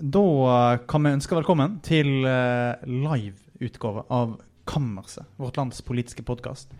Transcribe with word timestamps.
da 0.00 0.78
kan 0.88 1.04
vi 1.04 1.12
ønske 1.16 1.36
velkommen 1.36 1.78
til 1.84 2.26
uh, 2.26 2.76
live-utgave 2.84 4.04
av 4.12 4.36
Kammerset, 4.66 5.24
vårt 5.38 5.56
lands 5.56 5.80
politiske 5.86 6.24
podkast. 6.26 6.72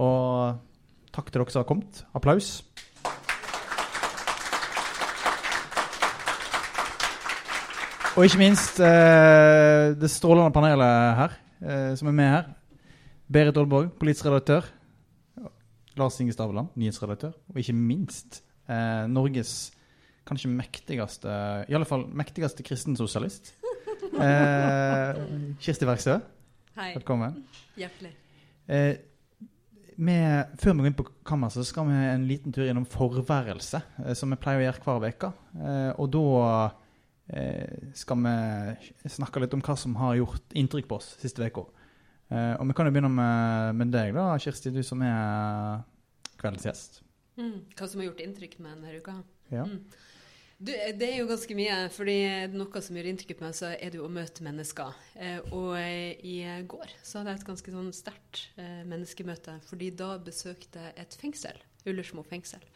Og 0.00 0.56
takk 1.14 1.28
til 1.28 1.42
dere 1.42 1.52
som 1.52 1.62
har 1.62 1.68
kommet. 1.68 2.00
Applaus. 2.16 2.62
Og 8.16 8.26
ikke 8.26 8.40
minst 8.40 8.80
uh, 8.82 9.94
det 9.94 10.10
strålende 10.10 10.54
panelet 10.54 11.18
her, 11.20 11.38
uh, 11.62 11.94
som 12.00 12.10
er 12.10 12.18
med 12.18 12.32
her. 12.32 12.52
Berit 13.28 13.60
Aalborg, 13.60 13.92
politisk 14.00 14.26
redaktør. 14.26 14.66
Lars 15.98 16.18
Inge 16.22 16.34
Staveland, 16.34 16.72
nyhetsredaktør. 16.78 17.34
Og 17.50 17.58
ikke 17.60 17.74
minst 17.74 18.42
Norges 18.68 19.70
kanskje 20.28 20.50
mektigste 20.52 21.34
I 21.68 21.76
alle 21.76 21.88
fall 21.88 22.06
mektigste 22.12 22.66
kristensosialist. 22.66 23.54
Eh, 24.18 25.18
Kirsti 25.62 25.86
Verksø. 25.86 26.16
Hei. 26.74 26.88
Velkommen. 26.96 27.36
Hjertelig. 27.78 28.10
Eh, 28.66 28.96
med, 29.98 30.56
før 30.58 30.74
vi 30.74 30.82
går 30.82 30.88
inn 30.90 30.96
på 30.98 31.06
kammer, 31.26 31.52
så 31.54 31.62
skal 31.66 31.86
vi 31.86 31.96
en 32.08 32.26
liten 32.26 32.54
tur 32.54 32.66
gjennom 32.66 32.86
forværelse, 32.88 33.80
eh, 34.04 34.14
som 34.18 34.32
vi 34.34 34.38
pleier 34.42 34.62
å 34.62 34.66
gjøre 34.66 34.82
hver 34.84 35.06
uke. 35.14 35.30
Eh, 35.58 35.90
og 35.98 36.10
da 36.14 36.24
eh, 37.30 37.90
skal 37.98 38.22
vi 38.24 39.10
snakke 39.18 39.42
litt 39.44 39.54
om 39.54 39.62
hva 39.62 39.76
som 39.78 39.96
har 40.00 40.18
gjort 40.18 40.58
inntrykk 40.58 40.90
på 40.90 40.98
oss 40.98 41.12
siste 41.22 41.46
uka. 41.46 41.68
Eh, 42.30 42.54
og 42.58 42.66
vi 42.68 42.78
kan 42.78 42.88
jo 42.88 42.94
begynne 42.94 43.12
med, 43.14 43.78
med, 43.80 43.94
deg, 43.94 44.14
da, 44.18 44.30
Kirsti, 44.42 44.74
du 44.74 44.82
som 44.86 45.02
er 45.06 45.82
kveldens 46.40 46.68
gjest. 46.68 47.00
Mm, 47.38 47.56
hva 47.78 47.86
som 47.86 48.02
har 48.02 48.10
gjort 48.10 48.22
inntrykk 48.24 48.58
med 48.62 48.76
denne 48.76 48.98
uka? 48.98 49.20
Ja. 49.52 49.64
Mm. 49.66 49.82
Du, 50.58 50.72
det 50.74 51.06
er 51.06 51.20
jo 51.20 51.28
ganske 51.30 51.54
mye. 51.54 51.74
fordi 51.94 52.16
Noe 52.50 52.80
som 52.82 52.96
gjør 52.98 53.08
inntrykk 53.12 53.36
på 53.38 53.46
meg, 53.46 53.54
så 53.54 53.70
er 53.76 53.92
det 53.92 54.00
jo 54.00 54.08
å 54.08 54.10
møte 54.10 54.42
mennesker. 54.42 54.96
Eh, 55.14 55.38
og 55.54 55.76
eh, 55.78 56.18
i 56.18 56.38
går 56.66 56.96
så 56.98 57.20
hadde 57.20 57.36
jeg 57.36 57.42
et 57.42 57.50
ganske 57.52 57.74
sånn 57.76 57.92
sterkt 57.94 58.40
eh, 58.58 58.82
menneskemøte. 58.88 59.60
fordi 59.68 59.92
da 59.94 60.16
besøkte 60.18 60.82
jeg 60.82 60.96
et 61.04 61.14
fengsel. 61.20 61.62
Ullersmo 61.86 62.26
fengsel. 62.26 62.66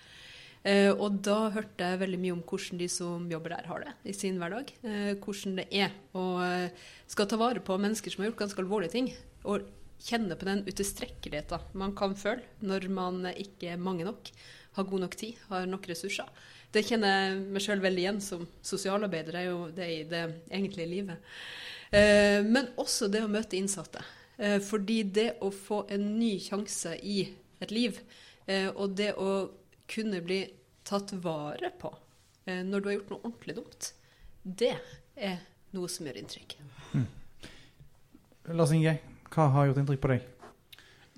Eh, 0.62 0.92
og 0.94 1.18
da 1.26 1.50
hørte 1.50 1.90
jeg 1.90 2.00
veldig 2.04 2.22
mye 2.22 2.36
om 2.36 2.46
hvordan 2.46 2.78
de 2.78 2.86
som 2.86 3.26
jobber 3.26 3.56
der, 3.56 3.66
har 3.66 3.82
det 3.82 3.96
i 4.06 4.14
sin 4.14 4.38
hverdag. 4.38 4.70
Eh, 4.86 5.12
hvordan 5.18 5.58
det 5.58 5.66
er 5.74 5.90
å 6.14 6.26
eh, 6.46 6.88
skal 7.10 7.26
ta 7.26 7.40
vare 7.40 7.66
på 7.66 7.82
mennesker 7.82 8.14
som 8.14 8.22
har 8.22 8.30
gjort 8.30 8.44
ganske 8.44 8.62
alvorlige 8.62 8.94
ting. 8.94 9.10
Og 9.42 9.66
kjenne 10.06 10.38
på 10.38 10.46
den 10.46 10.62
utilstrekkeligheten 10.70 11.74
man 11.78 11.98
kan 11.98 12.14
føle 12.18 12.46
når 12.62 12.86
man 12.94 13.24
ikke 13.34 13.74
er 13.74 13.86
mange 13.90 14.06
nok, 14.06 14.30
har 14.78 14.86
god 14.86 15.02
nok 15.02 15.18
tid, 15.18 15.38
har 15.50 15.66
nok 15.66 15.90
ressurser 15.90 16.30
det 16.72 16.84
kjenner 16.88 17.12
jeg 17.12 17.40
meg 17.52 17.64
sjøl 17.64 17.82
veldig 17.82 18.02
igjen 18.02 18.20
som 18.24 18.46
sosialarbeider. 18.64 19.34
Det 19.34 19.40
er 19.42 19.50
jo 19.50 19.66
det 19.76 19.88
i 19.92 20.00
det 20.08 20.22
egentlige 20.48 20.88
livet. 20.88 21.32
Eh, 21.92 22.40
men 22.46 22.70
også 22.80 23.10
det 23.12 23.20
å 23.24 23.30
møte 23.30 23.58
innsatte. 23.58 24.00
Eh, 24.38 24.58
fordi 24.64 25.02
det 25.04 25.28
å 25.44 25.50
få 25.52 25.82
en 25.92 26.06
ny 26.16 26.38
sjanse 26.40 26.94
i 27.04 27.26
et 27.62 27.74
liv, 27.74 28.00
eh, 28.46 28.70
og 28.72 28.96
det 28.96 29.12
å 29.20 29.50
kunne 29.92 30.22
bli 30.24 30.46
tatt 30.88 31.12
vare 31.22 31.70
på 31.78 31.92
når 32.42 32.80
du 32.82 32.86
har 32.88 32.94
gjort 32.96 33.10
noe 33.12 33.22
ordentlig 33.28 33.54
dumt, 33.54 33.88
det 34.42 34.72
er 35.14 35.36
noe 35.76 35.86
som 35.92 36.08
gjør 36.08 36.16
inntrykk. 36.18 36.56
Mm. 36.90 37.04
Lars 38.58 38.72
Inge, 38.74 38.96
hva 39.30 39.46
har 39.54 39.68
gjort 39.68 39.78
inntrykk 39.78 40.02
på 40.02 40.10
deg? 40.10 40.24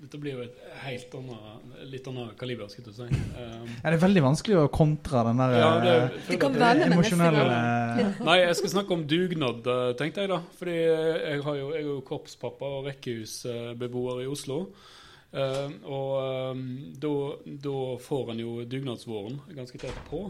Dette 0.05 0.19
blir 0.21 0.35
jo 0.35 0.43
et 0.43 0.57
helt 0.83 1.13
annet, 1.17 1.69
litt 1.89 2.05
annet 2.11 2.35
kaliber, 2.37 2.67
skulle 2.69 2.91
du 2.93 2.97
si. 2.99 3.05
Um, 3.09 3.63
ja, 3.71 3.87
det 3.87 3.95
er 3.95 4.01
veldig 4.03 4.21
vanskelig 4.21 4.59
å 4.61 4.65
kontre 4.69 5.23
den 5.25 5.39
der 5.41 5.53
ja, 5.57 5.69
det, 5.81 5.93
eh, 5.95 6.19
det 6.27 6.37
kan 6.43 6.57
være 6.61 6.89
emosjonelle 6.91 7.45
Nei, 8.27 8.35
jeg 8.43 8.59
skal 8.59 8.73
snakke 8.75 8.93
om 8.93 9.07
dugnad, 9.09 9.65
eh, 9.65 9.87
tenkte 9.97 10.21
jeg 10.21 10.29
da. 10.29 10.37
Fordi 10.59 10.75
jeg, 10.77 11.41
har 11.47 11.57
jo, 11.57 11.71
jeg 11.73 11.81
er 11.81 11.89
jo 11.89 11.97
korpspappa 12.05 12.69
og 12.77 12.91
rekkehusbeboer 12.91 14.21
i 14.27 14.29
Oslo. 14.29 14.59
Uh, 15.33 15.73
og 15.89 16.53
um, 16.53 16.67
da 17.01 17.81
får 18.05 18.35
en 18.35 18.45
jo 18.45 18.59
dugnadsvåren 18.69 19.41
ganske 19.57 19.81
tett 19.81 20.03
på. 20.11 20.27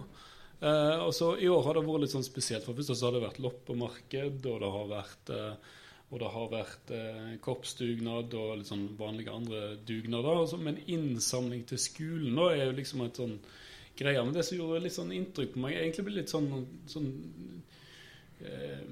Uh, 0.63 1.03
og 1.03 1.11
så 1.13 1.35
I 1.35 1.51
år 1.51 1.67
har 1.67 1.75
det 1.75 1.83
vært 1.83 2.05
litt 2.05 2.15
sånn 2.15 2.25
spesielt. 2.25 2.63
For 2.63 2.79
først 2.79 2.95
så 2.95 3.09
har 3.09 3.19
det 3.19 3.25
vært 3.27 3.43
loppemarked, 3.43 4.39
og 4.39 4.63
det 4.63 4.71
har 4.79 4.93
vært 4.95 5.35
uh, 5.35 5.75
og 6.15 6.21
det 6.21 6.31
har 6.31 6.51
vært 6.53 6.91
eh, 6.95 7.31
korpsdugnad 7.43 8.33
og 8.39 8.51
litt 8.61 8.69
sånn 8.69 8.85
vanlige 8.95 9.35
andre 9.35 9.61
dugnader. 9.83 10.41
Altså, 10.45 10.59
men 10.63 10.79
innsamling 10.87 11.65
til 11.67 11.81
skolen 11.83 12.39
da 12.39 12.49
er 12.53 12.69
jo 12.69 12.77
liksom 12.77 13.03
et 13.03 13.19
sånn 13.19 13.35
greie. 13.99 14.21
Men 14.21 14.35
det 14.35 14.45
som 14.47 14.55
gjorde 14.57 14.83
litt 14.85 14.95
sånn 14.95 15.11
inntrykk 15.15 15.55
på 15.55 15.65
meg, 15.65 15.75
egentlig 15.79 16.05
ble 16.07 16.21
litt 16.21 16.31
sånn, 16.31 16.47
sånn 16.87 17.09
eh, 18.47 18.85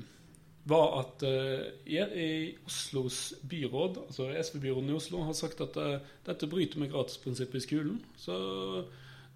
var 0.67 0.99
at 1.01 1.23
eh, 1.27 2.11
i 2.23 2.27
Oslos 2.67 3.33
byråd, 3.49 4.03
altså 4.07 4.29
SV-byråden 4.31 4.91
i 4.93 4.97
Oslo, 4.97 5.23
har 5.27 5.35
sagt 5.37 5.63
at 5.63 5.79
eh, 5.79 5.97
dette 6.27 6.47
bryter 6.51 6.79
med 6.79 6.91
gratisprinsippet 6.93 7.59
i 7.59 7.65
skolen. 7.65 7.97
Så 8.19 8.37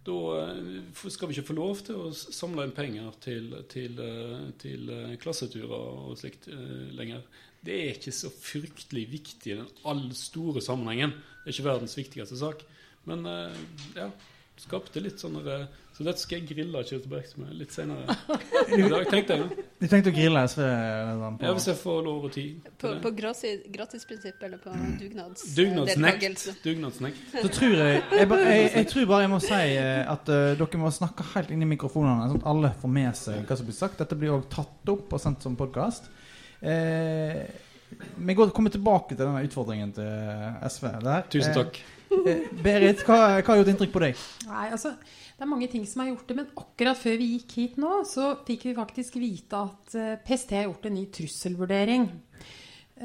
da 0.08 0.19
eh, 0.44 0.78
skal 0.96 1.28
vi 1.28 1.36
ikke 1.36 1.50
få 1.50 1.58
lov 1.59 1.84
til 1.88 2.00
å 2.00 2.14
samle 2.16 2.68
inn 2.68 2.75
penger 2.75 3.19
til, 3.24 3.52
til, 3.72 4.00
eh, 4.00 4.48
til 4.62 4.94
klasseturer 5.24 5.75
og 5.75 6.16
slikt 6.19 6.48
lenger 6.96 7.28
det 7.66 7.75
er 7.75 7.94
ikke 7.95 8.13
så 8.16 8.29
fryktelig 8.31 9.07
viktig 9.12 9.53
i 9.53 9.59
den 9.59 9.69
all 9.88 10.06
store 10.16 10.62
sammenhengen. 10.63 11.16
Det 11.44 11.51
er 11.51 11.56
ikke 11.56 11.69
verdens 11.69 11.97
viktigste 11.97 12.40
sak. 12.40 12.63
Men 13.07 13.23
uh, 13.25 13.56
ja, 13.95 14.09
skapte 14.59 15.01
litt 15.03 15.22
sånn 15.22 15.38
Så 15.94 16.06
dette 16.06 16.22
skal 16.22 16.40
jeg 16.40 16.47
grille 16.50 16.81
Kjell 16.88 17.03
med 17.40 17.53
litt 17.57 17.73
senere 17.73 18.16
i 18.73 18.81
dag, 18.81 19.06
tenkte 19.09 19.38
jeg. 19.38 19.45
Ja. 19.45 19.66
Du 19.78 19.85
tenkte 19.85 20.12
å 20.12 20.16
grille 20.16 20.44
SV? 20.50 20.62
Ja, 20.66 21.51
hvis 21.53 21.68
jeg 21.69 21.78
får 21.78 22.00
lov 22.06 22.25
og 22.28 22.34
tid. 22.34 22.68
På, 22.81 22.91
på 23.01 23.12
gratisprinsipp 23.13 24.44
eller 24.47 24.62
på 24.62 24.74
dugnads... 25.00 25.45
Dugnadsnekt. 25.57 26.47
Dugnadsnekt. 26.66 27.24
Så 27.35 27.51
tror 27.53 27.75
jeg 27.78 28.01
jeg, 28.01 28.25
jeg 28.25 28.68
jeg, 28.74 28.89
tror 28.91 29.09
bare 29.13 29.28
jeg 29.28 29.34
må 29.35 29.41
si 29.45 29.62
eh, 29.78 30.01
at 30.09 30.34
uh, 30.34 30.51
dere 30.57 30.81
må 30.81 30.94
snakke 30.94 31.25
helt 31.35 31.53
inn 31.53 31.66
i 31.66 31.69
mikrofonene, 31.69 32.31
sånn 32.31 32.41
at 32.41 32.50
alle 32.53 32.74
får 32.81 32.95
med 33.00 33.19
seg 33.22 33.45
hva 33.45 33.59
som 33.59 33.69
blir 33.69 33.78
sagt. 33.78 34.01
Dette 34.01 34.18
blir 34.19 34.34
òg 34.35 34.50
tatt 34.53 34.94
opp 34.94 35.13
og 35.13 35.22
sendt 35.22 35.45
som 35.45 35.57
podkast. 35.59 36.09
Eh, 36.62 37.45
vi 38.18 38.34
går, 38.34 38.50
kommer 38.56 38.73
tilbake 38.73 39.16
til 39.16 39.23
denne 39.23 39.45
utfordringen 39.47 39.94
til 39.95 40.09
SV. 40.68 40.90
Der. 41.06 41.23
Tusen 41.31 41.56
takk. 41.56 41.79
Eh, 42.07 42.34
eh, 42.34 42.44
Berit, 42.63 43.03
hva, 43.07 43.18
hva, 43.40 43.45
har 43.47 43.62
gjort 43.62 43.72
inntrykk 43.73 43.94
på 43.94 44.03
deg? 44.03 44.22
Nei, 44.50 44.68
altså, 44.75 44.94
Det 45.38 45.45
er 45.45 45.50
mange 45.51 45.68
ting 45.69 45.84
som 45.85 46.01
har 46.01 46.09
gjort 46.09 46.29
det, 46.29 46.35
men 46.40 46.47
akkurat 46.57 46.97
før 46.97 47.18
vi 47.19 47.34
gikk 47.35 47.51
hit 47.59 47.75
nå, 47.78 48.00
så 48.09 48.31
fikk 48.47 48.69
vi 48.69 48.78
faktisk 48.78 49.19
vite 49.22 49.59
at 49.59 49.97
eh, 49.97 50.16
PST 50.25 50.56
har 50.57 50.66
gjort 50.66 50.88
en 50.90 50.97
ny 50.97 51.06
trusselvurdering. 51.13 52.07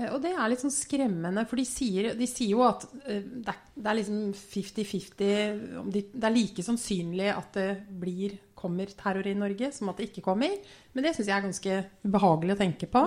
Og 0.08 0.22
det 0.24 0.30
er 0.32 0.46
litt 0.48 0.62
sånn 0.62 0.72
skremmende, 0.72 1.42
for 1.44 1.60
de 1.60 1.66
sier, 1.68 2.14
de 2.16 2.24
sier 2.24 2.54
jo 2.54 2.62
at 2.64 2.86
det, 3.04 3.18
er, 3.52 3.58
det, 3.76 3.82
er, 3.84 3.96
liksom 3.98 4.22
50-50 4.32 5.18
det, 5.18 6.04
Det 6.14 6.24
er 6.24 6.32
like 6.32 6.64
sannsynlig 6.64 7.26
at 7.28 7.58
det 7.58 7.66
blir 8.00 8.38
kommer 8.62 8.92
terror 8.96 9.26
i 9.28 9.34
Norge, 9.38 9.72
som 9.74 9.90
at 9.92 9.98
det 9.98 10.10
ikke 10.10 10.24
kommer. 10.30 10.54
Men 10.94 11.04
det 11.04 11.16
syns 11.16 11.28
jeg 11.28 11.36
er 11.36 11.46
ganske 11.48 11.80
ubehagelig 12.06 12.56
å 12.56 12.60
tenke 12.62 12.88
på. 12.90 13.04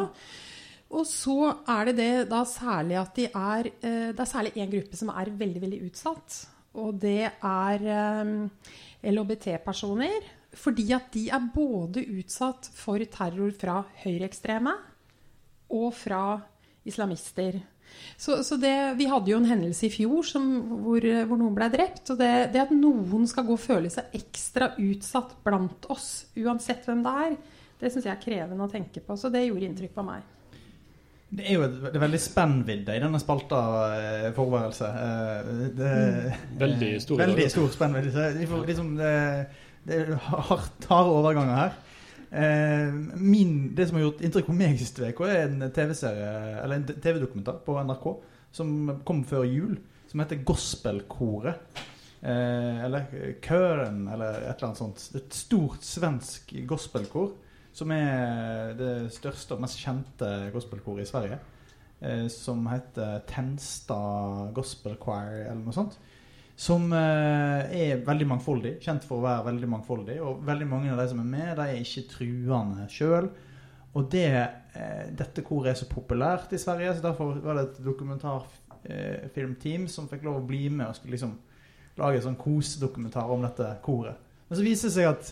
Og 0.95 1.05
så 1.09 1.37
er 1.71 1.89
det 1.89 1.95
det 1.97 2.11
da 2.29 2.43
særlig 2.47 2.99
at 3.01 3.15
de 3.17 3.25
er 3.31 3.69
eh, 3.73 4.11
Det 4.13 4.21
er 4.21 4.29
særlig 4.29 4.53
én 4.61 4.69
gruppe 4.71 4.99
som 4.99 5.09
er 5.11 5.33
veldig, 5.33 5.61
veldig 5.63 5.83
utsatt. 5.89 6.41
Og 6.77 6.99
det 7.01 7.31
er 7.31 7.87
eh, 7.97 8.33
LHBT-personer. 9.11 10.27
Fordi 10.55 10.85
at 10.95 11.09
de 11.13 11.27
er 11.35 11.47
både 11.53 12.05
utsatt 12.15 12.69
for 12.77 13.01
terror 13.11 13.51
fra 13.59 13.81
høyreekstreme 14.05 14.71
og 15.75 15.89
fra 15.97 16.21
islamister. 16.87 17.57
Så, 18.17 18.37
så 18.47 18.57
det, 18.59 18.75
vi 18.99 19.09
hadde 19.11 19.31
jo 19.31 19.39
en 19.41 19.49
hendelse 19.49 19.87
i 19.87 19.91
fjor 19.93 20.23
som, 20.27 20.45
hvor, 20.85 21.03
hvor, 21.27 21.39
noen 21.39 21.55
ble 21.57 21.67
drept. 21.73 22.05
Og 22.13 22.19
det, 22.21 22.31
det, 22.53 22.63
at 22.67 22.75
noen 22.75 23.27
skal 23.29 23.47
gå 23.47 23.57
og 23.57 23.63
føle 23.63 23.91
seg 23.91 24.15
ekstra 24.17 24.71
utsatt 24.81 25.35
blant 25.45 25.89
oss, 25.93 26.09
uansett 26.39 26.87
hvem 26.87 27.03
det 27.05 27.17
er, 27.25 27.35
det 27.81 27.91
syns 27.91 28.07
jeg 28.07 28.15
er 28.15 28.23
krevende 28.23 28.65
å 28.65 28.71
tenke 28.71 29.03
på. 29.03 29.17
Så 29.19 29.31
det 29.33 29.45
gjorde 29.47 29.67
inntrykk 29.67 29.95
på 29.97 30.07
meg. 30.07 30.31
Det 31.35 31.43
er 31.49 31.57
jo 31.57 31.63
et, 31.65 31.79
det 31.83 31.97
er 31.97 32.03
veldig 32.05 32.21
spennvidde 32.21 32.95
i 32.95 33.01
denne 33.01 33.19
spalta 33.19 33.61
eh, 33.97 34.27
forværelse. 34.35 34.91
Eh, 35.01 35.49
mm. 35.75 36.51
veldig 36.61 36.91
stor. 37.03 37.19
Veldig 37.25 37.47
stor 37.51 37.73
spennvidde. 37.73 38.27
Liksom, 38.69 38.93
det, 38.99 39.15
det 39.87 39.99
er 40.05 40.13
harde 40.21 41.01
overganger 41.01 41.59
her. 41.59 41.75
Eh, 42.31 42.93
min, 43.21 43.75
det 43.75 43.87
som 43.87 43.97
har 43.97 44.07
gjort 44.07 44.23
inntrykk 44.25 44.49
på 44.49 44.57
meg 44.57 44.79
siste 44.79 45.09
uke, 45.09 45.27
er 45.29 45.45
en 45.45 45.69
TV-serie 45.71 46.29
Eller 46.63 46.79
en 46.79 46.87
TV-dokumentar 46.89 47.61
på 47.65 47.77
NRK 47.85 48.07
som 48.55 48.69
kom 49.07 49.21
før 49.27 49.43
jul, 49.43 49.73
som 50.07 50.21
heter 50.23 50.43
Gospelkoret. 50.47 51.81
Eh, 52.21 52.83
eller 52.85 53.09
Køren, 53.43 54.05
eller 54.07 54.39
et 54.39 54.55
eller 54.55 54.69
annet 54.69 54.79
sånt. 54.79 55.09
Et 55.19 55.35
stort 55.35 55.83
svensk 55.83 56.55
gospelkor 56.67 57.33
som 57.75 57.91
er 57.91 58.71
det 58.79 58.93
største 59.11 59.57
og 59.57 59.65
mest 59.65 59.81
kjente 59.83 60.29
gospelkoret 60.55 61.03
i 61.03 61.09
Sverige. 61.09 61.39
Eh, 61.99 62.27
som 62.31 62.63
heter 62.71 63.21
Tenstad 63.27 64.53
Gospel 64.55 64.95
Choir, 65.01 65.45
eller 65.49 65.63
noe 65.63 65.75
sånt. 65.75 65.99
Som 66.55 66.93
eh, 66.95 67.73
er 67.75 68.05
veldig 68.05 68.27
mangfoldig, 68.29 68.77
kjent 68.83 69.03
for 69.07 69.19
å 69.19 69.25
være 69.25 69.47
veldig 69.49 69.69
mangfoldig. 69.73 70.15
Og 70.23 70.45
veldig 70.47 70.67
mange 70.71 70.93
av 70.93 71.01
de 71.01 71.07
som 71.11 71.19
er 71.19 71.27
med, 71.27 71.49
de 71.57 71.65
er 71.67 71.81
ikke 71.81 72.09
truende 72.13 72.85
sjøl. 72.91 73.27
Og 73.95 74.01
det, 74.11 74.31
eh, 74.31 75.05
dette 75.15 75.43
koret 75.43 75.73
er 75.73 75.79
så 75.79 75.87
populært 75.91 76.53
i 76.55 76.61
Sverige, 76.61 76.95
så 76.95 77.03
derfor 77.03 77.25
var 77.43 77.53
det 77.59 77.65
et 77.67 77.83
dokumentarfilmteam 77.83 79.87
som 79.91 80.09
fikk 80.11 80.23
lov 80.27 80.41
å 80.41 80.47
bli 80.47 80.63
med 80.69 80.87
og 80.87 80.95
skulle 80.97 81.15
liksom 81.15 81.33
lage 81.99 82.19
en 82.19 82.27
sånn 82.29 82.39
kosedokumentar 82.39 83.31
om 83.31 83.43
dette 83.43 83.67
koret. 83.83 84.15
Men 84.47 84.59
så 84.59 84.65
viser 84.65 84.89
det 84.89 84.97
seg 84.97 85.11
at 85.11 85.31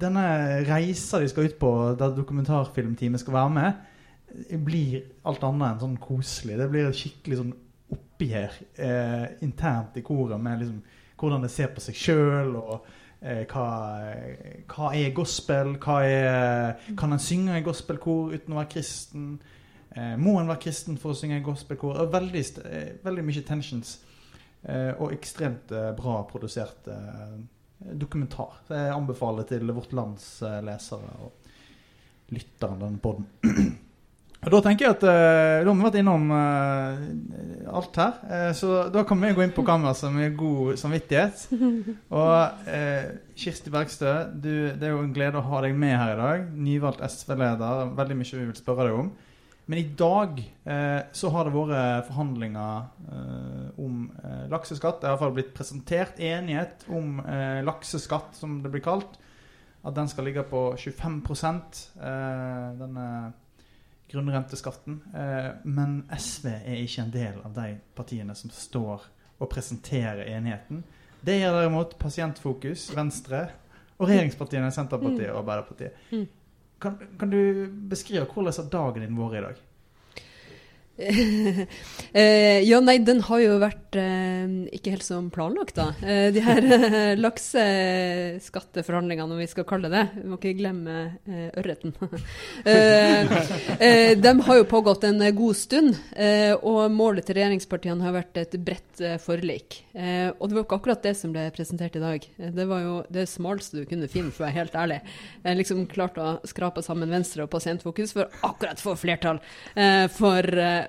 denne 0.00 0.24
reisa 0.68 1.18
de 1.20 1.30
skal 1.30 1.50
ut 1.50 1.58
på, 1.58 1.70
der 1.98 2.14
dokumentarfilmteamet 2.14 3.22
skal 3.22 3.38
være 3.38 3.54
med, 3.56 3.80
blir 4.62 5.00
alt 5.26 5.42
annet 5.46 5.72
enn 5.72 5.82
sånn 5.82 5.98
koselig. 6.02 6.58
Det 6.60 6.68
blir 6.70 6.94
skikkelig 6.94 7.40
sånn 7.40 7.56
oppgjør 8.20 8.56
eh, 8.76 9.28
internt 9.44 9.96
i 9.96 10.02
koret 10.04 10.40
med 10.40 10.60
liksom, 10.60 10.80
hvordan 11.20 11.44
det 11.44 11.52
ser 11.52 11.70
på 11.74 11.82
seg 11.84 11.96
sjøl, 11.96 12.56
og 12.56 12.86
eh, 13.20 13.46
hva, 13.48 13.66
hva, 14.68 14.90
er 14.96 15.14
gospel? 15.16 15.74
Hva 15.80 16.00
er, 16.04 16.84
kan 16.98 17.12
en 17.12 17.22
synge 17.22 17.58
i 17.58 17.64
gospelkor 17.64 18.34
uten 18.34 18.54
å 18.54 18.60
være 18.60 18.72
kristen? 18.76 19.32
Eh, 19.90 20.16
må 20.20 20.38
en 20.40 20.50
være 20.50 20.64
kristen 20.66 21.00
for 21.00 21.14
å 21.14 21.18
synge 21.18 21.40
i 21.40 21.44
gospelkor? 21.44 22.00
Veldig, 22.12 22.44
eh, 22.64 22.92
veldig 23.04 23.26
mye 23.26 23.46
tensions. 23.46 23.98
Og 24.60 25.14
ekstremt 25.14 25.70
bra 25.96 26.18
produsert 26.28 26.84
dokumentar. 27.80 28.58
Så 28.66 28.76
jeg 28.76 28.92
anbefaler 28.92 29.46
til 29.48 29.72
Vårt 29.72 29.94
Lands 29.96 30.26
lesere 30.66 31.14
og 31.24 32.34
lytteren 32.36 32.82
denne 32.82 33.00
poden. 33.00 33.24
Og 34.40 34.48
Da 34.54 34.60
tenker 34.64 34.86
jeg 34.86 34.96
at 34.96 35.02
uh, 35.04 35.60
da 35.60 35.68
har 35.68 35.76
vi 35.76 35.84
vært 35.84 35.96
innom 36.00 36.30
uh, 36.32 37.72
alt 37.76 37.98
her. 38.00 38.20
Uh, 38.24 38.52
så 38.56 38.68
da 38.92 39.02
kan 39.04 39.20
vi 39.20 39.34
gå 39.36 39.42
inn 39.44 39.52
på 39.52 39.64
kammerset 39.68 40.12
med 40.14 40.36
god 40.38 40.78
samvittighet. 40.80 41.42
Og 42.20 42.70
Kirsti 43.36 43.72
Bergstø, 43.72 44.14
du, 44.32 44.52
det 44.72 44.86
er 44.86 44.94
jo 44.94 45.02
en 45.04 45.12
glede 45.16 45.40
å 45.40 45.44
ha 45.44 45.60
deg 45.64 45.76
med 45.76 45.92
her 45.92 46.14
i 46.14 46.20
dag. 46.20 46.46
Nyvalgt 46.56 47.04
SV-leder. 47.04 47.92
Veldig 47.98 48.16
mye 48.16 48.38
vi 48.38 48.46
vil 48.46 48.56
spørre 48.56 48.88
deg 48.88 49.02
om. 49.02 49.10
Men 49.70 49.78
i 49.78 49.90
dag 49.94 50.40
så 51.14 51.28
har 51.30 51.46
det 51.46 51.52
vært 51.54 52.08
forhandlinger 52.08 53.76
om 53.78 54.00
lakseskatt. 54.50 54.98
Det 54.98 55.06
har 55.06 55.14
iallfall 55.14 55.36
blitt 55.36 55.52
presentert 55.54 56.18
enighet 56.18 56.82
om 56.90 57.20
lakseskatt, 57.68 58.34
som 58.40 58.56
det 58.64 58.72
blir 58.72 58.82
kalt. 58.82 59.14
At 59.86 59.94
den 59.94 60.10
skal 60.10 60.26
ligge 60.26 60.42
på 60.50 60.64
25 60.74 61.22
denne 62.80 63.06
grunnrenteskatten. 64.10 65.00
Eh, 65.14 65.50
men 65.64 66.02
SV 66.18 66.48
er 66.50 66.82
ikke 66.82 67.04
en 67.06 67.14
del 67.14 67.40
av 67.44 67.54
de 67.56 67.74
partiene 67.96 68.34
som 68.38 68.52
står 68.54 69.06
og 69.40 69.48
presenterer 69.50 70.26
enigheten. 70.28 70.82
Det 71.20 71.38
gjør 71.38 71.56
derimot 71.58 71.96
Pasientfokus, 72.00 72.88
Venstre 72.96 73.46
og 74.00 74.08
regjeringspartiene 74.08 74.70
Senterpartiet 74.72 75.30
og 75.32 75.42
Arbeiderpartiet. 75.42 76.04
Mm. 76.12 76.28
Kan, 76.80 76.96
kan, 77.20 77.32
du 77.32 77.66
beskrive 77.90 78.24
hvordan 78.24 78.56
har 78.56 78.70
dagen 78.72 79.04
din 79.04 79.18
vært 79.18 79.36
i 79.36 79.44
dag? 79.44 79.58
eh, 82.12 82.60
ja, 82.66 82.80
nei, 82.84 82.98
den 83.04 83.20
har 83.24 83.40
jo 83.40 83.54
vært 83.62 83.96
eh, 83.98 84.46
ikke 84.76 84.90
helt 84.94 85.04
som 85.06 85.30
planlagt, 85.32 85.76
da. 85.78 85.86
Eh, 86.04 86.28
de 86.34 86.40
her 86.44 86.60
eh, 86.76 87.16
lakseskatteforhandlingene, 87.24 89.32
om 89.32 89.38
vi 89.40 89.48
skal 89.50 89.64
kalle 89.68 89.88
det. 89.92 90.04
Vi 90.18 90.26
må 90.28 90.34
ikke 90.38 90.58
glemme 90.60 90.94
eh, 91.26 91.48
ørreten. 91.60 91.92
Eh, 93.80 94.18
de 94.18 94.40
har 94.44 94.56
jo 94.56 94.64
pågått 94.68 95.04
en 95.06 95.34
god 95.34 95.56
stund, 95.56 95.96
og 96.66 96.90
målet 96.92 97.24
til 97.26 97.34
regjeringspartiene 97.38 98.04
har 98.04 98.12
vært 98.14 98.36
et 98.42 98.56
bredt 98.60 99.00
forlik. 99.22 99.84
og 99.94 100.48
det 100.48 100.54
var 100.54 100.64
ikke 100.64 100.78
akkurat 100.80 101.02
det 101.04 101.14
som 101.18 101.32
ble 101.32 101.50
presentert 101.54 101.96
i 101.96 102.02
dag. 102.02 102.20
Det 102.36 102.66
var 102.68 102.80
jo 102.84 103.04
det 103.12 103.28
smaleste 103.30 103.76
du 103.80 103.86
kunne 103.88 104.08
finne, 104.10 104.30
for 104.34 104.42
å 104.44 104.46
være 104.48 104.58
helt 104.58 104.74
ærlig. 104.82 105.00
Jeg 105.44 105.56
liksom 105.60 105.86
klarte 105.90 106.20
å 106.20 106.38
skrape 106.48 106.82
sammen 106.84 107.12
Venstre 107.12 107.42
og 107.46 107.50
Pasientfokus 107.54 108.12
for 108.16 108.24
akkurat 108.46 108.78
få 108.82 108.92
flertall 109.00 109.38
for 110.16 110.42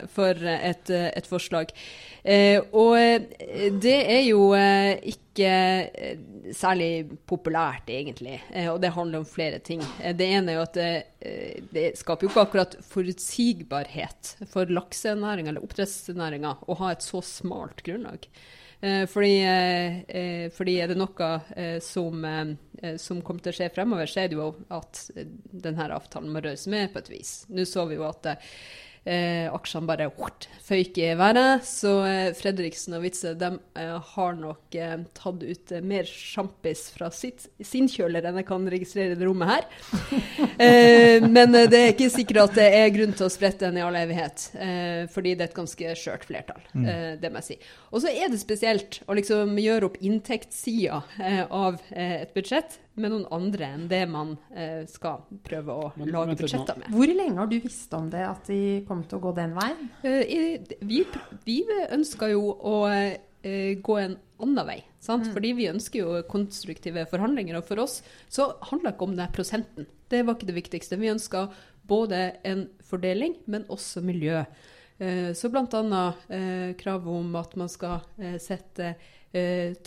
for 0.09 0.47
et, 0.47 0.89
et 0.89 1.27
forslag. 1.29 1.73
Eh, 2.23 2.61
og 2.77 2.97
det 3.81 3.97
er 3.97 4.21
jo 4.27 4.51
eh, 4.53 4.99
ikke 5.09 6.51
særlig 6.53 7.17
populært, 7.29 7.89
egentlig. 7.89 8.37
Eh, 8.53 8.69
og 8.69 8.81
det 8.83 8.93
handler 8.93 9.23
om 9.23 9.27
flere 9.27 9.61
ting. 9.63 9.81
Det 10.17 10.27
ene 10.27 10.53
er 10.53 10.59
jo 10.59 10.65
at 10.67 10.77
det, 10.77 10.91
det 11.73 11.87
skaper 11.99 12.27
jo 12.27 12.31
ikke 12.31 12.45
akkurat 12.45 12.79
forutsigbarhet 12.85 14.35
for 14.51 14.69
laksenæringa 14.69 15.53
eller 15.53 15.65
oppdrettsnæringa 15.65 16.57
å 16.67 16.81
ha 16.83 16.93
et 16.93 17.05
så 17.05 17.23
smalt 17.25 17.85
grunnlag. 17.85 18.29
Fordi, 18.81 19.35
fordi, 20.57 20.73
er 20.81 20.89
det 20.89 20.95
noe 20.97 21.25
som, 21.85 22.23
som, 22.97 23.19
kommer 23.21 23.43
til 23.45 23.51
å 23.51 23.57
skje 23.59 23.67
fremover, 23.75 24.09
så 24.09 24.23
er 24.23 24.31
det 24.31 24.39
jo 24.39 24.47
at 24.73 25.03
denne 25.13 25.85
avtalen 25.93 26.33
må 26.33 26.41
røres 26.41 26.63
med 26.65 26.89
på 26.89 27.03
et 27.03 27.11
vis. 27.13 27.35
Nå 27.53 27.67
så 27.69 27.85
vi 27.85 27.99
jo 27.99 28.07
at 28.07 28.31
eh, 29.05 29.47
aksjene 29.51 29.89
bare 29.89 30.09
wort, 30.17 30.47
føyk 30.65 30.99
i 31.01 31.09
været. 31.17 31.65
Så 31.65 31.93
eh, 32.07 32.33
Fredriksen 32.37 32.95
og 32.97 33.05
Witzøe 33.05 33.33
de 33.39 33.51
eh, 33.79 33.95
har 34.13 34.37
nok 34.37 34.77
eh, 34.77 34.97
tatt 35.17 35.43
ut 35.43 35.73
eh, 35.73 35.83
mer 35.85 36.09
sjampis 36.09 36.87
fra 36.95 37.11
sitt, 37.15 37.47
sin 37.65 37.89
kjøler 37.91 38.27
enn 38.27 38.41
jeg 38.41 38.49
kan 38.49 38.67
registrere 38.71 39.15
i 39.15 39.19
det 39.19 39.27
rommet 39.27 39.55
her. 39.55 39.69
Eh, 40.61 41.23
men 41.25 41.53
det 41.53 41.77
er 41.77 41.91
ikke 41.91 42.09
sikkert 42.13 42.51
at 42.51 42.57
det 42.59 42.65
er 42.75 42.91
grunn 42.93 43.13
til 43.17 43.25
å 43.25 43.31
sprette 43.33 43.63
den 43.63 43.79
i 43.79 43.83
all 43.83 43.95
evighet, 43.97 44.43
fordi 45.13 45.33
det 45.37 45.45
er 45.45 45.49
et 45.49 45.57
ganske 45.57 45.93
skjørt 45.97 46.25
flertall. 46.27 46.61
Mm. 46.75 46.85
det 47.21 47.31
må 47.31 47.41
jeg 47.41 47.47
si. 47.47 47.57
Og 47.89 48.03
så 48.03 48.11
er 48.11 48.29
det 48.29 48.41
spesielt 48.41 48.99
å 49.09 49.15
liksom 49.17 49.57
gjøre 49.61 49.89
opp 49.89 49.97
inntektssida 50.05 51.01
av 51.49 51.81
et 51.89 52.33
budsjett 52.35 52.77
med 52.99 53.13
noen 53.13 53.25
andre 53.31 53.67
enn 53.75 53.83
det 53.91 54.01
man 54.09 54.33
eh, 54.51 54.83
skal 54.89 55.23
prøve 55.45 55.75
å 55.75 55.89
men, 55.95 56.11
lage 56.11 56.35
budsjetter 56.39 56.79
med. 56.81 56.91
Hvor 56.91 57.11
lenge 57.11 57.37
har 57.39 57.49
du 57.51 57.57
visst 57.63 57.93
om 57.95 58.09
det, 58.11 58.23
at 58.27 58.49
de 58.51 58.81
kom 58.91 59.05
til 59.07 59.19
å 59.19 59.23
gå 59.23 59.33
den 59.37 59.55
veien? 59.55 59.87
Eh, 60.03 60.59
vi, 60.87 61.03
vi 61.47 61.61
ønska 61.91 62.31
jo 62.33 62.51
å 62.51 62.75
eh, 62.91 63.77
gå 63.79 63.97
en 64.01 64.17
annen 64.41 64.67
vei. 64.67 64.79
Mm. 65.01 65.29
Fordi 65.31 65.53
vi 65.57 65.69
ønsker 65.71 66.03
jo 66.03 66.19
konstruktive 66.29 67.07
forhandlinger. 67.09 67.59
Og 67.59 67.69
for 67.69 67.81
oss 67.83 68.01
så 68.29 68.51
handler 68.69 68.91
det 68.91 68.95
ikke 68.97 69.07
om 69.07 69.15
den 69.19 69.33
prosenten. 69.37 69.89
Det 70.11 70.25
var 70.27 70.37
ikke 70.37 70.51
det 70.51 70.59
viktigste. 70.59 70.99
Vi 71.01 71.13
ønska 71.13 71.47
både 71.87 72.19
en 72.47 72.67
fordeling, 72.85 73.39
men 73.49 73.65
også 73.71 74.03
miljø. 74.05 74.43
Eh, 75.01 75.31
så 75.37 75.49
bl.a. 75.53 76.03
Krav 76.81 77.09
om 77.09 77.33
at 77.39 77.57
man 77.59 77.71
skal 77.71 78.03
sette 78.41 78.95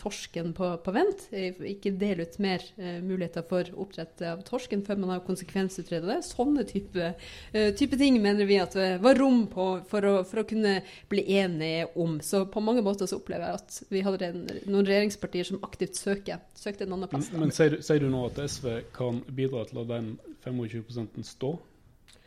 torsken 0.01 0.53
på, 0.57 0.69
på, 0.81 0.93
vent. 0.95 1.27
Ikke 1.69 1.93
dele 2.01 2.25
ut 2.25 2.39
mer 2.41 2.63
eh, 2.81 3.01
muligheter 3.05 3.45
for 3.45 3.69
oppdrett 3.77 4.23
av 4.25 4.41
torsken 4.47 4.81
før 4.87 5.03
man 5.03 5.13
har 5.13 5.25
konsekvensutredet 5.27 6.09
det. 6.09 6.19
Sånne 6.25 6.65
type, 6.69 7.11
eh, 7.53 7.69
type, 7.77 7.99
ting 8.01 8.17
mener 8.25 8.49
vi 8.49 8.57
at 8.63 8.77
det 8.79 8.89
var 9.05 9.19
rom 9.21 9.45
på 9.53 9.67
for 9.91 10.09
å, 10.09 10.15
for 10.29 10.41
å, 10.41 10.47
kunne 10.49 10.79
bli 11.13 11.27
enige 11.37 11.91
om. 12.01 12.17
Så 12.25 12.45
på 12.49 12.63
mange 12.65 12.85
måter 12.87 13.11
så 13.11 13.19
opplever 13.21 13.51
jeg 13.51 13.61
at 13.61 13.93
vi 13.93 14.05
hadde 14.07 14.31
en, 14.31 14.47
noen 14.65 14.89
regjeringspartier 14.89 15.51
som 15.51 15.61
aktivt 15.67 16.01
søker, 16.01 16.41
søkte 16.57 16.89
en 16.89 16.97
annen 16.97 17.13
plass. 17.13 17.29
Men, 17.35 17.47
men 17.47 17.55
sier, 17.55 17.77
sier, 17.85 18.01
du 18.01 18.09
nå 18.13 18.25
at 18.31 18.41
SV 18.41 18.71
kan 18.97 19.21
bidra 19.29 19.67
til 19.69 19.83
at 19.85 19.93
den 19.93 20.15
25 20.47 21.25
stå, 21.29 21.53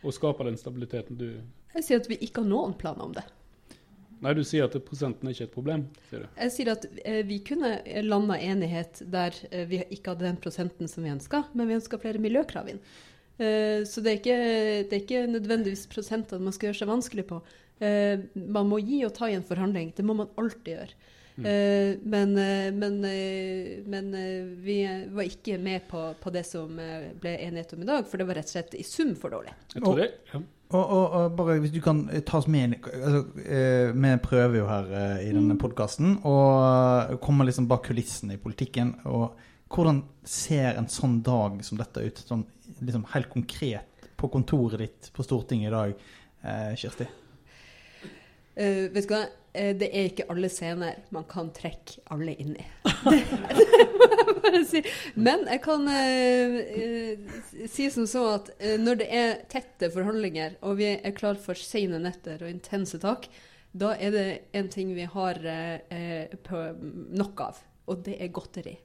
og 0.06 0.14
skape 0.14 0.46
den 0.46 0.58
stabiliteten 0.60 1.18
du 1.18 1.30
Jeg 1.74 1.86
sier 1.86 2.00
at 2.02 2.08
vi 2.10 2.20
ikke 2.22 2.44
har 2.44 2.50
noen 2.50 2.78
planer 2.78 3.10
om 3.10 3.18
det. 3.18 3.26
Nei, 4.24 4.34
du 4.34 4.42
sier 4.48 4.66
at 4.66 4.78
prosenten 4.88 5.30
er 5.30 5.36
ikke 5.36 5.46
et 5.50 5.54
problem? 5.54 5.84
sier 6.10 6.24
du. 6.24 6.30
Jeg 6.40 6.54
sier 6.56 6.72
at 6.74 6.88
eh, 7.04 7.22
vi 7.28 7.38
kunne 7.46 7.76
landa 8.06 8.40
enighet 8.42 9.04
der 9.14 9.36
eh, 9.52 9.68
vi 9.70 9.84
ikke 9.84 10.16
hadde 10.16 10.26
den 10.26 10.40
prosenten 10.42 10.90
som 10.90 11.06
vi 11.06 11.14
ønska, 11.14 11.44
men 11.54 11.70
vi 11.70 11.78
ønska 11.78 12.00
flere 12.02 12.22
miljøkrav 12.24 12.72
inn. 12.72 12.82
Eh, 13.38 13.86
så 13.86 14.02
det 14.02 14.16
er, 14.16 14.18
ikke, 14.18 14.40
det 14.90 14.98
er, 14.98 15.04
ikke, 15.04 15.28
nødvendigvis 15.36 15.86
prosentene 15.92 16.48
man 16.48 16.56
skal 16.56 16.72
gjøre 16.72 16.82
seg 16.82 16.92
vanskelig 16.92 17.28
på. 17.30 17.44
Eh, 17.78 18.26
man 18.34 18.72
må 18.72 18.82
gi 18.82 19.04
og 19.06 19.14
ta 19.18 19.30
i 19.30 19.38
en 19.38 19.46
forhandling. 19.46 19.94
Det 19.98 20.06
må 20.06 20.18
man 20.18 20.34
alltid 20.42 20.74
gjøre. 20.74 20.98
Mm. 21.38 21.46
Eh, 21.46 21.92
men, 22.02 22.32
eh, 22.42 22.74
men, 22.74 23.00
men, 23.86 24.08
vi 24.66 24.80
var 25.14 25.30
ikke 25.30 25.60
med 25.62 25.86
på, 25.92 26.10
på, 26.18 26.34
det 26.34 26.48
som 26.50 26.74
ble 26.74 27.36
enighet 27.38 27.78
om 27.78 27.86
i 27.86 27.90
dag, 27.92 28.08
for 28.10 28.18
det 28.18 28.26
var 28.26 28.42
rett 28.42 28.50
og 28.50 28.56
slett 28.58 28.78
i 28.80 28.86
sum 28.86 29.14
for 29.20 29.38
dårlig. 29.38 29.54
Jeg 29.76 29.86
tror 29.86 30.02
det, 30.02 30.14
ja. 30.34 30.42
Og, 30.68 30.82
og, 30.84 31.06
og, 31.16 31.36
bare 31.38 31.60
hvis 31.64 31.72
du 31.72 31.80
kan 31.84 32.02
ta 32.28 32.42
oss 32.42 32.48
med 32.52 32.74
altså, 32.84 33.22
eh, 33.40 33.94
Vi 33.96 34.10
prøver 34.20 34.58
jo 34.60 34.66
her 34.68 34.90
eh, 34.92 35.22
i 35.30 35.32
denne 35.32 35.56
mm. 35.56 35.62
podkasten 35.62 36.18
å 36.28 36.34
komme 37.24 37.48
liksom 37.48 37.70
bak 37.72 37.86
kulissene 37.88 38.36
i 38.36 38.42
politikken. 38.42 38.98
Og 39.08 39.38
hvordan 39.72 40.02
ser 40.28 40.76
en 40.76 40.90
sånn 40.92 41.22
dag 41.24 41.62
som 41.64 41.80
dette 41.80 42.04
ut, 42.04 42.20
sånn 42.20 42.44
liksom 42.82 43.08
helt 43.14 43.32
konkret 43.32 44.10
på 44.20 44.28
kontoret 44.34 44.84
ditt 44.84 45.10
på 45.16 45.24
Stortinget 45.24 45.72
i 45.72 45.76
dag, 45.78 45.96
eh, 46.44 46.76
Kirsti? 46.80 47.08
Uh, 48.58 48.88
vet 48.92 49.06
du 49.06 49.12
hva? 49.14 49.24
Uh, 49.58 49.74
det 49.78 49.90
er 49.90 50.10
ikke 50.12 50.28
alle 50.32 50.50
scener 50.54 51.02
man 51.16 51.26
kan 51.30 51.50
trekke 51.56 52.04
alle 52.14 52.36
inn 52.38 52.56
i. 52.60 52.66
det, 52.86 53.88
må 53.98 54.10
jeg 54.14 54.38
bare 54.44 54.64
si. 54.70 54.84
Men 55.18 55.46
jeg 55.50 55.64
kan 55.66 55.90
uh, 55.90 57.44
si 57.66 57.90
som 57.94 58.08
så 58.10 58.24
at 58.38 58.52
når 58.82 59.02
det 59.02 59.10
er 59.20 59.38
tette 59.52 59.92
forhandlinger, 59.94 60.60
og 60.62 60.80
vi 60.82 60.92
er 60.96 61.18
klar 61.18 61.40
for 61.42 61.60
sene 61.60 62.02
netter 62.04 62.44
og 62.44 62.52
intense 62.54 63.02
tak, 63.04 63.30
da 63.78 63.94
er 64.00 64.14
det 64.14 64.28
en 64.58 64.70
ting 64.74 64.94
vi 64.96 65.06
har 65.06 65.38
på 66.48 66.62
nok 67.20 67.42
av, 67.44 67.60
og 67.92 68.00
det 68.08 68.16
er 68.24 68.32
godteri. 68.34 68.78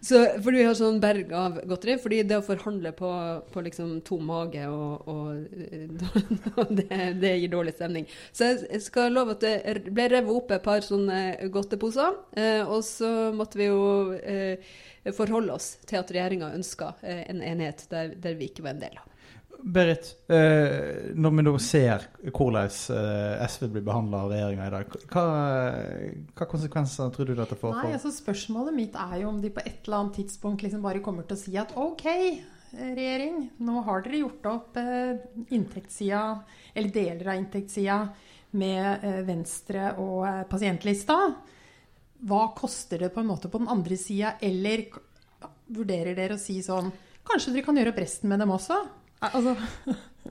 Så, 0.00 0.20
fordi 0.40 0.62
vi 0.62 0.64
har 0.64 0.76
sånn 0.78 1.00
berg 1.00 1.32
av 1.36 1.58
godteri. 1.68 1.98
fordi 2.00 2.22
det 2.24 2.38
å 2.40 2.44
forhandle 2.44 2.92
på, 2.96 3.10
på 3.52 3.64
liksom 3.66 3.98
tom 4.06 4.24
mage 4.30 4.64
og, 4.64 5.08
og 5.12 6.70
det, 6.78 7.00
det, 7.20 7.34
gir 7.42 7.52
dårlig 7.52 7.74
stemning. 7.76 8.08
Så 8.32 8.52
jeg 8.54 8.80
skal 8.84 9.12
love 9.12 9.36
at 9.36 9.44
det 9.44 9.84
ble 9.90 10.08
revet 10.08 10.32
opp 10.32 10.54
et 10.56 10.64
par 10.64 10.80
sånne 10.86 11.50
godteposer. 11.52 12.16
Eh, 12.32 12.62
og 12.64 12.80
så 12.86 13.30
måtte 13.36 13.60
vi 13.60 13.68
jo 13.68 14.16
eh, 14.16 14.72
forholde 15.16 15.60
oss 15.60 15.74
til 15.84 16.00
at 16.00 16.12
regjeringa 16.16 16.54
ønska 16.56 16.94
eh, 17.04 17.26
en 17.28 17.44
enighet 17.44 17.84
der, 17.92 18.16
der 18.16 18.40
vi 18.40 18.48
ikke 18.48 18.64
var 18.64 18.78
en 18.78 18.84
del 18.86 18.96
av. 18.96 19.09
Berit, 19.62 20.14
eh, 20.32 21.10
når 21.14 21.34
vi 21.36 21.42
nå 21.44 21.52
ser 21.62 22.06
hvordan 22.22 22.70
eh, 22.94 23.42
SV 23.44 23.66
blir 23.74 23.84
behandla 23.84 24.22
av 24.24 24.32
regjeringa 24.32 24.68
i 24.68 24.72
dag, 24.74 24.94
hva, 25.12 25.24
hva, 26.38 26.46
konsekvenser 26.48 27.10
tror 27.14 27.28
du 27.28 27.34
dette 27.38 27.58
får? 27.58 27.74
Nei, 27.76 27.92
altså 27.96 28.12
Spørsmålet 28.14 28.76
mitt 28.76 28.96
er 28.98 29.18
jo 29.22 29.30
om 29.32 29.40
de 29.42 29.52
på 29.52 29.62
et 29.64 29.84
eller 29.84 29.98
annet 29.98 30.20
tidspunkt 30.22 30.64
liksom 30.64 30.84
bare 30.84 31.02
kommer 31.04 31.28
til 31.28 31.36
å 31.36 31.42
si 31.42 31.56
at 31.60 31.74
OK, 31.80 32.06
regjering, 32.80 33.42
nå 33.66 33.84
har 33.88 34.04
dere 34.06 34.22
gjort 34.22 34.48
opp 34.50 34.80
eh, 34.80 35.20
inntektssida, 35.56 36.24
eller 36.74 36.96
deler 36.96 37.32
av 37.32 37.40
inntektssida, 37.42 38.02
med 38.50 39.04
Venstre 39.28 39.92
og 40.02 40.24
pasientlista. 40.50 41.14
Hva 42.26 42.40
koster 42.58 43.04
det 43.04 43.12
på 43.14 43.22
en 43.22 43.28
måte 43.28 43.46
på 43.46 43.60
den 43.62 43.70
andre 43.70 43.94
sida, 43.94 44.32
eller 44.42 44.88
vurderer 45.70 46.18
dere 46.18 46.34
å 46.34 46.42
si 46.42 46.58
sånn 46.66 46.90
Kanskje 47.30 47.52
dere 47.54 47.62
kan 47.62 47.76
gjøre 47.78 47.92
opp 47.92 48.00
resten 48.00 48.30
med 48.32 48.40
dem 48.42 48.50
også? 48.50 48.80
Altså 49.20 49.56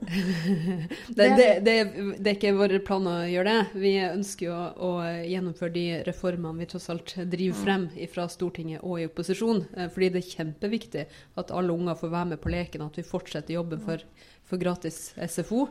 det, 1.08 1.28
det, 1.36 1.60
det, 1.60 1.74
det, 2.18 2.30
er 2.30 2.34
ikke 2.36 2.54
vår 2.56 2.72
plan 2.86 3.06
å 3.10 3.16
gjøre 3.28 3.52
det. 3.52 3.80
Vi 3.82 3.92
ønsker 4.02 4.46
jo 4.46 4.54
å, 4.54 4.68
å 4.86 4.90
gjennomføre 5.26 5.74
de 5.74 5.84
reformene 6.06 6.62
vi 6.62 6.68
tross 6.70 6.88
alt 6.92 7.14
driver 7.18 7.58
mm. 7.58 7.60
frem 7.60 7.86
fra 8.12 8.26
Stortinget 8.30 8.84
og 8.86 9.00
i 9.02 9.06
opposisjon. 9.10 9.64
Eh, 9.76 9.90
fordi 9.92 10.10
det 10.14 10.22
er 10.22 10.34
kjempeviktig 10.34 11.06
at 11.42 11.54
alle 11.54 11.74
unger 11.74 11.98
får 12.00 12.14
være 12.14 12.32
med 12.32 12.42
på 12.42 12.52
leken, 12.54 12.86
at 12.86 12.98
vi 12.98 13.06
fortsetter 13.06 13.56
jobben 13.58 13.82
for, 13.84 14.02
for 14.48 14.62
gratis 14.62 15.10
SFO. 15.18 15.66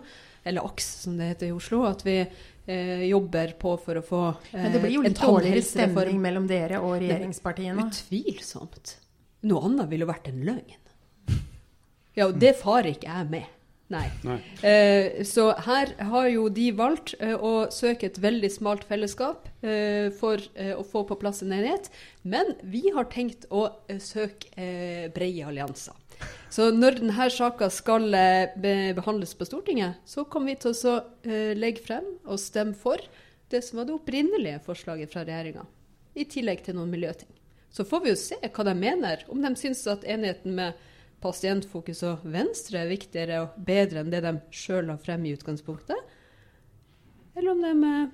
Eller 0.48 0.68
AKS, 0.68 0.90
som 1.04 1.18
det 1.20 1.34
heter 1.34 1.50
i 1.50 1.56
Oslo. 1.56 1.82
At 1.90 2.06
vi 2.08 2.20
eh, 2.22 3.06
jobber 3.10 3.56
på 3.60 3.76
for 3.84 4.00
å 4.00 4.06
få 4.06 4.22
eh, 4.52 4.60
Men 4.62 4.76
det 4.76 4.84
blir 4.86 4.96
jo 5.00 5.08
litt 5.08 5.20
dårligere 5.20 5.66
stemning 5.66 6.22
mellom 6.24 6.48
dere 6.48 6.84
og 6.84 7.00
regjeringspartiene? 7.02 7.90
Utvilsomt. 7.90 8.96
Noe 9.50 9.66
annet 9.68 9.92
ville 9.92 10.08
vært 10.08 10.32
en 10.32 10.46
løgn. 10.48 10.89
Ja, 12.20 12.28
og 12.28 12.36
det 12.42 12.58
farer 12.60 12.92
ikke 12.92 13.08
jeg 13.08 13.32
med. 13.32 13.56
Nei. 13.90 14.06
Nei. 14.22 14.38
Eh, 14.68 15.22
så 15.26 15.48
her 15.66 15.96
har 16.12 16.28
jo 16.30 16.44
de 16.54 16.68
valgt 16.78 17.16
eh, 17.18 17.34
å 17.34 17.70
søke 17.74 18.10
et 18.10 18.20
veldig 18.22 18.50
smalt 18.54 18.84
fellesskap 18.86 19.48
eh, 19.66 20.12
for 20.14 20.44
eh, 20.54 20.76
å 20.78 20.84
få 20.86 21.06
på 21.10 21.18
plass 21.22 21.42
en 21.46 21.56
enighet. 21.56 21.88
Men 22.22 22.52
vi 22.62 22.84
har 22.94 23.08
tenkt 23.10 23.48
å 23.50 23.64
eh, 23.88 23.98
søke 24.04 24.52
eh, 24.54 25.08
brede 25.16 25.48
allianser. 25.50 25.96
Så 26.52 26.68
når 26.76 27.00
denne 27.00 27.30
saka 27.32 27.70
skal 27.72 28.12
be 28.60 28.76
behandles 28.98 29.32
på 29.40 29.48
Stortinget, 29.48 30.02
så 30.04 30.26
kommer 30.28 30.52
vi 30.52 30.58
til 30.60 30.76
å 30.92 30.96
legge 31.56 31.86
frem 31.86 32.10
og 32.26 32.42
stemme 32.42 32.76
for 32.76 33.00
det 33.54 33.62
som 33.64 33.80
var 33.80 33.88
det 33.88 33.96
opprinnelige 33.96 34.60
forslaget 34.66 35.14
fra 35.14 35.24
regjeringa. 35.24 35.64
I 36.20 36.26
tillegg 36.28 36.66
til 36.66 36.76
noen 36.76 36.92
miljøting. 36.92 37.32
Så 37.72 37.86
får 37.88 38.04
vi 38.04 38.12
jo 38.12 38.20
se 38.20 38.36
hva 38.44 38.66
de 38.68 38.76
mener. 38.76 39.24
Om 39.32 39.46
de 39.46 39.54
syns 39.62 39.86
at 39.88 40.04
enigheten 40.04 40.58
med 40.58 40.76
pasientfokus 41.24 42.04
og 42.08 42.26
Venstre 42.32 42.84
er 42.84 42.92
viktigere 42.92 43.44
og 43.44 43.58
bedre 43.66 44.04
enn 44.04 44.12
det 44.14 44.24
de 44.26 44.36
sjøl 44.56 44.88
la 44.90 44.98
frem 45.02 45.26
i 45.28 45.34
utgangspunktet? 45.36 46.16
Eller 47.36 47.54
om 47.54 47.64
de 47.64 47.90
eh, 47.90 48.14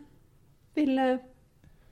vil 0.77 1.03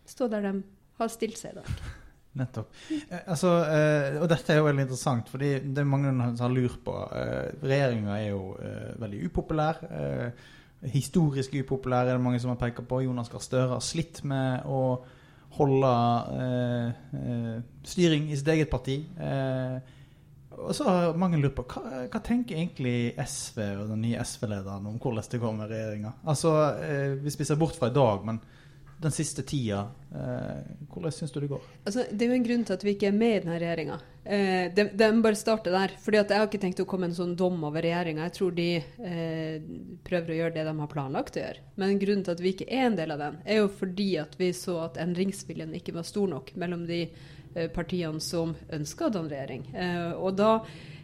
stå 0.10 0.29
der 0.32 0.48
de 0.48 0.55
har 1.00 1.12
stilt 1.12 1.39
seg 1.39 1.55
i 1.55 1.62
dag. 1.62 1.70
Nettopp. 2.41 2.74
Eh, 2.91 3.22
altså, 3.22 3.53
eh, 3.70 4.20
og 4.22 4.27
dette 4.32 4.53
er 4.53 4.62
jo 4.62 4.67
veldig 4.67 4.86
interessant, 4.88 5.32
fordi 5.32 5.53
det 5.63 5.82
er 5.82 5.89
mange 5.89 6.13
som 6.13 6.46
har 6.48 6.53
lurt 6.53 6.82
på. 6.86 6.98
Regjeringa 7.63 8.20
er 8.20 8.29
jo 8.34 8.43
veldig 9.01 9.24
upopulær. 9.29 9.82
Historisk 10.93 11.55
upopulær 11.62 12.10
er 12.10 12.17
det 12.17 12.25
mange 12.25 12.41
som 12.43 12.51
har 12.51 12.60
pekt 12.62 12.84
på. 12.89 13.03
Jonas 13.05 13.32
Gahr 13.32 13.43
Støre 13.43 13.75
har 13.77 13.86
slitt 13.86 14.24
med 14.27 14.65
å 14.67 14.84
holde 15.53 15.91
styring 17.86 18.32
i 18.32 18.38
sitt 18.38 18.50
eget 18.50 18.72
parti. 18.74 18.98
Eh, 19.22 19.92
og 20.57 20.75
så 20.75 20.88
har 20.88 21.17
mange 21.19 21.39
lurt 21.41 21.55
på 21.57 21.65
hva, 21.74 22.03
hva 22.12 22.22
tenker 22.24 22.57
egentlig 22.60 23.13
SV 23.19 23.60
og 23.83 23.93
den 23.93 24.03
nye 24.05 24.24
SV-lederen 24.24 24.89
om 24.89 25.00
hvordan 25.01 25.29
det 25.31 25.41
går 25.41 25.55
med 25.57 25.72
regjeringa? 25.72 26.13
Altså, 26.29 26.53
eh, 26.83 27.15
vi 27.24 27.33
spiser 27.33 27.60
bort 27.60 27.79
fra 27.79 27.89
i 27.91 27.95
dag, 27.95 28.25
men 28.27 28.41
den 29.03 29.12
siste 29.12 29.43
tida, 29.43 29.88
eh, 30.15 30.63
hvordan 30.91 31.12
syns 31.12 31.31
du 31.31 31.39
det 31.43 31.50
går? 31.51 31.63
Altså, 31.83 32.05
det 32.12 32.25
er 32.25 32.31
jo 32.31 32.38
en 32.38 32.45
grunn 32.48 32.63
til 32.67 32.75
at 32.77 32.86
vi 32.86 32.93
ikke 32.95 33.10
er 33.10 33.17
med 33.17 33.36
i 33.36 33.41
denne 33.43 33.60
regjeringa. 33.60 33.98
Eh, 34.24 34.69
de, 34.75 34.86
de 34.95 35.10
bare 35.25 35.39
starter 35.39 35.75
der. 35.75 35.95
fordi 36.00 36.22
Jeg 36.22 36.39
har 36.39 36.48
ikke 36.48 36.62
tenkt 36.62 36.79
å 36.79 36.88
komme 36.88 37.10
en 37.10 37.17
sånn 37.17 37.36
dom 37.39 37.60
over 37.67 37.83
regjeringa. 37.83 38.29
Jeg 38.29 38.36
tror 38.38 38.55
de 38.55 38.69
eh, 38.79 39.67
prøver 40.07 40.31
å 40.31 40.39
gjøre 40.39 40.55
det 40.55 40.65
de 40.69 40.75
har 40.79 40.91
planlagt 40.93 41.38
å 41.39 41.43
gjøre. 41.43 41.67
Men 41.75 42.00
grunnen 42.00 42.24
til 42.24 42.38
at 42.38 42.43
vi 42.43 42.55
ikke 42.55 42.69
er 42.69 42.88
en 42.88 43.00
del 43.00 43.15
av 43.15 43.24
den, 43.25 43.39
er 43.43 43.63
jo 43.63 43.69
fordi 43.81 44.10
at 44.24 44.38
vi 44.39 44.53
så 44.55 44.79
at 44.88 45.00
endringsviljen 45.03 45.75
ikke 45.79 45.98
var 45.98 46.07
stor 46.07 46.31
nok 46.31 46.55
mellom 46.60 46.88
de 46.88 47.03
partiene 47.74 48.22
som 48.24 48.55
ønsker 48.74 49.07
å 49.07 49.13
danne 49.13 49.31
regjering. 49.33 49.67
Eh, 49.75 50.12
og 50.17 50.36
da, 50.39 50.51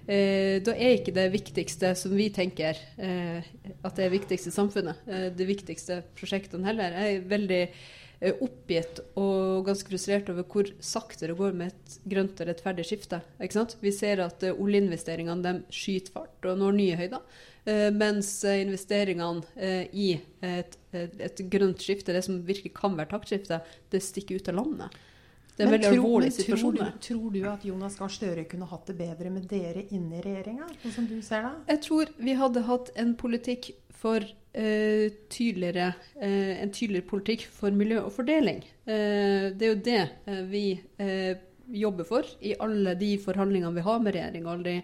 eh, 0.08 0.58
da, 0.66 0.74
er 0.74 0.98
ikke 0.98 1.16
det 1.16 1.30
viktigste 1.34 1.94
som 1.98 2.16
vi 2.18 2.30
tenker 2.34 2.80
at 3.00 3.96
det 3.96 4.06
er 4.06 4.14
viktigste 4.14 4.54
samfunnet, 4.54 5.08
det 5.38 5.48
viktigste 5.48 6.04
prosjektene 6.18 6.70
heller. 6.70 6.96
Jeg 6.96 7.20
er 7.20 7.32
veldig 7.34 7.64
oppgitt 8.44 8.98
og 9.16 9.64
ganske 9.70 9.88
frustrert 9.88 10.28
over 10.28 10.44
hvor 10.44 10.68
sakte 10.84 11.30
det 11.30 11.38
går 11.40 11.54
med 11.56 11.72
et 11.72 11.94
grønt 12.12 12.42
og 12.42 12.50
rettferdig 12.50 12.84
skifte. 12.90 13.22
Vi 13.40 13.94
ser 13.96 14.20
at 14.26 14.44
oljeinvesteringene 14.50 15.62
skyter 15.72 16.18
fart 16.18 16.50
og 16.50 16.60
når 16.60 16.76
nye 16.76 16.98
høyder. 17.00 17.40
mens 17.96 18.34
investeringene 18.44 19.88
i 19.94 20.10
et, 20.44 20.76
et, 20.92 21.44
grønt 21.48 21.80
skifte, 21.80 22.12
det 22.12 22.26
som 22.26 22.42
virkelig 22.44 22.74
kan 22.76 22.98
være 22.98 23.14
taktskifte, 23.14 23.62
det 23.92 24.04
stikker 24.04 24.36
ut 24.36 24.52
av 24.52 24.60
landet. 24.60 25.00
Det 25.60 25.66
er 25.66 25.68
en 25.68 25.74
veldig 25.76 25.88
alvorlig 25.92 26.32
situasjon. 26.32 26.78
Tror 26.78 26.92
du, 26.94 27.00
tror 27.04 27.32
du 27.34 27.40
at 27.52 27.64
Jonas 27.68 27.98
Gahr 28.00 28.12
Støre 28.14 28.46
kunne 28.48 28.68
hatt 28.70 28.86
det 28.88 28.96
bedre 28.96 29.32
med 29.34 29.50
dere 29.52 29.84
inne 29.92 30.22
i 30.22 30.24
regjeringa? 30.24 30.70
Sånn 30.86 30.94
som 30.96 31.10
du 31.10 31.18
ser 31.26 31.44
det? 31.44 31.52
Jeg 31.74 31.82
tror 31.84 32.14
vi 32.16 32.36
hadde 32.40 32.64
hatt 32.70 32.92
en 33.04 33.12
politikk 33.20 33.68
for 34.00 34.24
uh, 34.24 35.06
tydeligere 35.28 35.90
uh, 36.22 36.54
En 36.64 36.72
tydeligere 36.72 37.10
politikk 37.10 37.44
for 37.52 37.76
miljø 37.76 38.06
og 38.06 38.14
fordeling. 38.16 38.64
Uh, 38.88 39.52
det 39.52 39.68
er 39.68 39.74
jo 39.74 39.82
det 39.90 40.02
vi 40.48 40.66
jobber 41.70 42.08
for 42.08 42.26
i 42.42 42.56
alle 42.64 42.96
de 42.98 43.12
forhandlingene 43.22 43.76
vi 43.76 43.84
har 43.86 44.00
med 44.02 44.16
regjeringa. 44.16 44.56
Alle 44.56 44.64
de 44.72 44.78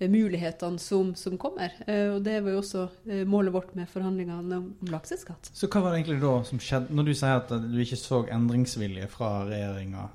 mulighetene 0.00 0.78
som, 0.78 1.14
som 1.16 1.38
kommer. 1.40 1.72
Eh, 1.86 2.10
og 2.14 2.22
Det 2.24 2.38
var 2.44 2.52
jo 2.52 2.60
også 2.60 2.86
eh, 3.08 3.24
målet 3.28 3.54
vårt 3.54 3.74
med 3.78 3.88
forhandlingene 3.88 4.58
om, 4.60 4.72
om 4.80 4.92
lakseskatt. 4.92 5.50
Så 5.52 5.70
hva 5.72 5.84
var 5.84 5.94
det 5.94 6.02
egentlig 6.02 6.20
da 6.24 6.34
som 6.48 6.60
skjedde, 6.62 6.96
når 6.96 7.08
du 7.08 7.12
sier 7.16 7.40
at 7.40 7.54
du 7.64 7.78
ikke 7.82 8.00
så 8.00 8.24
endringsvilje 8.36 9.10
fra 9.12 9.38
regjeringa? 9.48 10.08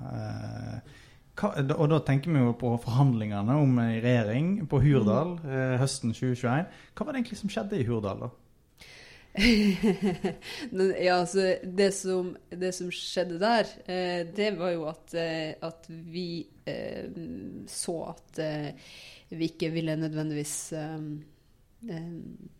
og 1.42 1.86
da 1.88 1.98
tenker 2.04 2.28
vi 2.28 2.42
jo 2.42 2.52
på 2.60 2.74
forhandlingene 2.84 3.54
om 3.56 3.78
regjering 3.80 4.66
på 4.68 4.82
Hurdal 4.84 5.38
mm. 5.40 5.78
høsten 5.80 6.12
2021. 6.12 6.68
Hva 6.92 7.06
var 7.06 7.16
det 7.16 7.22
egentlig 7.22 7.38
som 7.40 7.50
skjedde 7.50 7.80
i 7.80 7.86
Hurdal 7.88 8.26
da? 8.26 8.28
ja, 11.06 11.14
altså 11.14 11.54
det 11.64 11.88
som, 11.96 12.34
det 12.50 12.72
som 12.76 12.90
skjedde 12.92 13.38
der, 13.40 13.70
eh, 13.88 14.26
det 14.28 14.50
var 14.58 14.74
jo 14.74 14.84
at, 14.90 15.14
eh, 15.16 15.54
at 15.64 15.88
vi 15.88 16.44
eh, 16.68 17.08
så 17.68 17.96
at 18.12 18.42
vi 19.38 19.48
ikke 19.52 19.70
ville 19.72 19.96
nødvendigvis 19.96 20.56
um, 20.76 21.08
um, 21.88 22.50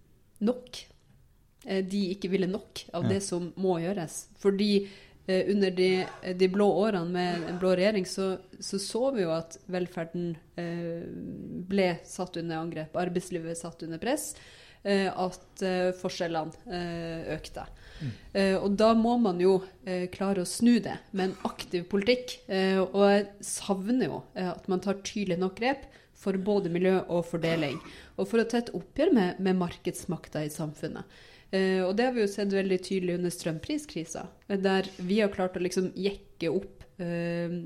nok. 0.43 0.83
Eh, 1.67 1.83
de 1.87 2.09
ikke 2.15 2.31
ville 2.33 2.51
nok 2.51 2.85
av 2.97 3.07
det 3.11 3.21
som 3.25 3.51
må 3.61 3.79
gjøres. 3.83 4.27
Fordi 4.43 4.71
uh, 4.83 5.43
under 5.53 5.75
de, 5.77 5.91
de, 6.39 6.49
blå 6.51 6.67
årene 6.85 7.13
med 7.15 7.45
en 7.51 7.61
blå 7.63 7.75
regjering 7.79 8.09
så, 8.09 8.35
så, 8.59 8.81
så 8.83 9.05
vi 9.15 9.27
jo 9.27 9.35
at 9.37 9.59
velferden 9.71 10.33
eh, 10.59 11.05
ble 11.69 11.93
satt 12.09 12.41
under 12.41 12.63
angrep. 12.63 12.99
Arbeidslivet 12.99 13.61
satt 13.61 13.87
under 13.87 14.03
press. 14.03 14.33
Eh, 14.83 15.07
at 15.07 15.63
forskjellene 16.01 16.83
økte. 17.37 17.69
Mm. 18.03 18.15
og 18.65 18.73
da 18.75 18.89
må 18.99 19.13
man 19.23 19.39
jo 19.39 19.53
klare 20.11 20.43
å 20.43 20.49
snu 20.49 20.81
det 20.83 20.97
med 21.13 21.29
en 21.29 21.35
aktiv 21.47 21.85
politikk. 21.87 22.33
og 22.49 23.05
jeg 23.07 23.29
savner 23.47 24.09
jo 24.09 24.17
at 24.43 24.67
man 24.67 24.83
tar 24.83 24.99
tydelig 25.07 25.37
nok 25.39 25.55
grep 25.61 25.85
for 26.23 26.39
både 26.39 26.73
miljø 26.73 27.01
og 27.03 27.27
fordeling. 27.29 27.79
Og 28.17 28.31
for 28.31 28.43
å 28.43 28.47
ta 28.49 28.63
et 28.63 28.73
oppgjør 28.77 29.13
med, 29.17 29.43
med 29.43 29.59
markedsmakta 29.61 30.45
i 30.47 30.53
samfunnet. 30.53 31.21
Eh, 31.53 31.83
og 31.85 31.97
det 31.99 32.09
har 32.09 32.17
vi 32.17 32.25
jo 32.25 32.31
sett 32.33 32.55
veldig 32.55 32.79
tydelig 32.87 33.19
under 33.19 33.35
strømpriskrisa, 33.35 34.25
der 34.63 34.89
vi 35.03 35.21
har 35.21 35.33
klart 35.35 35.59
å 35.59 35.65
liksom 35.65 35.91
jekke 35.99 36.53
opp 36.55 36.87
eh, 37.03 37.59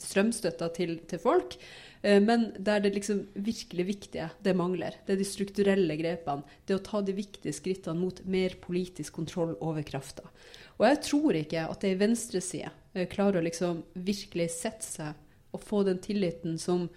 strømstøtta 0.00 0.70
til, 0.76 0.96
til 1.08 1.22
folk. 1.22 1.56
Eh, 2.02 2.20
men 2.22 2.50
der 2.58 2.82
det 2.84 2.94
liksom 2.94 3.24
virkelig 3.34 3.86
viktige, 3.86 4.30
det 4.42 4.56
mangler. 4.56 4.96
Det 5.06 5.14
er 5.14 5.20
de 5.20 5.28
strukturelle 5.28 5.96
grepene. 6.00 6.58
Det 6.66 6.78
å 6.78 6.84
ta 6.84 7.02
de 7.04 7.14
viktige 7.16 7.54
skrittene 7.56 8.00
mot 8.00 8.22
mer 8.24 8.56
politisk 8.62 9.18
kontroll 9.20 9.56
over 9.60 9.84
krafta. 9.86 10.26
Og 10.80 10.86
jeg 10.88 11.02
tror 11.10 11.36
ikke 11.42 11.66
at 11.68 11.84
ei 11.84 11.96
venstreside 12.00 12.72
eh, 12.94 13.08
klarer 13.10 13.40
å 13.40 13.46
liksom 13.46 13.84
virkelig 13.94 14.50
sette 14.56 14.86
seg 14.86 15.26
og 15.50 15.64
få 15.66 15.82
den 15.86 15.98
tilliten 16.02 16.58
som 16.62 16.88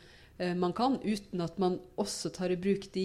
man 0.58 0.74
kan, 0.74 0.96
uten 1.04 1.44
at 1.46 1.60
man 1.62 1.78
også 2.02 2.32
tar 2.34 2.52
i 2.52 2.58
bruk 2.58 2.88
de, 2.96 3.04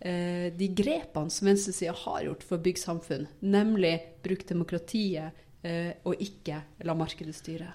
eh, 0.00 0.52
de 0.52 0.68
grepene 0.68 1.32
som 1.32 1.48
venstresida 1.48 1.94
har 2.04 2.22
gjort 2.26 2.44
for 2.44 2.58
å 2.58 2.62
bygge 2.62 2.82
samfunn, 2.82 3.26
nemlig 3.40 3.94
bruk 4.24 4.44
demokratiet 4.48 5.44
eh, 5.66 5.92
og 6.06 6.22
ikke 6.22 6.60
la 6.86 6.96
markedet 6.98 7.34
styre. 7.36 7.72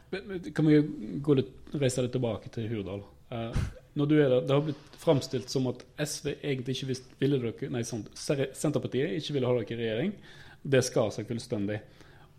Kan 0.54 0.70
vi 0.70 0.82
gå 1.24 1.38
litt, 1.38 1.54
reise 1.74 2.06
litt 2.06 2.16
tilbake 2.16 2.52
til 2.54 2.70
Hurdal? 2.72 3.04
Eh, 3.32 3.64
når 4.00 4.08
du 4.08 4.16
er 4.20 4.30
der, 4.30 4.42
Det 4.48 4.56
har 4.56 4.62
blitt 4.62 5.00
framstilt 5.02 5.50
som 5.50 5.68
at 5.68 5.84
SV 6.00 6.38
egentlig 6.38 6.78
ikke 6.78 6.96
ville 7.20 7.42
dere, 7.42 7.72
nei, 7.74 7.84
sånn, 7.84 8.06
Senterpartiet 8.16 9.18
ikke 9.18 9.36
ville 9.36 9.50
ha 9.50 9.58
dere 9.58 9.76
i 9.76 9.82
regjering. 9.82 10.14
Det 10.64 10.84
skar 10.86 11.10
seg 11.12 11.28
fullstendig. 11.28 11.82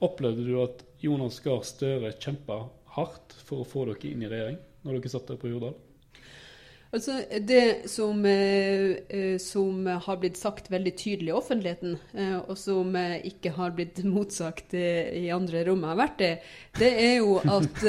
Opplevde 0.03 0.45
du 0.47 0.55
at 0.63 0.83
Jonas 1.03 1.41
Gahr 1.43 1.63
Støre 1.67 2.15
kjempa 2.19 2.63
hardt 2.97 3.35
for 3.45 3.63
å 3.63 3.69
få 3.69 3.85
dere 3.91 4.13
inn 4.13 4.23
i 4.25 4.31
regjering 4.31 4.59
når 4.83 4.99
dere 4.99 5.13
satt 5.13 5.29
der 5.29 5.41
på 5.41 5.51
Hurdal? 5.51 5.77
Altså, 6.93 7.13
Det 7.41 7.89
som, 7.89 8.25
eh, 8.25 8.97
eh, 9.09 9.39
som 9.39 9.87
har 9.87 10.17
blitt 10.17 10.37
sagt 10.37 10.71
veldig 10.71 10.93
tydelig 10.97 11.31
i 11.31 11.33
offentligheten, 11.33 11.95
eh, 12.15 12.37
og 12.37 12.59
som 12.59 12.93
ikke 13.25 13.55
har 13.57 13.73
blitt 13.73 14.03
motsagt 14.17 14.75
i 14.75 15.31
andre 15.33 15.65
rom 15.65 15.81
jeg 15.81 15.89
har 15.89 16.01
vært 16.03 16.21
i, 16.27 16.31
det 16.77 16.91
er 16.93 17.15
jo 17.23 17.39
at 17.41 17.81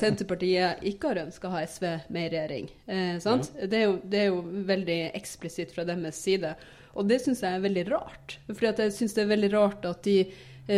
Senterpartiet 0.00 0.82
ikke 0.90 1.12
har 1.12 1.22
ønska 1.22 1.46
å 1.46 1.54
ha 1.54 1.62
SV 1.62 1.86
med 2.10 2.26
i 2.26 2.34
regjering. 2.34 2.68
Eh, 2.86 3.14
sant? 3.22 3.52
Det, 3.62 3.78
er 3.78 3.86
jo, 3.86 3.94
det 4.02 4.24
er 4.24 4.28
jo 4.32 4.42
veldig 4.74 5.00
eksplisitt 5.12 5.76
fra 5.76 5.86
deres 5.86 6.18
side. 6.18 6.56
Og 6.98 7.06
det 7.06 7.22
syns 7.22 7.44
jeg 7.46 7.54
er 7.54 7.62
veldig 7.62 7.88
rart. 7.92 8.40
Fordi 8.50 8.72
jeg 8.74 8.98
syns 8.98 9.14
det 9.14 9.22
er 9.22 9.34
veldig 9.36 9.54
rart 9.54 9.86
at 9.86 10.02
de 10.02 10.18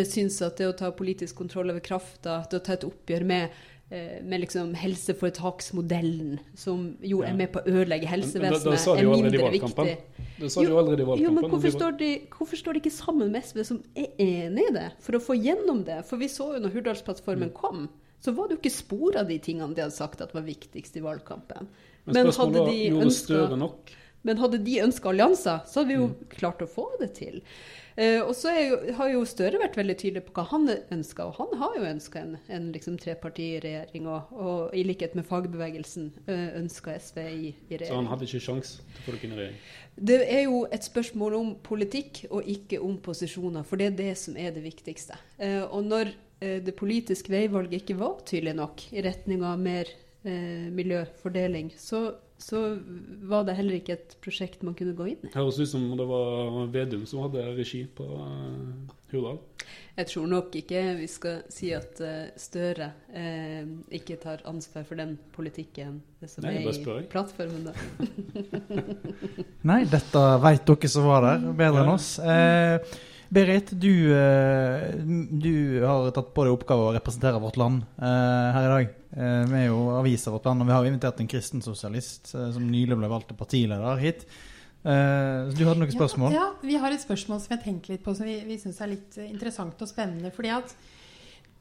syns 0.07 0.37
at 0.45 0.61
det 0.61 0.69
å 0.69 0.77
ta 0.77 0.93
politisk 0.95 1.41
kontroll 1.41 1.73
over 1.73 1.81
krafta, 1.83 2.43
det 2.51 2.61
å 2.61 2.63
ta 2.63 2.77
et 2.77 2.85
oppgjør 2.87 3.25
med 3.27 3.63
med 4.23 4.41
liksom 4.45 4.75
helseforetaksmodellen, 4.75 6.39
som 6.55 6.97
jo 7.03 7.23
er 7.27 7.35
med 7.35 7.51
på 7.53 7.59
å 7.63 7.67
ødelegge 7.67 8.07
helsevesenet, 8.07 8.63
da- 8.65 8.77
da 8.77 8.95
er 8.97 9.09
mindre 9.11 9.51
viktig. 9.51 9.97
Det 10.41 10.51
sa 10.53 10.61
de 10.63 10.69
jo 10.69 10.79
allerede 10.79 11.03
i 11.03 11.07
valgkampen. 11.09 11.25
Jo, 11.25 11.31
men 11.35 11.51
hvorfor 11.51 11.71
står, 11.75 11.99
de, 11.99 12.11
hvorfor 12.31 12.57
står 12.57 12.73
de 12.75 12.81
ikke 12.81 12.93
sammen 12.95 13.31
med 13.33 13.43
SV, 13.45 13.65
som 13.65 13.83
er 13.97 14.07
enig 14.19 14.69
i 14.71 14.73
det, 14.73 14.93
for 15.01 15.13
å 15.13 15.21
få 15.21 15.35
gjennom 15.43 15.85
det? 15.85 16.05
For 16.07 16.17
vi 16.17 16.27
så 16.29 16.55
jo 16.55 16.61
når 16.61 16.71
Mm. 16.71 16.77
Hurdalsplattformen 16.77 17.53
kom, 17.53 17.89
så 18.23 18.35
var 18.35 18.49
det 18.49 18.57
jo 18.57 18.61
ikke 18.63 18.77
spor 18.77 19.17
av 19.17 19.27
de 19.29 19.39
tingene 19.39 19.75
de 19.75 19.83
hadde 19.83 19.93
sagt 19.93 20.21
at 20.21 20.33
var 20.33 20.43
viktigst 20.43 20.97
i 20.97 21.01
valgkampen. 21.01 21.67
Men 22.07 22.27
hadde 22.27 22.67
de 22.71 22.91
ønska 22.91 23.71
Men 24.23 24.37
hadde 24.37 24.63
de 24.63 24.77
ønska 24.81 25.09
allianser, 25.09 25.63
så 25.67 25.81
hadde 25.81 25.89
vi 25.89 25.95
jo 25.95 26.09
Mm. 26.09 26.29
klart 26.29 26.59
å 26.61 26.69
få 26.69 26.87
det 27.01 27.15
til. 27.15 27.41
Eh, 28.01 28.21
og 28.25 28.33
så 28.39 28.53
har 28.97 29.11
jo 29.13 29.27
Støre 29.29 29.61
vært 29.61 29.77
veldig 29.77 29.97
tydelig 30.01 30.23
på 30.29 30.33
hva 30.39 30.47
han 30.55 30.71
ønska, 30.71 31.27
og 31.29 31.37
han 31.37 31.59
har 31.61 31.77
jo 31.77 31.89
ønska 31.91 32.23
en, 32.23 32.39
en 32.49 32.71
liksom 32.73 32.97
trepartiregjering, 33.03 34.09
og, 34.09 34.33
og 34.33 34.77
i 34.77 34.85
likhet 34.89 35.17
med 35.19 35.27
fagbevegelsen 35.29 36.09
uh, 36.31 36.49
ønska 36.63 36.97
SV 36.97 37.21
i, 37.29 37.53
i 37.69 37.81
Så 37.83 37.99
han 37.99 38.09
hadde 38.09 38.25
ikke 38.25 38.41
sjans 38.47 38.79
til 38.81 39.03
å 39.03 39.05
få 39.05 39.17
dere 39.17 39.29
inn 39.29 39.37
i 39.37 39.41
regjering? 39.43 39.61
Det 40.01 40.19
er 40.23 40.45
jo 40.47 40.63
et 40.73 40.87
spørsmål 40.87 41.37
om 41.37 41.53
politikk 41.67 42.23
og 42.31 42.47
ikke 42.49 42.81
om 42.81 42.97
posisjoner, 43.05 43.67
for 43.69 43.81
det 43.81 43.91
er 43.91 43.99
det 43.99 44.15
som 44.17 44.39
er 44.39 44.55
det 44.55 44.65
viktigste. 44.65 45.19
Eh, 45.37 45.61
og 45.67 45.85
når 45.85 46.15
eh, 46.41 46.61
det 46.65 46.77
politiske 46.79 47.33
veivalget 47.33 47.83
ikke 47.83 47.99
var 48.01 48.23
tydelig 48.25 48.57
nok 48.63 48.87
i 48.95 49.05
retning 49.05 49.45
av 49.45 49.61
mer 49.61 49.91
eh, 50.25 50.71
miljøfordeling, 50.73 51.75
så, 51.77 52.15
så 52.41 52.79
var 53.29 53.45
det 53.45 53.57
heller 53.59 53.77
ikke 53.77 53.99
et 53.99 54.17
prosjekt 54.25 54.65
man 54.67 54.77
kunne 54.79 54.97
gå 54.97 55.11
inn 55.13 55.29
i. 55.29 55.33
Høres 55.35 55.61
ut 55.61 55.69
som 55.69 55.85
det 55.99 56.07
var 56.09 56.71
Vedum 56.73 57.05
som 57.09 57.21
hadde 57.27 57.45
regi 57.59 57.85
på 57.85 58.07
uh, 58.07 58.97
Hurdal. 59.13 59.39
Jeg 59.99 60.09
tror 60.09 60.29
nok 60.31 60.55
ikke 60.57 60.83
vi 60.97 61.07
skal 61.11 61.43
si 61.53 61.69
at 61.77 62.01
eh, 62.05 62.31
Støre 62.41 62.87
eh, 63.13 63.67
ikke 63.99 64.17
tar 64.23 64.41
ansvar 64.49 64.87
for 64.89 64.97
den 64.97 65.17
politikken 65.35 65.99
som 66.25 66.47
Nei, 66.47 66.55
er 66.63 66.71
i 66.71 67.05
plattformen. 67.11 67.69
da. 67.69 67.75
Nei, 69.71 69.83
dette 69.91 70.25
veit 70.41 70.65
dere 70.71 70.91
som 70.95 71.09
var 71.11 71.27
der, 71.27 71.47
bedre 71.59 71.85
enn 71.85 71.93
oss. 71.93 72.15
Eh, 72.23 72.79
Berit, 73.31 73.71
du, 73.71 74.11
eh, 74.11 74.91
du 75.31 75.83
har 75.87 76.09
tatt 76.11 76.33
på 76.35 76.45
deg 76.47 76.55
oppgave 76.57 76.89
å 76.89 76.95
representere 76.97 77.39
vårt 77.39 77.61
land 77.61 77.85
eh, 78.03 78.49
her 78.57 78.65
i 78.65 78.71
dag. 78.73 78.89
Eh, 79.15 79.43
vi 79.47 79.61
er 79.61 79.69
jo 79.69 79.85
avisa 79.95 80.33
Vårt 80.35 80.49
Land, 80.49 80.65
og 80.65 80.71
vi 80.71 80.75
har 80.75 80.89
invitert 80.89 81.21
en 81.23 81.31
kristen 81.31 81.63
sosialist 81.63 82.33
som 82.33 82.65
nylig 82.67 82.99
ble 82.99 83.11
valgt 83.11 83.31
til 83.31 83.39
partileder 83.39 84.03
hit. 84.03 84.25
Så 84.81 85.53
du 85.59 85.67
hadde 85.67 85.83
noen 85.83 85.93
spørsmål? 85.93 86.33
Ja, 86.33 86.47
ja, 86.49 86.65
vi 86.65 86.79
har 86.81 86.95
et 86.95 87.03
spørsmål 87.03 87.43
som 87.45 87.53
jeg 87.53 87.63
tenker 87.67 87.93
litt 87.93 88.03
på, 88.03 88.15
som 88.17 88.25
vi, 88.25 88.39
vi 88.49 88.57
syns 88.59 88.81
er 88.81 88.95
litt 88.95 89.19
interessant 89.21 89.83
og 89.85 89.91
spennende. 89.91 90.33
fordi 90.35 90.55
at 90.57 90.73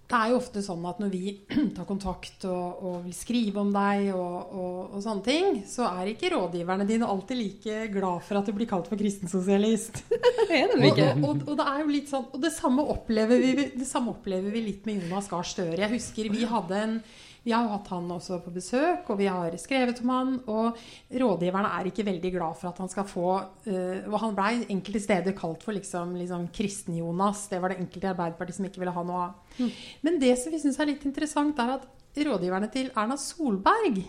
det 0.10 0.18
er 0.18 0.32
jo 0.32 0.40
ofte 0.40 0.62
sånn 0.66 0.86
at 0.90 0.98
når 1.02 1.12
vi 1.14 1.34
tar 1.78 1.86
kontakt 1.86 2.46
og, 2.50 2.82
og 2.82 2.96
vil 3.06 3.14
skrive 3.14 3.62
om 3.62 3.70
deg 3.74 4.10
og, 4.16 4.56
og, 4.58 4.80
og 4.98 5.04
sånne 5.06 5.26
ting, 5.26 5.60
så 5.70 5.86
er 5.92 6.10
ikke 6.10 6.32
rådgiverne 6.34 6.88
dine 6.90 7.10
alltid 7.10 7.38
like 7.38 7.84
glad 7.94 8.26
for 8.26 8.40
at 8.40 8.50
du 8.50 8.56
blir 8.58 8.70
kalt 8.70 8.90
for 8.90 8.98
kristensosialist. 8.98 10.02
er 10.50 10.74
de 10.74 10.90
ikke? 10.90 11.12
og 11.22 11.54
det 11.54 11.68
er 11.68 11.84
jo 11.84 11.94
litt 11.94 12.10
sånn 12.10 12.26
Og 12.34 12.42
det 12.42 12.52
samme 12.56 12.84
opplever 12.90 13.42
vi, 13.42 13.70
det 13.78 13.88
samme 13.88 14.16
opplever 14.16 14.50
vi 14.54 14.66
litt 14.66 14.90
med 14.90 15.04
Jonas 15.04 15.30
Gahr 15.30 15.46
Støre. 15.46 15.78
Jeg 15.78 15.94
husker 15.94 16.34
vi 16.34 16.48
hadde 16.50 16.84
en 16.88 17.00
vi 17.46 17.54
har 17.56 17.70
hatt 17.72 17.88
han 17.94 18.10
også 18.12 18.42
på 18.44 18.52
besøk, 18.54 19.08
og 19.10 19.20
vi 19.22 19.30
har 19.32 19.56
skrevet 19.62 20.02
om 20.04 20.12
han. 20.14 20.34
Og 20.52 20.80
rådgiverne 21.24 21.72
er 21.78 21.90
ikke 21.90 22.06
veldig 22.08 22.34
glad 22.36 22.60
for 22.60 22.72
at 22.72 22.82
han 22.84 22.92
skal 22.92 23.08
få 23.08 23.30
eh, 23.70 24.06
Og 24.10 24.20
han 24.24 24.36
blei 24.38 24.52
enkelte 24.68 25.04
steder 25.06 25.38
kalt 25.38 25.64
for 25.66 25.78
liksom, 25.78 26.18
liksom 26.20 26.50
Kristen-Jonas. 26.56 27.48
Det 27.52 27.62
var 27.64 27.74
det 27.74 27.80
enkelte 27.84 28.10
i 28.10 28.12
Arbeiderpartiet 28.14 28.60
som 28.60 28.70
ikke 28.70 28.84
ville 28.84 28.96
ha 28.96 29.06
noe 29.08 29.26
av. 29.30 29.74
Men 30.06 30.20
det 30.22 30.36
som 30.42 30.54
vi 30.54 30.62
syns 30.62 30.80
er 30.80 30.92
litt 30.92 31.08
interessant, 31.08 31.60
er 31.60 31.78
at 31.80 31.90
rådgiverne 32.20 32.72
til 32.74 32.92
Erna 32.98 33.16
Solberg 33.20 34.02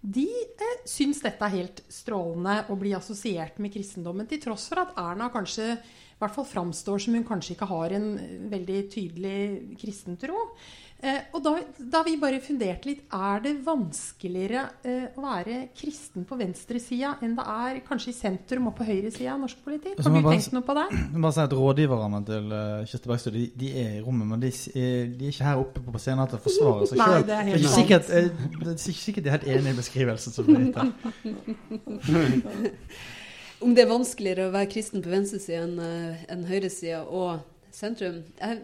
de 0.00 0.28
eh, 0.30 0.82
syns 0.86 1.22
dette 1.24 1.42
er 1.42 1.56
helt 1.56 1.80
strålende 1.90 2.68
å 2.70 2.76
bli 2.78 2.92
assosiert 2.94 3.58
med 3.58 3.72
kristendommen, 3.74 4.28
til 4.30 4.40
tross 4.44 4.68
for 4.70 4.84
at 4.84 4.94
Erna 5.00 5.26
kanskje 5.34 5.72
i 5.74 6.20
hvert 6.20 6.34
fall 6.34 6.46
framstår 6.50 7.02
som 7.02 7.14
hun 7.14 7.26
kanskje 7.26 7.56
ikke 7.56 7.70
har 7.70 7.94
en 7.98 8.12
eh, 8.18 8.36
veldig 8.52 8.78
tydelig 8.94 9.40
kristentro. 9.80 10.48
Eh, 10.98 11.20
og 11.30 11.44
da, 11.44 11.52
da 11.78 12.00
vi 12.02 12.16
bare 12.18 12.40
funderte 12.42 12.88
litt, 12.88 13.04
er 13.14 13.42
det 13.44 13.52
vanskeligere 13.62 14.64
eh, 14.82 15.04
å 15.14 15.22
være 15.22 15.58
kristen 15.78 16.24
på 16.26 16.34
venstresida 16.40 17.12
enn 17.22 17.36
det 17.38 17.44
er 17.52 17.76
kanskje 17.86 18.10
i 18.10 18.16
sentrum 18.16 18.66
og 18.66 18.74
på 18.80 18.86
høyresida 18.88 19.36
av 19.36 19.44
norsk 19.44 19.60
politikk? 19.62 19.94
Har 20.00 20.10
du 20.10 20.16
bare- 20.16 20.32
tenkt 20.34 20.56
noe 20.56 20.66
på 20.66 20.74
det? 20.74 20.86
Bare 21.22 21.30
si 21.36 21.42
at 21.44 21.54
Rådgiverne 21.54 22.20
til 22.26 22.48
uh, 22.50 22.82
Kirsti 22.90 23.10
Bergstø 23.12 23.30
de, 23.36 23.44
de 23.62 23.68
er 23.78 23.92
i 24.00 24.02
rommet, 24.02 24.26
men 24.32 24.42
de, 24.42 24.50
er, 24.50 25.04
de 25.14 25.28
er 25.28 25.36
ikke 25.36 25.46
her 25.46 25.62
oppe 25.62 25.84
på 25.86 26.02
scenen 26.02 26.32
til 26.32 26.40
å 26.40 26.42
forsvare 26.48 26.88
seg 26.90 26.98
sjøl. 27.04 27.26
det 27.28 27.36
er 27.36 27.50
ikke 27.52 27.74
sikkert, 27.76 28.10
eh, 28.10 28.32
det 28.56 28.72
er 28.72 28.74
ikke 28.74 29.04
sikkert 29.04 29.28
de 29.28 29.30
er 29.30 29.36
helt 29.36 29.46
enig 29.54 29.74
i 29.76 29.78
beskrivelsen 29.78 30.34
som 30.34 30.48
ble 30.48 30.64
gitt 30.64 30.80
her. 30.82 30.90
Om 33.62 33.72
det 33.74 33.82
er 33.84 33.90
vanskeligere 33.90 34.48
å 34.48 34.54
være 34.54 34.70
kristen 34.70 35.02
på 35.02 35.10
venstresida 35.14 35.62
enn 35.62 35.78
uh, 35.78 36.26
enn 36.30 36.42
høyresida 36.50 37.04
og 37.06 37.38
sentrum 37.74 38.20
jeg, 38.38 38.60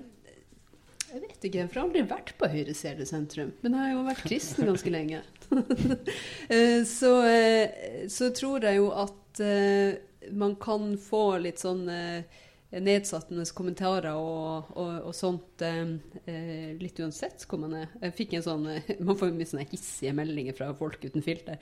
jeg 1.15 1.23
vet 1.23 1.45
ikke, 1.47 1.65
for 1.69 1.79
jeg 1.79 1.81
har 1.81 1.89
aldri 1.89 2.01
vært 2.11 2.31
på 2.41 2.49
høyresida 2.51 2.91
eller 2.97 3.07
sentrum. 3.07 3.53
Men 3.63 3.77
jeg 3.77 3.85
har 3.85 3.93
jo 3.93 4.07
vært 4.09 4.25
kristen 4.27 4.71
ganske 4.71 4.95
lenge. 4.95 5.23
Eh, 6.49 6.81
så, 6.89 7.11
eh, 7.29 8.07
så 8.11 8.31
tror 8.35 8.65
jeg 8.65 8.81
jo 8.81 8.89
at 8.97 9.41
eh, 9.45 10.01
man 10.35 10.57
kan 10.59 10.95
få 10.99 11.37
litt 11.45 11.61
sånn 11.63 11.85
nedsattende 12.83 13.45
kommentarer 13.55 14.17
og, 14.17 14.71
og, 14.75 14.93
og 15.09 15.15
sånt 15.17 15.63
eh, 15.65 15.95
eh, 16.27 16.73
litt 16.81 16.99
uansett 17.03 17.45
hvor 17.49 17.61
man 17.63 17.77
er. 17.79 17.91
Jeg 18.03 18.17
fikk 18.19 18.37
en 18.39 18.45
sånn 18.47 18.67
eh, 18.73 18.93
Man 19.07 19.19
får 19.19 19.35
mye 19.35 19.49
sånne 19.49 19.67
hissige 19.71 20.15
meldinger 20.17 20.57
fra 20.57 20.71
folk 20.79 21.03
uten 21.05 21.25
filter. 21.25 21.61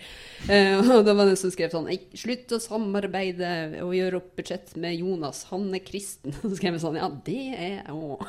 Eh, 0.49 0.79
og 0.79 1.05
da 1.07 1.15
var 1.17 1.29
det 1.29 1.37
en 1.37 1.41
som 1.43 1.53
skrev 1.53 1.73
sånn 1.75 1.91
Slutt 2.17 2.55
å 2.55 2.61
samarbeide 2.63 3.83
og 3.83 3.95
gjøre 3.97 4.21
opp 4.21 4.31
budsjett 4.39 4.75
med 4.81 4.97
Jonas, 5.01 5.45
han 5.51 5.69
er 5.75 5.85
kristen. 5.85 6.35
Så 6.41 6.55
skrev 6.57 6.77
jeg 6.77 6.85
sånn 6.85 7.01
Ja, 7.01 7.11
det 7.27 7.43
er 7.53 7.77
jeg 7.83 7.97
òg. 7.97 8.25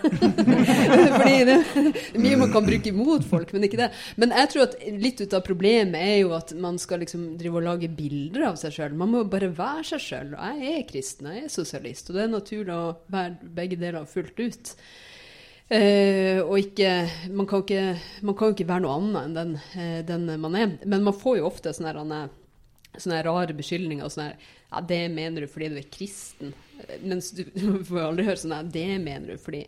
Fordi 1.18 1.40
det 1.50 1.58
er 1.60 2.22
mye 2.24 2.42
man 2.42 2.54
kan 2.54 2.68
bruke 2.68 2.92
imot 2.92 3.28
folk, 3.30 3.54
men 3.56 3.68
ikke 3.68 3.80
det. 3.84 3.90
Men 4.20 4.36
jeg 4.36 4.52
tror 4.54 4.68
at 4.68 4.78
litt 5.04 5.24
ut 5.24 5.38
av 5.38 5.46
problemet 5.46 6.00
er 6.02 6.20
jo 6.24 6.34
at 6.36 6.54
man 6.58 6.80
skal 6.82 7.04
liksom 7.04 7.34
drive 7.40 7.62
og 7.62 7.68
lage 7.68 7.92
bilder 7.94 8.50
av 8.50 8.60
seg 8.60 8.76
sjøl. 8.76 8.98
Man 8.98 9.14
må 9.14 9.24
bare 9.30 9.52
være 9.54 9.86
seg 9.94 10.04
sjøl. 10.04 10.34
Og 10.38 10.64
jeg 10.64 10.78
er 10.80 10.88
kristen, 10.90 11.30
jeg 11.32 11.48
er 11.48 11.54
sosialist, 11.54 12.10
og 12.10 12.18
det 12.18 12.26
er 12.26 12.34
naturlig 12.34 12.73
å 12.76 12.94
være 13.14 13.54
begge 13.56 13.80
deler 13.82 14.06
fullt 14.10 14.40
ut. 14.40 14.76
Eh, 15.74 16.42
og 16.44 16.58
ikke 16.60 16.90
man, 17.32 17.48
kan 17.50 17.64
ikke 17.64 17.84
man 18.28 18.36
kan 18.38 18.52
ikke 18.54 18.68
være 18.70 18.84
noe 18.84 18.98
annet 19.00 19.22
enn 19.24 19.38
den, 19.38 19.54
eh, 19.80 20.02
den 20.06 20.28
man 20.42 20.58
er. 20.60 20.76
Men 20.86 21.06
man 21.08 21.16
får 21.18 21.40
jo 21.40 21.48
ofte 21.48 21.74
sånne, 21.74 21.94
her, 21.94 22.34
sånne, 22.98 23.22
rare 23.26 23.56
beskyldninger. 23.58 24.12
Sånne 24.12 24.34
ja, 24.36 24.82
'Det 24.82 25.08
mener 25.14 25.42
du 25.42 25.48
fordi 25.48 25.70
du 25.70 25.80
er 25.80 25.90
kristen.' 25.90 26.54
Eh, 26.88 27.00
Mens 27.02 27.32
du, 27.32 27.44
du 27.56 27.84
får 27.86 28.10
aldri 28.10 28.28
høre 28.28 28.42
sånn 28.44 28.70
'Det 28.72 29.00
mener 29.02 29.34
du 29.34 29.38
fordi 29.38 29.66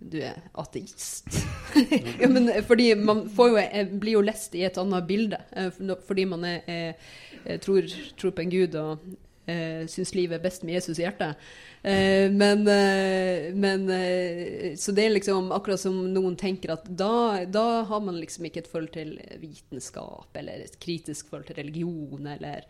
du 0.00 0.20
er 0.24 0.38
ateist'. 0.56 1.40
ja, 2.20 2.28
men 2.28 2.48
fordi 2.64 2.94
man 2.94 3.26
jo, 3.36 3.56
eh, 3.56 3.86
blir 3.86 4.18
jo 4.18 4.22
lest 4.24 4.54
i 4.54 4.62
et 4.64 4.78
annet 4.78 5.06
bilde. 5.08 5.40
eh, 5.52 5.70
Fordi 6.06 6.24
man 6.24 6.44
er, 6.44 6.62
er, 6.66 7.58
tror, 7.58 7.82
tror 8.16 8.32
på 8.32 8.42
en 8.42 8.50
gud 8.54 8.74
og 8.74 8.98
eh, 9.46 9.86
syns 9.90 10.14
livet 10.14 10.38
er 10.38 10.44
best 10.44 10.64
med 10.66 10.76
Jesus 10.76 10.98
i 10.98 11.04
hjertet. 11.04 11.50
Eh, 11.82 12.28
men, 12.32 12.66
eh, 12.68 13.50
men 13.56 13.88
eh, 13.90 14.76
Så 14.76 14.92
det 14.92 15.06
er 15.06 15.14
liksom 15.14 15.52
akkurat 15.52 15.80
som 15.80 15.96
noen 16.12 16.36
tenker 16.36 16.74
at 16.74 16.88
da, 16.88 17.44
da 17.48 17.82
har 17.88 18.00
man 18.04 18.20
liksom 18.20 18.48
ikke 18.48 18.64
et 18.64 18.70
forhold 18.70 18.92
til 18.96 19.16
vitenskap, 19.40 20.28
eller 20.36 20.66
et 20.66 20.80
kritisk 20.80 21.30
forhold 21.30 21.48
til 21.48 21.60
religion, 21.62 22.26
eller 22.34 22.66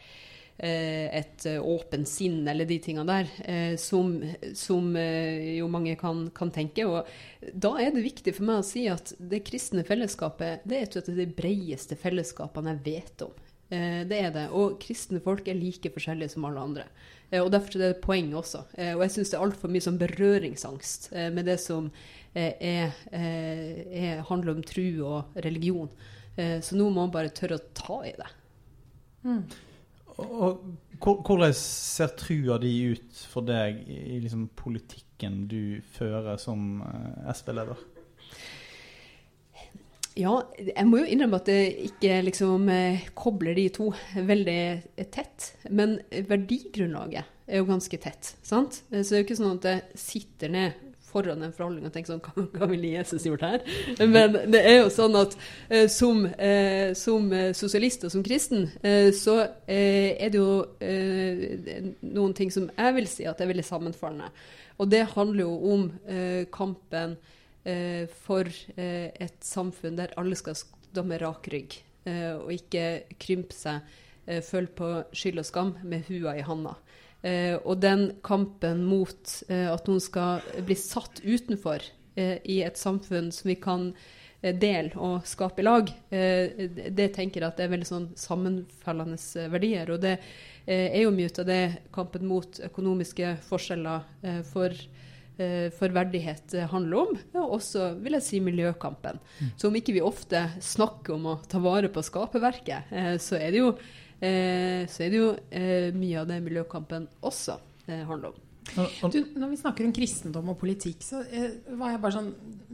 eh, 0.58 1.10
et 1.18 1.46
eh, 1.50 1.58
åpent 1.58 2.08
sinn, 2.08 2.44
eller 2.48 2.68
de 2.70 2.78
tingene 2.78 3.08
der, 3.08 3.76
som, 3.80 4.14
som 4.54 4.94
jo 4.94 5.68
mange 5.72 5.96
kan, 5.98 6.28
kan 6.36 6.54
tenke. 6.54 6.86
Og 6.86 7.50
da 7.50 7.74
er 7.82 7.94
det 7.94 8.06
viktig 8.06 8.36
for 8.36 8.46
meg 8.46 8.62
å 8.62 8.70
si 8.70 8.86
at 8.92 9.14
det 9.18 9.42
kristne 9.48 9.82
fellesskapet 9.88 10.66
det 10.68 10.78
er 10.78 10.86
et 10.86 11.00
av 11.02 11.14
de 11.18 11.30
bredeste 11.34 11.98
fellesskapene 11.98 12.76
jeg 12.76 12.84
vet 12.92 13.26
om. 13.26 13.38
Eh, 13.70 14.02
det 14.10 14.18
er 14.18 14.30
det. 14.34 14.46
Og 14.50 14.78
kristne 14.82 15.20
folk 15.22 15.46
er 15.48 15.54
like 15.58 15.92
forskjellige 15.94 16.32
som 16.34 16.44
alle 16.48 16.60
andre. 16.60 16.84
Eh, 17.30 17.40
og 17.42 17.52
derfor 17.54 17.76
er 17.76 17.82
det 17.84 17.90
et 17.96 18.02
poeng 18.02 18.32
også. 18.34 18.64
Eh, 18.76 18.92
og 18.96 19.04
jeg 19.04 19.14
syns 19.14 19.30
det 19.30 19.38
er 19.38 19.44
altfor 19.46 19.70
mye 19.70 19.84
sånn 19.86 20.00
berøringsangst 20.00 21.10
eh, 21.12 21.28
med 21.30 21.46
det 21.46 21.58
som 21.62 21.90
eh, 22.34 22.52
er, 22.58 22.94
eh, 23.12 23.74
er, 24.02 24.22
handler 24.30 24.56
om 24.56 24.62
tro 24.66 24.88
og 25.12 25.40
religion. 25.46 25.90
så 26.40 26.76
nå 26.78 26.86
må 26.88 27.02
man 27.02 27.10
bare 27.12 27.28
tørre 27.34 27.58
å 27.58 27.64
ta 27.74 27.96
i 28.06 28.12
det. 28.16 28.28
Mm. 29.26 29.42
Og 30.20 30.62
hvor- 31.02 31.18
hvordan 31.26 31.52
ser 31.52 32.14
trua 32.16 32.56
di 32.62 32.70
ut 32.94 33.12
for 33.28 33.42
deg 33.44 33.82
i 33.88 33.98
i 34.16 34.20
liksom 34.20 34.48
politikken 34.56 35.46
du 35.48 35.82
fører 35.98 36.38
som 36.38 36.80
SV-leder? 37.28 37.76
Ja, 40.20 40.34
jeg 40.58 40.84
må 40.88 41.00
jo 41.00 41.08
innrømme 41.08 41.38
at 41.40 41.48
det 41.48 41.60
ikke 41.86 42.18
liksom 42.26 42.68
eh, 42.72 43.06
kobler 43.16 43.56
de 43.56 43.68
to 43.72 43.88
veldig 44.26 44.60
tett. 45.14 45.52
Men 45.72 45.96
verdigrunnlaget 46.28 47.24
er 47.50 47.62
jo 47.62 47.68
ganske 47.70 48.00
tett, 48.02 48.34
sant? 48.44 48.82
Eh, 48.90 49.00
Så 49.00 49.14
det 49.14 49.18
er 49.18 49.22
jo 49.22 49.28
ikke 49.28 49.38
sånn 49.40 49.58
at 49.58 49.68
jeg 49.70 50.00
sitter 50.02 50.52
ned 50.52 50.86
foran 51.10 51.40
en 51.42 51.54
forhandling 51.54 51.88
og 51.88 51.94
tenker 51.94 52.12
sånn 52.12 52.20
Hva, 52.26 52.44
hva 52.60 52.68
ville 52.70 52.92
Jesus 52.92 53.24
gjort 53.26 53.42
her? 53.42 53.64
Men 54.04 54.36
det 54.52 54.60
er 54.60 54.76
jo 54.82 54.92
sånn 54.94 55.16
at 55.18 55.32
eh, 55.70 55.88
som, 55.90 56.22
som 57.00 57.32
sosialist 57.56 58.04
og 58.06 58.12
som 58.14 58.26
kristen, 58.26 58.68
så 59.16 59.40
er 59.66 60.28
det 60.30 60.38
jo 60.38 60.60
noen 62.12 62.36
ting 62.38 62.52
som 62.54 62.68
jeg 62.76 62.98
vil 63.00 63.10
si 63.10 63.26
at 63.26 63.40
er 63.42 63.50
veldig 63.50 63.66
sammenfallende. 63.66 64.30
Og 64.80 64.88
det 64.92 65.02
handler 65.16 65.44
jo 65.48 65.74
om 65.74 65.90
kampen 66.54 67.18
for 68.24 68.48
eh, 68.76 69.10
et 69.20 69.36
samfunn 69.44 69.96
der 69.98 70.14
alle 70.16 70.36
skal 70.38 70.56
stå 70.56 71.02
med 71.04 71.20
rak 71.22 71.48
rygg, 71.52 71.76
eh, 72.08 72.32
og 72.38 72.52
ikke 72.54 72.86
krympe 73.20 73.52
seg, 73.54 73.80
eh, 74.26 74.40
føle 74.40 74.66
på 74.72 74.88
skyld 75.12 75.38
og 75.42 75.44
skam 75.48 75.74
med 75.84 76.06
hua 76.08 76.36
i 76.40 76.46
handa. 76.46 76.76
Eh, 77.22 77.58
og 77.64 77.80
den 77.82 78.06
kampen 78.24 78.84
mot 78.88 79.42
eh, 79.50 79.66
at 79.68 79.86
noen 79.90 80.00
skal 80.00 80.40
bli 80.64 80.74
satt 80.80 81.20
utenfor 81.20 81.84
eh, 82.16 82.38
i 82.48 82.62
et 82.64 82.80
samfunn 82.80 83.28
som 83.30 83.50
vi 83.50 83.58
kan 83.60 83.90
eh, 84.40 84.54
dele 84.56 84.96
og 84.96 85.26
skape 85.28 85.60
i 85.60 85.66
lag, 85.66 85.92
eh, 86.08 86.64
det- 86.88 87.12
tenker 87.18 87.42
jeg 87.42 87.48
at 87.50 87.58
det 87.60 87.66
er 87.66 87.74
veldig 87.74 87.90
sånn 87.90 88.08
sammenfallende 88.16 89.20
eh, 89.36 89.50
verdier. 89.52 89.92
Og 89.92 90.00
det 90.00 90.14
eh, 90.64 90.88
er 90.96 91.02
jo 91.04 91.12
mye 91.12 91.28
av 91.36 91.44
det 91.52 91.60
kampen 91.92 92.24
mot 92.26 92.60
økonomiske 92.70 93.34
forskjeller 93.50 94.00
eh, 94.24 94.40
for 94.48 94.72
eh, 94.72 94.88
for 95.76 95.94
verdighet 95.94 96.54
eh, 96.58 96.68
handler 96.70 97.00
om, 97.04 97.16
og 97.40 97.56
også 97.58 97.94
vil 98.02 98.16
jeg 98.18 98.26
si 98.26 98.40
miljøkampen. 98.44 99.20
Så 99.56 99.70
om 99.70 99.78
ikke 99.78 99.94
vi 99.96 100.04
ofte 100.04 100.44
snakker 100.64 101.16
om 101.16 101.30
å 101.32 101.38
ta 101.50 101.62
vare 101.62 101.90
på 101.92 102.04
skaperverket, 102.04 102.92
eh, 102.92 103.14
så 103.22 103.38
er 103.40 103.54
det 103.54 103.62
jo, 103.62 103.72
eh, 104.20 104.84
så 104.90 105.06
er 105.06 105.10
det 105.10 105.20
jo 105.20 105.32
eh, 105.50 105.90
mye 105.96 106.22
av 106.22 106.30
det 106.30 106.40
miljøkampen 106.44 107.08
også 107.22 107.58
eh, 107.86 108.04
handler 108.08 108.34
om. 108.34 108.46
Du, 108.70 109.18
når 109.34 109.48
vi 109.50 109.58
snakker 109.58 109.86
om 109.88 109.92
kristendom 109.96 110.52
og 110.52 110.58
politikk, 110.60 111.02
så 111.02 111.24
eh, 111.26 111.58
var 111.80 111.94
jeg 111.94 112.02
bare 112.04 112.16
sånn 112.18 112.28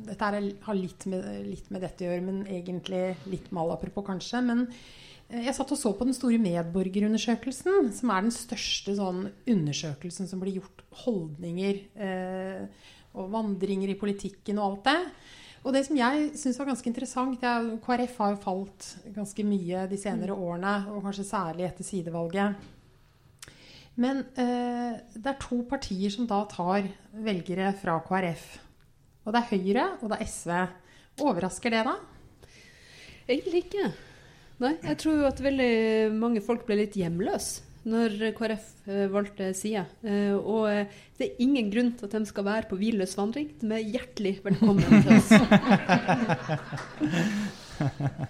Dette 0.07 0.29
er, 0.29 0.49
har 0.67 0.77
litt 0.77 1.07
med, 1.09 1.25
litt 1.47 1.71
med 1.73 1.83
dette 1.87 2.05
å 2.05 2.11
gjøre, 2.11 2.25
men 2.27 2.43
egentlig 2.45 3.17
litt 3.33 3.49
malapropos, 3.55 4.05
kanskje. 4.11 4.43
Men 4.45 4.67
eh, 4.69 5.06
jeg 5.27 5.55
satt 5.57 5.73
og 5.75 5.79
så 5.81 5.91
på 5.97 6.07
den 6.07 6.15
store 6.15 6.39
medborgerundersøkelsen, 6.39 7.91
som 7.97 8.13
er 8.15 8.27
den 8.27 8.35
største 8.35 8.95
sånn 8.95 9.25
undersøkelsen 9.51 10.29
som 10.31 10.43
blir 10.43 10.61
gjort 10.61 10.85
holdninger 11.03 11.81
eh, 11.99 12.87
og 13.17 13.33
vandringer 13.33 13.91
i 13.91 13.99
politikken 13.99 14.61
og 14.61 14.69
alt 14.69 14.87
det. 14.87 15.01
Og 15.67 15.75
det 15.75 15.83
som 15.89 15.99
jeg 15.99 16.29
syns 16.39 16.61
var 16.61 16.69
ganske 16.71 16.87
interessant 16.87 17.43
jeg, 17.43 17.75
KrF 17.83 18.21
har 18.23 18.37
jo 18.37 18.43
falt 18.45 18.89
ganske 19.17 19.47
mye 19.49 19.89
de 19.91 19.99
senere 19.99 20.37
årene, 20.37 20.77
og 20.95 21.03
kanskje 21.09 21.27
særlig 21.27 21.67
etter 21.67 21.89
sidevalget. 21.89 22.55
Men 23.99 24.23
eh, 24.39 24.95
det 25.17 25.33
er 25.33 25.43
to 25.43 25.65
partier 25.67 26.13
som 26.13 26.29
da 26.31 26.45
tar 26.53 26.87
velgere 27.27 27.73
fra 27.81 27.99
KrF. 28.07 28.47
Og 29.27 29.35
det 29.35 29.43
er 29.43 29.51
Høyre, 29.51 29.87
og 30.05 30.13
det 30.13 30.21
er 30.21 30.31
SV. 30.31 30.53
Overrasker 31.27 31.75
det, 31.75 31.83
da? 31.89 31.97
Egentlig 33.27 33.67
ikke. 33.67 33.89
Nei, 34.63 34.73
jeg 34.81 34.97
tror 35.03 35.19
jo 35.21 35.27
at 35.29 35.41
veldig 35.45 35.73
mange 36.17 36.41
folk 36.45 36.65
ble 36.69 36.79
litt 36.81 36.97
hjemløse 36.97 37.67
når 37.87 38.15
KrF 38.35 38.65
eh, 38.91 39.07
valgte 39.13 39.53
side. 39.55 39.85
Eh, 40.03 40.35
og 40.35 40.67
eh, 40.71 40.87
det 41.19 41.25
er 41.29 41.43
ingen 41.45 41.69
grunn 41.71 41.93
til 41.95 42.09
at 42.09 42.17
de 42.17 42.27
skal 42.27 42.47
være 42.49 42.67
på 42.71 42.79
hvilløs 42.81 43.15
vandring. 43.19 43.53
De 43.61 43.67
er 43.77 43.85
hjertelig 43.95 44.35
velkommen 44.43 44.83
til 45.07 45.11
oss. 45.21 45.31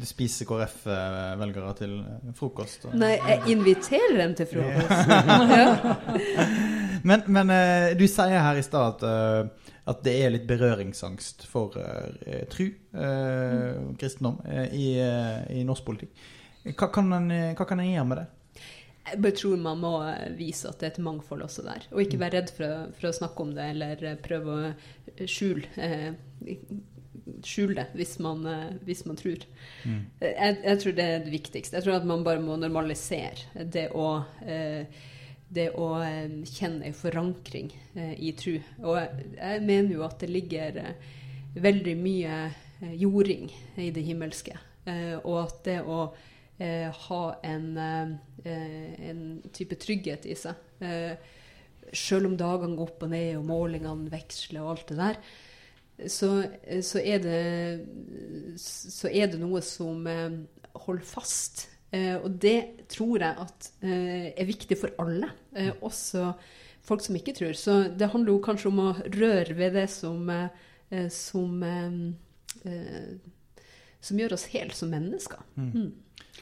du 0.03 0.07
spiser 0.09 0.47
KrF-velgere 0.49 1.73
til 1.79 1.97
frokost? 2.37 2.89
Og... 2.89 2.95
Nei, 2.99 3.15
jeg 3.17 3.55
inviterer 3.55 4.19
dem 4.19 4.35
til 4.37 4.49
frokost. 4.51 5.13
Ja. 5.53 5.67
Men, 7.03 7.19
men 7.27 7.49
eh, 7.51 7.89
du 7.99 8.05
sier 8.07 8.39
her 8.39 8.55
i 8.55 8.61
stad 8.63 8.93
at, 8.93 9.01
eh, 9.03 9.73
at 9.91 10.05
det 10.05 10.13
er 10.23 10.31
litt 10.31 10.45
berøringsangst 10.47 11.43
for 11.51 11.75
uh, 11.75 12.45
tru, 12.47 12.69
uh, 12.95 13.89
kristendom, 13.99 14.37
uh, 14.47 14.69
i, 14.71 14.93
eh, 15.03 15.41
i 15.51 15.65
norsk 15.67 15.83
politikk. 15.83 16.13
Hva 16.63 16.87
kan, 16.95 17.11
en, 17.11 17.27
eh, 17.31 17.51
hva 17.57 17.67
kan 17.67 17.81
en 17.83 17.91
gjøre 17.91 18.07
med 18.07 18.21
det? 18.21 18.29
Jeg 19.03 19.19
bare 19.19 19.35
tror 19.35 19.59
man 19.59 19.81
må 19.81 19.93
eh, 20.07 20.31
vise 20.37 20.69
at 20.69 20.79
det 20.79 20.87
er 20.87 20.93
et 20.93 21.03
mangfold 21.03 21.43
også 21.43 21.65
der. 21.65 21.87
Og 21.91 22.05
ikke 22.05 22.21
være 22.21 22.37
redd 22.37 22.53
for 22.55 22.65
å, 22.69 22.77
for 22.95 23.09
å 23.09 23.15
snakke 23.17 23.43
om 23.43 23.51
det, 23.57 23.65
eller 23.75 24.05
eh, 24.07 24.19
prøve 24.23 24.55
å 24.55 25.27
skjule 25.27 25.67
eh, 25.75 26.13
skjule 27.43 27.75
det 27.77 27.85
hvis 27.97 28.17
man, 28.23 28.45
eh, 28.47 28.75
hvis 28.85 29.05
man 29.07 29.17
tror. 29.19 29.45
Mm. 29.83 30.01
Jeg, 30.21 30.57
jeg 30.63 30.81
tror 30.81 30.97
det 30.97 31.05
er 31.05 31.23
det 31.25 31.33
viktigste. 31.33 31.77
Jeg 31.77 31.85
tror 31.85 31.97
at 31.99 32.09
man 32.09 32.25
bare 32.25 32.43
må 32.43 32.57
normalisere 32.59 33.65
det 33.73 33.89
å, 33.95 34.09
eh, 34.45 34.83
det 35.53 35.69
å 35.79 35.89
eh, 36.03 36.39
kjenne 36.49 36.89
en 36.89 36.97
forankring 36.97 37.71
i 38.17 38.33
tro. 38.37 38.57
Og 38.83 38.97
jeg, 38.99 39.63
mener 39.63 39.95
jo 39.95 40.05
at 40.07 40.19
det 40.23 40.31
ligger 40.33 40.81
veldig 41.53 41.95
mye 41.99 42.37
jording 42.97 43.51
i 43.79 43.91
det 43.93 44.03
himmelske. 44.03 44.57
Og 45.23 45.35
at 45.39 45.59
det 45.63 45.77
å 45.87 46.07
ha 47.07 47.21
en, 47.47 47.67
en 47.79 49.21
type 49.55 49.77
trygghet 49.79 50.25
i 50.27 50.35
seg 50.37 50.83
Selv 51.95 52.27
om 52.27 52.35
dagene 52.37 52.75
går 52.77 52.91
opp 52.91 53.05
og 53.05 53.13
ned 53.13 53.37
og 53.39 53.47
målingene 53.47 54.11
veksler 54.11 54.61
og 54.63 54.73
alt 54.73 54.91
det 54.91 54.97
der, 54.99 55.21
så, 56.07 56.29
så, 56.81 56.99
er, 56.99 57.21
det, 57.23 58.57
så 58.59 59.11
er 59.11 59.29
det 59.31 59.39
noe 59.41 59.61
som 59.65 60.07
eh, 60.09 60.39
holder 60.85 61.07
fast. 61.07 61.67
Eh, 61.93 62.17
og 62.17 62.39
det 62.41 62.87
tror 62.91 63.23
jeg 63.23 63.45
at 63.45 63.69
eh, 63.85 64.27
er 64.33 64.49
viktig 64.49 64.77
for 64.79 64.95
alle, 65.03 65.29
også 65.85 66.31
folk 66.83 67.03
som 67.05 67.17
ikke 67.19 67.35
tror. 67.37 67.53
Så 67.57 67.77
det 67.93 68.11
handler 68.11 68.33
jo 68.33 68.43
kanskje 68.43 68.71
om 68.71 68.81
å 68.83 68.93
røre 69.13 69.55
ved 69.55 69.77
det 69.77 69.87
som, 69.93 70.27
som, 71.13 71.53
som 74.03 74.19
gjør 74.19 74.35
oss 74.35 74.49
helt 74.51 74.75
som 74.75 74.91
mennesker. 74.91 75.45
Mm. 75.55 75.93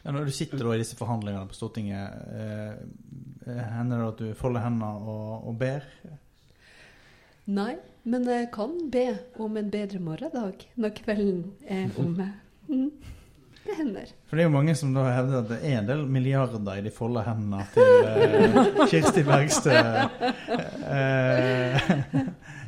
Ja, 0.02 0.12
når 0.12 0.26
du 0.26 0.34
sitter 0.34 0.64
da 0.64 0.74
i 0.74 0.82
disse 0.82 0.98
forhandlingene 0.98 1.50
på 1.50 1.58
Stortinget, 1.58 2.16
eh, 2.34 3.62
hender 3.76 4.02
det 4.02 4.08
at 4.08 4.22
du 4.24 4.40
folder 4.40 4.66
hendene 4.66 4.90
og, 4.98 5.50
og 5.52 5.58
ber? 5.62 5.86
Nei, 7.52 7.76
men 8.04 8.28
jeg 8.30 8.50
kan 8.54 8.72
be 8.92 9.08
om 9.40 9.58
en 9.60 9.72
bedre 9.74 10.00
morgendag 10.02 10.68
når 10.76 10.94
kvelden 10.98 11.44
er 11.68 11.90
omme. 12.02 12.32
Mm. 12.68 12.90
Det 13.62 13.76
hender. 13.78 14.10
For 14.26 14.36
det 14.36 14.44
er 14.44 14.48
jo 14.48 14.54
mange 14.56 14.74
som 14.76 14.94
da 14.96 15.04
hevder 15.14 15.44
at 15.44 15.50
det 15.52 15.60
er 15.70 15.76
en 15.80 15.90
del 15.90 16.00
milliarder 16.10 16.80
i 16.80 16.86
de 16.88 16.94
folde 16.94 17.22
hendene 17.28 17.62
til 17.76 18.08
eh, 18.10 18.88
Kirsti 18.90 19.26
Bergstø. 19.28 19.76
Eh, 20.92 21.92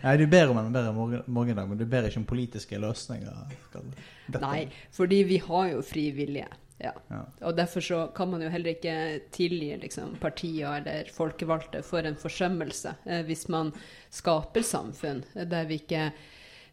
nei, 0.03 0.17
du 0.17 0.25
ber 0.27 0.49
om 0.51 0.57
en 0.61 0.73
bedre 0.73 0.93
morgendag, 1.27 1.69
men 1.69 1.77
du 1.79 1.85
ber 1.89 2.07
ikke 2.09 2.19
om 2.21 2.25
politiske 2.29 2.79
løsninger. 2.79 3.55
Dette- 3.73 4.41
Nei, 4.43 4.67
fordi 4.91 5.23
vi 5.23 5.37
har 5.37 5.69
jo 5.71 5.81
fri 5.81 6.11
vilje. 6.15 6.47
Ja. 6.83 6.91
Ja. 7.09 7.21
Og 7.47 7.55
derfor 7.55 7.79
så 7.85 7.99
kan 8.15 8.29
man 8.31 8.41
jo 8.43 8.49
heller 8.51 8.73
ikke 8.73 9.21
tilgi 9.31 9.69
liksom, 9.79 10.15
partier 10.19 10.81
eller 10.81 11.07
folkevalgte 11.13 11.83
for 11.85 12.03
en 12.03 12.17
forsømmelse 12.19 12.95
eh, 13.05 13.21
hvis 13.23 13.45
man 13.53 13.69
skaper 14.11 14.65
samfunn 14.67 15.21
der 15.47 15.65
vi 15.69 15.77
ikke 15.79 16.01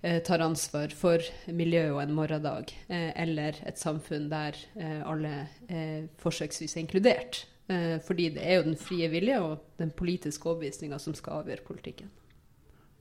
eh, 0.03 0.19
tar 0.27 0.43
ansvar 0.43 0.91
for 0.97 1.23
miljøet 1.47 1.93
og 1.95 2.01
en 2.03 2.15
morgendag, 2.17 2.73
eh, 2.89 3.13
eller 3.23 3.61
et 3.69 3.79
samfunn 3.79 4.27
der 4.33 4.57
eh, 4.81 4.99
alle 5.07 5.35
eh, 5.69 6.09
forsøksvis 6.19 6.75
er 6.75 6.83
inkludert. 6.89 7.45
Eh, 7.71 8.01
fordi 8.03 8.31
det 8.35 8.43
er 8.43 8.57
jo 8.59 8.67
den 8.73 8.81
frie 8.81 9.07
vilje 9.13 9.39
og 9.45 9.61
den 9.79 9.93
politiske 9.95 10.49
overbevisninga 10.51 10.99
som 10.99 11.15
skal 11.15 11.45
avgjøre 11.45 11.69
politikken. 11.69 12.11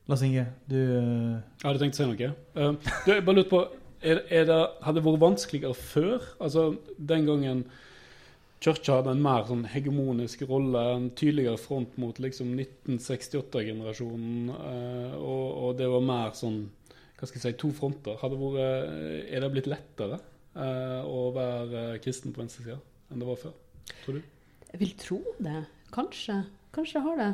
Lars 0.10 0.24
Inge, 0.26 0.48
du 0.65 0.78
eh, 0.78 1.36
Jeg 1.62 1.67
hadde 1.67 1.82
tenkt 1.84 2.00
å 2.00 2.00
si 2.00 2.08
noe. 2.10 2.32
Um, 2.58 2.80
du, 3.06 3.12
jeg 3.12 3.26
bare 3.28 3.38
lurte 3.38 3.52
på, 3.52 3.60
er, 4.02 4.24
er 4.34 4.48
det, 4.50 4.58
Hadde 4.82 4.98
det 4.98 5.06
vært 5.06 5.22
vanskeligere 5.22 5.78
før? 5.78 6.26
Altså 6.41 6.63
den 6.98 7.28
gangen 7.30 7.62
Kirka 8.60 8.98
hadde 8.98 9.13
en 9.13 9.22
mer 9.24 9.45
sånn 9.48 9.62
hegemonisk 9.72 10.41
rolle, 10.50 10.82
en 10.95 11.06
tydeligere 11.15 11.62
front 11.62 11.93
mot 12.02 12.17
liksom 12.19 12.50
1968-generasjonen, 12.58 14.50
uh, 14.52 15.13
og, 15.15 15.45
og, 15.45 15.69
det 15.80 15.88
var 15.93 16.04
mer 16.04 16.34
sånn 16.36 16.65
hva 16.89 17.28
skal 17.30 17.38
jeg 17.38 17.45
si, 17.45 17.60
to 17.62 17.69
fronter. 17.76 18.17
Hadde 18.19 18.39
vært, 18.39 19.30
er 19.30 19.45
det 19.45 19.52
blitt 19.54 19.69
lettere 19.72 20.17
uh, 20.58 21.02
å 21.06 21.30
være 21.36 21.86
kristen 22.04 22.34
på 22.36 22.41
venstresida 22.41 22.80
enn 23.12 23.22
det 23.22 23.30
var 23.30 23.39
før? 23.45 23.56
Tror 24.04 24.17
du? 24.17 24.36
Jeg 24.74 24.82
vil 24.82 24.93
tro 25.06 25.22
det. 25.39 25.62
Kanskje. 25.93 26.41
Kanskje 26.76 27.06
har 27.06 27.15
det. 27.19 27.32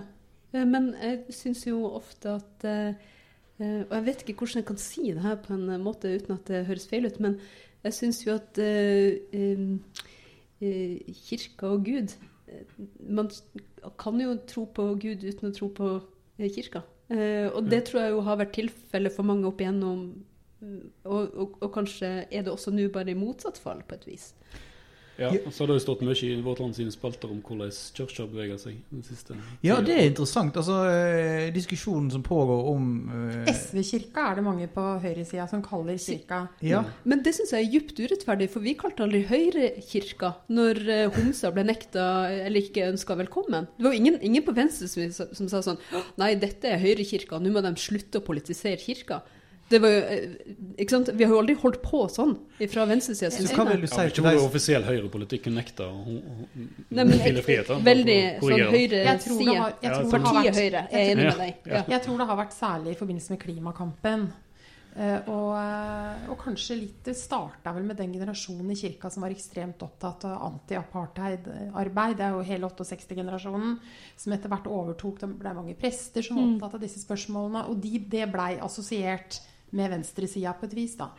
Eh, 0.55 0.65
men 0.67 0.93
jeg 1.01 1.35
syns 1.35 1.65
jo 1.67 1.83
ofte 1.97 2.37
at 2.39 2.67
eh, 2.69 2.95
eh, 3.59 3.81
Og 3.83 3.93
jeg 3.97 4.05
vet 4.07 4.23
ikke 4.23 4.37
hvordan 4.41 4.61
jeg 4.61 4.69
kan 4.69 4.81
si 4.81 5.09
det 5.11 5.25
her 5.25 5.37
på 5.43 5.55
en 5.55 5.67
måte 5.83 6.13
uten 6.15 6.37
at 6.37 6.47
det 6.49 6.65
høres 6.69 6.87
feil 6.91 7.07
ut, 7.09 7.19
men 7.23 7.39
jeg 7.85 7.93
syns 7.99 8.23
jo 8.25 8.33
at 8.33 8.57
kirka 11.27 11.67
og 11.69 11.83
Gud 11.85 12.15
Man 13.05 13.29
kan 13.99 14.21
jo 14.21 14.37
tro 14.47 14.65
på 14.65 14.87
Gud 15.01 15.25
uten 15.25 15.51
å 15.51 15.53
tro 15.53 15.69
på 15.69 15.89
kirka. 16.39 16.81
Og 17.53 17.67
det 17.69 17.83
tror 17.85 18.01
jeg 18.01 18.13
jo 18.15 18.23
har 18.25 18.39
vært 18.39 18.55
tilfellet 18.57 19.13
for 19.13 19.27
mange 19.27 19.45
opp 19.49 19.61
igjennom. 19.61 20.07
Og, 21.03 21.35
og, 21.35 21.57
og 21.61 21.69
kanskje 21.75 22.09
er 22.25 22.45
det 22.45 22.53
også 22.53 22.73
nå 22.73 22.87
bare 22.93 23.13
i 23.13 23.19
motsatt 23.19 23.59
fall, 23.61 23.83
på 23.85 23.99
et 23.99 24.07
vis. 24.09 24.31
Ja, 25.19 25.30
og 25.32 25.54
så 25.54 25.63
har 25.63 25.71
det 25.71 25.78
jo 25.80 25.84
stått 25.86 26.01
mye 26.06 26.15
i 26.28 26.41
Vårt 26.43 26.60
Land 26.60 26.75
sine 26.78 26.91
spalter 26.93 27.32
om 27.32 27.39
hvordan 27.45 27.71
kirka 27.95 28.25
beveger 28.30 28.58
seg. 28.60 28.80
den 28.91 29.04
siste 29.06 29.38
Ja, 29.63 29.80
det 29.84 29.95
er 29.95 30.10
interessant. 30.10 30.58
Altså, 30.60 30.82
eh, 30.89 31.54
Diskusjonen 31.56 32.10
som 32.12 32.23
pågår 32.25 32.69
om 32.71 32.89
uh... 33.10 33.51
SV-kirka 33.51 34.32
er 34.32 34.39
det 34.39 34.45
mange 34.45 34.67
på 34.71 34.84
høyresida 35.04 35.47
som 35.51 35.63
kaller 35.65 35.97
kirka. 36.01 36.41
Ja. 36.65 36.84
Men 37.04 37.23
det 37.25 37.36
syns 37.38 37.54
jeg 37.56 37.67
er 37.67 37.71
djupt 37.78 38.01
urettferdig, 38.01 38.49
for 38.51 38.65
vi 38.65 38.75
kalte 38.80 39.06
aldri 39.06 39.23
Høyrekirka 39.30 40.34
når 40.51 40.82
uh, 40.89 41.06
homser 41.15 41.56
ble 41.56 41.65
nekta 41.69 42.06
eller 42.36 42.62
ikke 42.62 42.89
ønska 42.91 43.17
velkommen. 43.23 43.69
Det 43.78 43.88
var 43.88 43.95
ingen, 43.95 44.19
ingen 44.21 44.45
på 44.45 44.56
venstre 44.58 44.89
som, 44.91 45.32
som 45.32 45.51
sa 45.51 45.63
sånn 45.65 45.82
Nei, 46.19 46.34
dette 46.39 46.69
er 46.69 46.82
Høyrekirka, 46.82 47.39
nå 47.39 47.54
må 47.56 47.63
de 47.63 47.73
slutte 47.80 48.19
å 48.19 48.25
politisere 48.25 48.80
kirka. 48.82 49.23
Det 49.69 49.80
var 49.82 49.89
jo, 49.89 50.01
eh, 50.13 50.56
ikke 50.78 50.93
sant? 50.93 51.10
Vi 51.17 51.25
har 51.25 51.32
jo 51.34 51.39
aldri 51.41 51.56
holdt 51.58 51.80
på 51.82 52.04
sånn 52.13 52.36
fra 52.69 52.86
venstresida. 52.86 53.32
Så 53.34 53.47
hva 53.58 53.65
vil 53.71 53.82
du 53.82 53.89
si 53.89 54.08
til 54.13 54.28
deg? 54.28 54.38
offisiell 54.43 54.86
høyrepolitikk 54.86 55.49
nekter 55.56 55.89
homofile 55.89 57.41
Veldig 57.88 58.19
sånn 58.43 58.65
høyreside. 58.75 59.04
Partiet 60.13 60.60
Høyre 60.62 60.86
er 60.91 61.12
enig 61.15 61.30
med 61.32 61.41
deg. 61.41 61.62
Ja. 61.65 61.86
Jeg 61.95 62.04
tror 62.06 62.21
det 62.21 62.28
har 62.30 62.41
vært 62.43 62.54
særlig 62.54 62.93
i 62.93 62.99
forbindelse 62.99 63.34
med 63.34 63.41
klimakampen. 63.41 64.28
Uh, 64.95 65.17
og, 65.28 65.49
uh, 65.60 66.30
og, 66.32 66.38
kanskje 66.39 66.78
litt 66.80 67.01
Det 67.04 67.12
starta 67.19 67.73
vel 67.75 67.84
med 67.84 67.97
den 67.99 68.13
generasjonen 68.15 68.69
i 68.71 68.78
kirka 68.80 69.10
som 69.12 69.25
var 69.25 69.34
ekstremt 69.34 69.82
opptatt 69.84 70.23
av 70.30 70.45
anti-apartheid-arbeid. 70.45 72.15
Det 72.15 72.23
er 72.23 72.38
jo 72.38 72.45
hele 72.47 72.69
68-generasjonen 72.69 73.73
som 74.15 74.38
etter 74.38 74.54
hvert 74.54 74.69
overtok. 74.71 75.19
Det 75.19 75.30
ble 75.41 75.51
mange 75.58 75.75
prester 75.75 76.23
som 76.23 76.39
var 76.39 76.47
mm. 76.47 76.54
opptatt 76.56 76.78
av 76.80 76.86
disse 76.86 77.04
spørsmålene. 77.04 77.65
Og 77.67 77.84
de, 77.84 77.99
det 78.13 78.30
blei 78.32 78.54
assosiert 78.63 79.41
med 79.75 79.91
venstresida 79.93 80.55
på 80.57 80.69
et 80.69 80.77
vis. 80.77 80.97
da. 80.99 81.11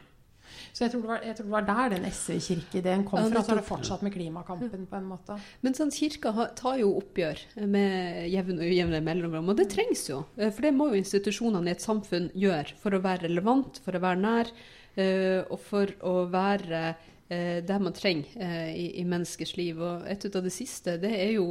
Så 0.72 0.84
jeg 0.84 0.92
tror, 0.92 1.02
det 1.02 1.10
var, 1.10 1.24
jeg 1.24 1.36
tror 1.36 1.46
det 1.46 1.54
var 1.54 1.66
der 1.66 1.92
den 1.96 2.06
SV-kirkeideen 2.10 3.04
kom 3.08 3.20
fra. 3.20 3.42
Så 3.42 3.52
har 3.52 3.60
det 3.60 3.66
fortsatt 3.66 4.04
med 4.06 4.14
klimakampen 4.14 4.86
på 4.90 4.98
en 4.98 5.08
måte. 5.08 5.38
Men 5.64 5.76
sånn, 5.76 5.92
kirka 5.94 6.32
tar 6.58 6.78
jo 6.82 6.92
oppgjør 7.00 7.42
med 7.72 8.26
jevne 8.32 8.60
og 8.60 8.70
ujevne 8.70 9.02
mellomrom, 9.04 9.50
og 9.52 9.58
det 9.60 9.68
trengs 9.72 10.06
jo. 10.10 10.22
Eh, 10.36 10.52
for 10.52 10.68
det 10.68 10.74
må 10.76 10.90
jo 10.92 11.00
institusjonene 11.00 11.72
i 11.72 11.76
et 11.76 11.84
samfunn 11.84 12.30
gjøre 12.36 12.78
for 12.82 12.96
å 12.96 13.02
være 13.04 13.26
relevant, 13.26 13.80
for 13.84 13.96
å 13.96 14.04
være 14.04 14.22
nær, 14.22 14.54
eh, 14.96 15.42
og 15.42 15.60
for 15.64 15.92
å 16.06 16.16
være 16.32 16.82
eh, 16.92 17.58
der 17.66 17.82
man 17.82 17.96
trenger 17.96 18.72
i, 18.76 19.04
menneskers 19.04 19.56
liv. 19.58 19.80
Og 19.82 20.06
et 20.10 20.28
av 20.30 20.44
det 20.44 20.54
siste, 20.54 20.98
det 21.02 21.14
er 21.16 21.36
jo 21.38 21.50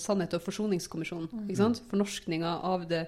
Sannhet 0.00 0.34
og 0.36 0.42
forsoningskommisjonen. 0.44 1.28
Mm. 1.50 1.76
Fornorskninga 1.90 2.56
av 2.66 2.88
det 2.90 3.06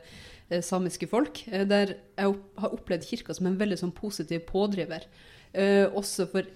Eh, 0.52 0.62
samiske 0.62 1.08
folk. 1.08 1.44
Eh, 1.48 1.66
der 1.68 1.94
jeg 2.18 2.34
har 2.58 2.74
opplevd 2.74 3.06
kirka 3.08 3.34
som 3.34 3.48
en 3.48 3.60
veldig 3.60 3.78
sånn 3.80 3.94
positiv 3.96 4.44
pådriver. 4.48 5.06
Eh, 5.52 5.86
også 5.88 6.26
for 6.28 6.48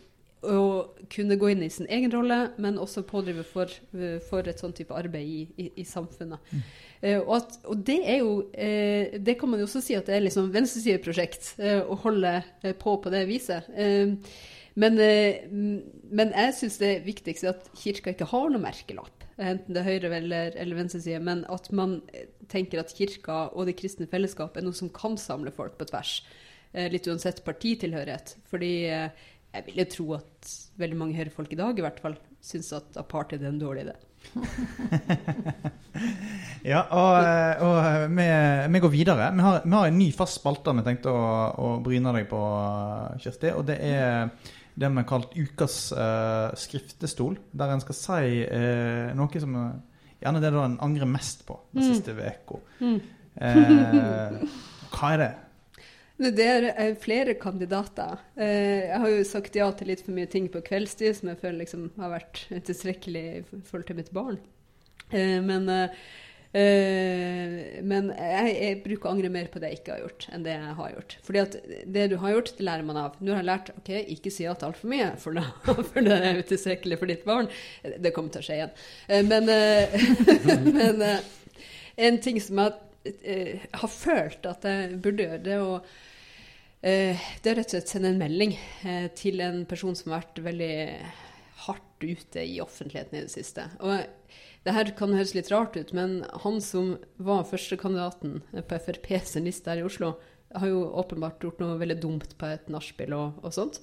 å 0.46 0.66
kunne 1.10 1.38
gå 1.40 1.48
inn 1.50 1.64
i 1.64 1.70
sin 1.72 1.88
egen 1.90 2.12
rolle, 2.12 2.52
men 2.62 2.78
også 2.78 3.02
pådrive 3.08 3.42
for, 3.42 3.72
for 4.28 4.46
et 4.46 4.60
sånn 4.60 4.74
type 4.76 4.94
arbeid 4.94 5.26
i, 5.26 5.40
i, 5.58 5.66
i 5.80 5.84
samfunnet. 5.88 6.52
Mm. 6.52 6.60
Eh, 7.00 7.16
og, 7.22 7.32
at, 7.38 7.56
og, 7.64 7.80
det 7.88 7.98
er 8.04 8.20
jo 8.20 8.36
eh, 8.52 9.16
Det 9.18 9.34
kan 9.40 9.50
man 9.50 9.60
jo 9.60 9.66
også 9.66 9.82
si 9.84 9.96
at 9.98 10.06
det 10.06 10.14
er 10.16 10.22
liksom 10.22 10.52
venstresideprosjekt 10.54 11.56
eh, 11.58 11.80
å 11.82 11.98
holde 12.04 12.36
på 12.78 12.94
på 13.02 13.12
det 13.12 13.24
viset. 13.28 13.66
men, 14.76 15.00
men 16.12 16.32
jeg 16.36 16.54
syns 16.60 16.78
det 16.84 16.94
viktigste 17.08 17.48
er 17.48 17.56
at 17.56 17.70
kirka 17.80 18.12
ikke 18.12 18.28
har 18.28 18.52
noe 18.52 18.62
merkelapp 18.62 19.15
enten 19.36 19.76
det 19.76 19.82
er 19.82 19.90
høyre- 19.90 20.16
eller, 20.16 20.56
eller 20.56 20.78
venstreside, 20.78 21.20
men 21.20 21.42
at 21.52 21.68
man 21.74 21.98
tenker 22.48 22.80
at 22.80 22.94
kirka 22.96 23.46
og 23.52 23.68
det 23.68 23.76
kristne 23.80 24.08
fellesskapet 24.08 24.62
er 24.62 24.68
noe 24.68 24.76
som 24.76 24.92
kan 24.94 25.18
samle 25.20 25.52
folk 25.54 25.76
på 25.80 25.88
tvers. 25.90 26.20
Eh, 26.76 26.90
litt 26.92 27.06
uansett 27.08 27.44
partitilhørighet. 27.44 28.36
Fordi 28.50 28.72
eh, 28.92 29.08
jeg 29.54 29.64
vil 29.68 29.80
jo 29.80 29.86
tro 29.92 30.06
at 30.18 30.50
veldig 30.80 30.98
mange 31.00 31.16
høyrefolk 31.16 31.54
i 31.54 31.60
dag 31.60 31.78
i 31.78 31.84
hvert 31.84 32.02
fall 32.02 32.16
syns 32.44 32.72
at 32.76 32.98
apartheid 33.00 33.42
er 33.42 33.52
en 33.52 33.62
dårlig 33.62 33.86
idé. 33.86 33.94
ja, 36.72 36.82
og, 36.82 37.12
eh, 37.22 37.64
og 37.64 37.76
vi, 38.12 38.26
vi, 38.74 38.82
går 38.84 38.92
videre. 38.92 39.30
Vi 39.32 39.42
har, 39.46 39.54
vi 39.64 39.74
har, 39.76 39.88
en 39.88 40.00
ny 40.00 40.10
fast 40.16 40.40
spalte 40.40 40.76
vi 40.76 40.86
tenkte 40.86 41.14
å, 41.14 41.24
å 41.56 41.72
bryne 41.84 42.12
deg 42.18 42.24
på, 42.30 42.42
Kjersti. 43.24 43.48
Og 43.56 43.62
det 43.70 43.78
er 43.80 44.28
det 44.76 44.90
vi 44.92 45.00
har 45.00 45.08
kalt 45.08 45.32
ukas 45.36 45.76
eh, 45.96 46.54
skriftestol, 46.60 47.38
der 47.56 47.72
en 47.72 47.82
skal 47.84 47.96
si 47.96 48.42
eh, 48.44 49.12
noe 49.16 49.42
som 49.42 49.60
Gjerne 50.16 50.40
det 50.40 50.48
en 50.48 50.78
angrer 50.80 51.04
mest 51.04 51.42
på 51.44 51.58
den 51.74 51.82
mm. 51.84 51.88
siste 51.92 52.14
uka. 52.16 52.56
Mm. 52.80 52.94
Uh, 53.36 54.54
hva 54.94 55.10
er 55.12 55.20
det? 55.20 55.28
Det 56.16 56.46
er 56.48 56.94
flere 56.96 57.34
kandidater. 57.36 58.22
Jeg 58.40 59.00
har 59.02 59.12
jo 59.12 59.26
sagt 59.28 59.58
ja 59.60 59.66
til 59.76 59.90
litt 59.92 60.00
for 60.06 60.16
mye 60.16 60.30
ting 60.32 60.48
på 60.48 60.62
kveldstid 60.64 61.18
som 61.18 61.28
jeg 61.28 61.38
føler 61.42 61.60
liksom 61.60 61.90
har 62.00 62.14
vært 62.14 62.40
tilstrekkelig 62.48 63.24
i 63.28 63.42
forhold 63.44 63.84
til 63.90 64.00
mitt 64.00 64.08
barn. 64.16 64.40
Men 65.12 65.68
Uh, 66.54 67.82
men 67.84 68.12
jeg, 68.14 68.52
jeg, 68.54 68.76
bruker 68.84 69.08
å 69.08 69.12
angre 69.12 69.30
mer 69.34 69.48
på 69.52 69.60
det 69.60 69.72
jeg 69.72 69.80
ikke 69.80 69.92
har 69.96 70.04
gjort, 70.04 70.26
enn 70.32 70.46
det 70.46 70.54
jeg 70.54 70.76
har 70.78 70.94
gjort. 70.94 71.16
Fordi 71.26 71.42
at 71.42 71.56
det 71.96 72.06
du 72.12 72.16
har 72.22 72.32
gjort, 72.36 72.52
det 72.56 72.66
lærer 72.68 72.86
man 72.86 73.00
av. 73.00 73.18
Nå 73.20 73.34
har 73.34 73.42
jeg 73.42 73.48
lært 73.50 73.72
ok, 73.74 73.90
ikke 74.14 74.32
si 74.32 74.46
ja 74.46 74.54
til 74.56 74.70
altfor 74.70 74.92
mye, 74.92 75.10
for, 75.22 75.36
da, 75.36 75.44
for 75.90 76.06
det 76.06 76.16
er 76.16 76.40
utilstrekkelig 76.40 77.00
for 77.02 77.12
ditt 77.12 77.26
barn. 77.28 77.50
Det 77.82 78.14
kommer 78.16 78.32
til 78.32 78.44
å 78.44 78.48
skje 78.48 78.58
igjen. 78.60 78.74
Uh, 79.10 79.22
men, 79.26 79.52
uh, 79.52 80.00
men 80.78 81.06
en 82.06 82.20
ting 82.24 82.40
som 82.44 82.62
jeg 82.62 83.62
har 83.76 83.90
følt 83.92 84.46
at 84.48 84.64
jeg 84.66 84.96
burde 85.02 85.28
gjøre, 85.28 85.44
det 85.44 85.56
er 85.58 85.64
å 85.64 85.78
det 86.86 87.48
er 87.50 87.56
rett 87.56 87.72
og 87.72 87.72
slett 87.72 87.90
sende 87.90 88.10
en 88.12 88.18
melding 88.20 88.52
til 89.18 89.40
en 89.42 89.62
person 89.66 89.96
som 89.98 90.12
har 90.12 90.20
vært 90.20 90.36
veldig 90.44 90.74
hardt 91.64 92.04
ute 92.04 92.44
i 92.44 92.60
offentligheten 92.62 93.16
i 93.16 93.22
det 93.24 93.32
siste. 93.32 93.64
Og 93.80 94.04
det 94.66 94.74
her 94.74 94.88
kan 94.98 95.14
høres 95.14 95.34
litt 95.36 95.50
rart 95.52 95.76
ut, 95.78 95.92
men 95.94 96.24
han 96.42 96.56
som 96.64 96.96
var 97.22 97.46
førstekandidaten 97.46 98.40
på 98.66 98.80
Frp 98.82 99.12
sin 99.22 99.46
liste 99.46 99.70
her 99.70 99.82
i 99.82 99.86
Oslo, 99.86 100.16
har 100.56 100.70
jo 100.70 100.82
åpenbart 100.98 101.42
gjort 101.42 101.60
noe 101.62 101.78
veldig 101.78 101.98
dumt 102.02 102.34
på 102.38 102.48
et 102.50 102.68
nachspiel 102.72 103.14
og, 103.14 103.38
og, 103.42 103.52
sånt. 103.54 103.80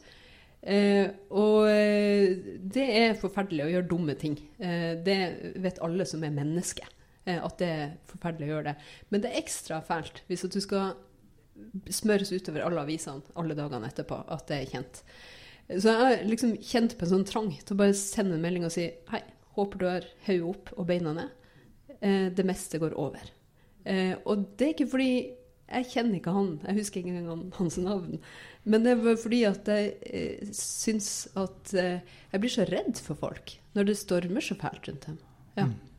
Eh, 0.63 1.07
og 1.35 1.67
eh, 1.69 2.35
det 2.59 2.85
er 2.99 3.17
forferdelig 3.19 3.65
å 3.65 3.71
gjøre 3.73 3.89
dumme 3.91 4.15
ting. 4.19 4.37
Eh, 4.59 4.93
det 5.05 5.17
vet 5.63 5.81
alle 5.83 6.07
som 6.09 6.23
er 6.23 6.35
mennesker, 6.35 6.87
eh, 7.27 7.39
at 7.39 7.59
det 7.59 7.69
er 7.69 7.93
forferdelig 8.11 8.47
å 8.47 8.53
gjøre 8.55 8.71
det. 8.71 8.75
Men 9.11 9.23
det 9.23 9.31
er 9.31 9.43
ekstra 9.43 9.79
fælt 9.85 10.23
hvis 10.29 10.47
du 10.47 10.59
skal 10.63 10.95
smøres 11.93 12.33
utover 12.33 12.63
alle 12.65 12.81
avisene 12.81 13.21
alle 13.37 13.55
dagene 13.55 13.91
etterpå 13.91 14.23
at 14.33 14.47
det 14.49 14.59
er 14.59 14.71
kjent. 14.71 15.03
Så 15.69 15.91
jeg 15.91 15.99
har 15.99 16.25
liksom 16.27 16.57
kjent 16.59 16.97
på 16.97 17.05
en 17.05 17.11
sånn 17.13 17.27
trang 17.29 17.51
til 17.55 17.75
å 17.75 17.79
bare 17.79 17.95
sende 17.95 18.35
en 18.35 18.43
melding 18.43 18.65
og 18.67 18.73
si 18.73 18.89
hei, 19.11 19.21
Håper 19.57 19.79
du 19.79 19.87
har 19.89 20.09
hodet 20.25 20.49
opp 20.49 20.73
og 20.77 20.89
beina 20.89 21.13
ned. 21.17 21.31
Eh, 21.99 22.27
det 22.33 22.45
meste 22.47 22.81
går 22.81 22.97
over. 22.99 23.31
Eh, 23.85 24.15
og 24.25 24.47
det 24.57 24.67
er 24.67 24.75
ikke 24.75 24.91
fordi 24.93 25.13
jeg 25.73 25.89
kjenner 25.89 26.19
ikke 26.19 26.33
han, 26.35 26.49
jeg 26.67 26.77
husker 26.77 27.01
ikke 27.01 27.15
engang 27.17 27.45
hans 27.57 27.77
navn. 27.81 28.19
Men 28.63 28.85
det 28.85 28.97
var 29.01 29.17
fordi 29.19 29.41
at 29.47 29.69
jeg 29.71 29.95
eh, 30.05 30.51
syns 30.55 31.09
at 31.39 31.73
eh, 31.79 32.03
jeg 32.31 32.43
blir 32.43 32.53
så 32.53 32.67
redd 32.69 32.99
for 33.01 33.19
folk 33.19 33.55
når 33.73 33.89
det 33.89 33.97
stormer 33.99 34.45
så 34.45 34.57
fælt 34.59 34.89
rundt 34.89 35.07
dem. 35.09 35.17
Ja. 35.57 35.67
Mm. 35.69 35.92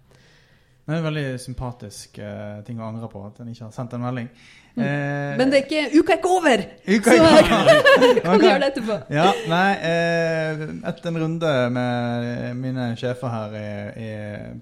Det 0.85 0.93
er 0.93 0.99
en 1.01 1.07
veldig 1.07 1.29
sympatisk 1.41 2.19
uh, 2.21 2.61
ting 2.67 2.77
å 2.81 2.85
angre 2.91 3.09
på, 3.09 3.23
at 3.25 3.39
en 3.41 3.49
ikke 3.49 3.65
har 3.65 3.73
sendt 3.73 3.95
en 3.97 4.03
melding. 4.05 4.27
Eh, 4.75 5.37
Men 5.39 5.53
det 5.53 5.59
er 5.61 5.63
ikke, 5.69 5.83
uka 6.01 6.13
er 6.13 6.19
ikke 6.19 6.31
over! 6.35 6.63
Uka 6.85 7.13
Så 7.13 7.15
ikke 7.15 7.59
over 7.61 8.17
kan 8.25 8.43
gjøre 8.43 8.59
det 8.59 8.69
etterpå. 8.73 8.97
Ja, 9.15 9.27
nei, 9.49 9.69
eh, 9.87 10.65
etter 10.91 11.11
en 11.13 11.19
runde 11.23 11.53
med 11.77 12.59
mine 12.59 12.89
sjefer 12.99 13.31
her 13.31 13.55
i, 13.55 13.69
i 14.03 14.09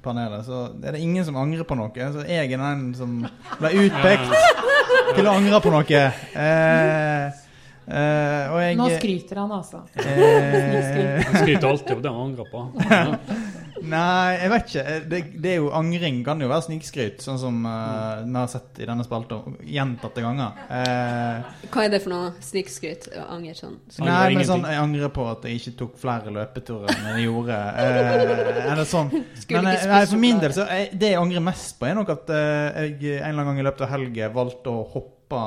panelet, 0.04 0.44
så 0.46 0.66
er 0.84 0.98
det 0.98 1.00
ingen 1.00 1.24
som 1.24 1.38
angrer 1.40 1.64
på 1.64 1.78
noe. 1.80 2.10
Så 2.12 2.26
jeg 2.28 2.52
er 2.52 2.60
den 2.60 2.84
som 2.98 3.16
ble 3.56 3.72
utpekt 3.86 4.36
til 5.16 5.30
å 5.30 5.38
angre 5.38 5.62
på 5.64 5.72
noe. 5.72 6.04
Eh, 6.44 7.40
eh, 7.88 8.52
og 8.52 8.60
jeg 8.66 8.78
Nå 8.78 8.90
skryter 8.98 9.42
han, 9.42 9.56
altså. 9.62 9.82
eh, 9.96 11.24
Han 11.24 11.40
skryter 11.40 11.70
alltid 11.72 11.96
av 11.96 12.04
det 12.04 12.12
han 12.12 12.22
angrer 12.28 12.52
på. 12.52 12.68
Nei, 13.82 14.36
jeg 14.38 14.50
vet 14.52 14.68
ikke. 14.68 14.96
Det, 15.10 15.20
det 15.42 15.50
er 15.52 15.58
jo 15.58 15.70
Angring 15.74 16.20
kan 16.26 16.40
jo 16.42 16.48
være 16.50 16.66
snikskryt, 16.68 17.22
sånn 17.24 17.40
som 17.40 17.58
eh, 17.66 18.22
vi 18.22 18.36
har 18.36 18.50
sett 18.52 18.78
i 18.82 18.86
denne 18.88 19.06
spalta 19.06 19.40
gjentatte 19.66 20.22
ganger. 20.22 20.60
Uh, 20.68 21.66
Hva 21.72 21.86
er 21.86 21.94
det 21.94 22.02
for 22.04 22.14
noe 22.14 22.30
snikskryt? 22.44 23.08
Anger 23.22 23.58
sånn. 23.58 23.74
Angrer 23.98 24.12
Nei, 24.12 24.36
men 24.36 24.48
sånn, 24.48 24.68
jeg 24.70 24.82
angrer 24.82 25.12
på 25.16 25.26
at 25.30 25.48
jeg 25.48 25.58
ikke 25.60 25.74
tok 25.82 25.98
flere 26.02 26.34
løpeturer 26.34 26.94
enn 26.94 27.10
jeg 27.10 27.26
gjorde. 27.26 27.58
Uh, 27.58 28.62
eller 28.68 28.86
sånn. 28.88 29.12
Men 29.12 29.72
eh, 29.72 29.88
nei, 29.90 30.04
for 30.06 30.22
min 30.22 30.40
del, 30.42 30.54
så 30.56 30.68
jeg, 30.70 30.92
det 31.02 31.12
jeg 31.14 31.20
angrer 31.20 31.44
mest 31.50 31.76
på, 31.80 31.90
er 31.90 31.98
nok 31.98 32.14
at 32.14 32.32
eh, 32.36 32.80
jeg 33.02 33.18
en 33.18 33.32
eller 33.32 33.42
annen 33.42 33.52
gang 33.52 33.62
i 33.64 33.68
løpet 33.68 33.86
av 33.88 33.94
helga 33.96 34.32
valgte 34.32 34.72
å 34.72 34.86
hoppe 34.94 35.44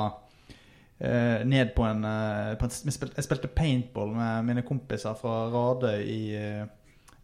Uh, 0.96 1.42
ned 1.44 1.74
på 1.76 1.84
en, 1.84 1.98
uh, 2.08 2.54
på 2.56 2.64
en 2.64 2.70
jeg, 2.72 2.94
spilte, 2.94 3.18
jeg 3.18 3.26
spilte 3.26 3.50
paintball 3.52 4.14
med 4.16 4.46
mine 4.48 4.62
kompiser 4.64 5.12
fra 5.20 5.42
Rade 5.52 5.90
i, 6.00 6.20
eh, 6.32 6.62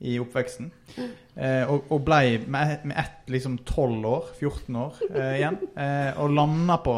i 0.03 0.19
oppveksten. 0.21 0.71
Eh, 0.99 1.63
og, 1.71 1.87
og 1.95 2.03
ble 2.05 2.21
med, 2.51 2.85
med 2.91 2.99
ett 2.99 3.31
liksom 3.33 3.57
12 3.63 4.07
år, 4.11 4.29
14 4.39 4.79
år 4.83 5.01
eh, 5.15 5.35
igjen. 5.39 5.59
Eh, 5.79 6.21
og 6.21 6.35
landa 6.37 6.79
på 6.83 6.97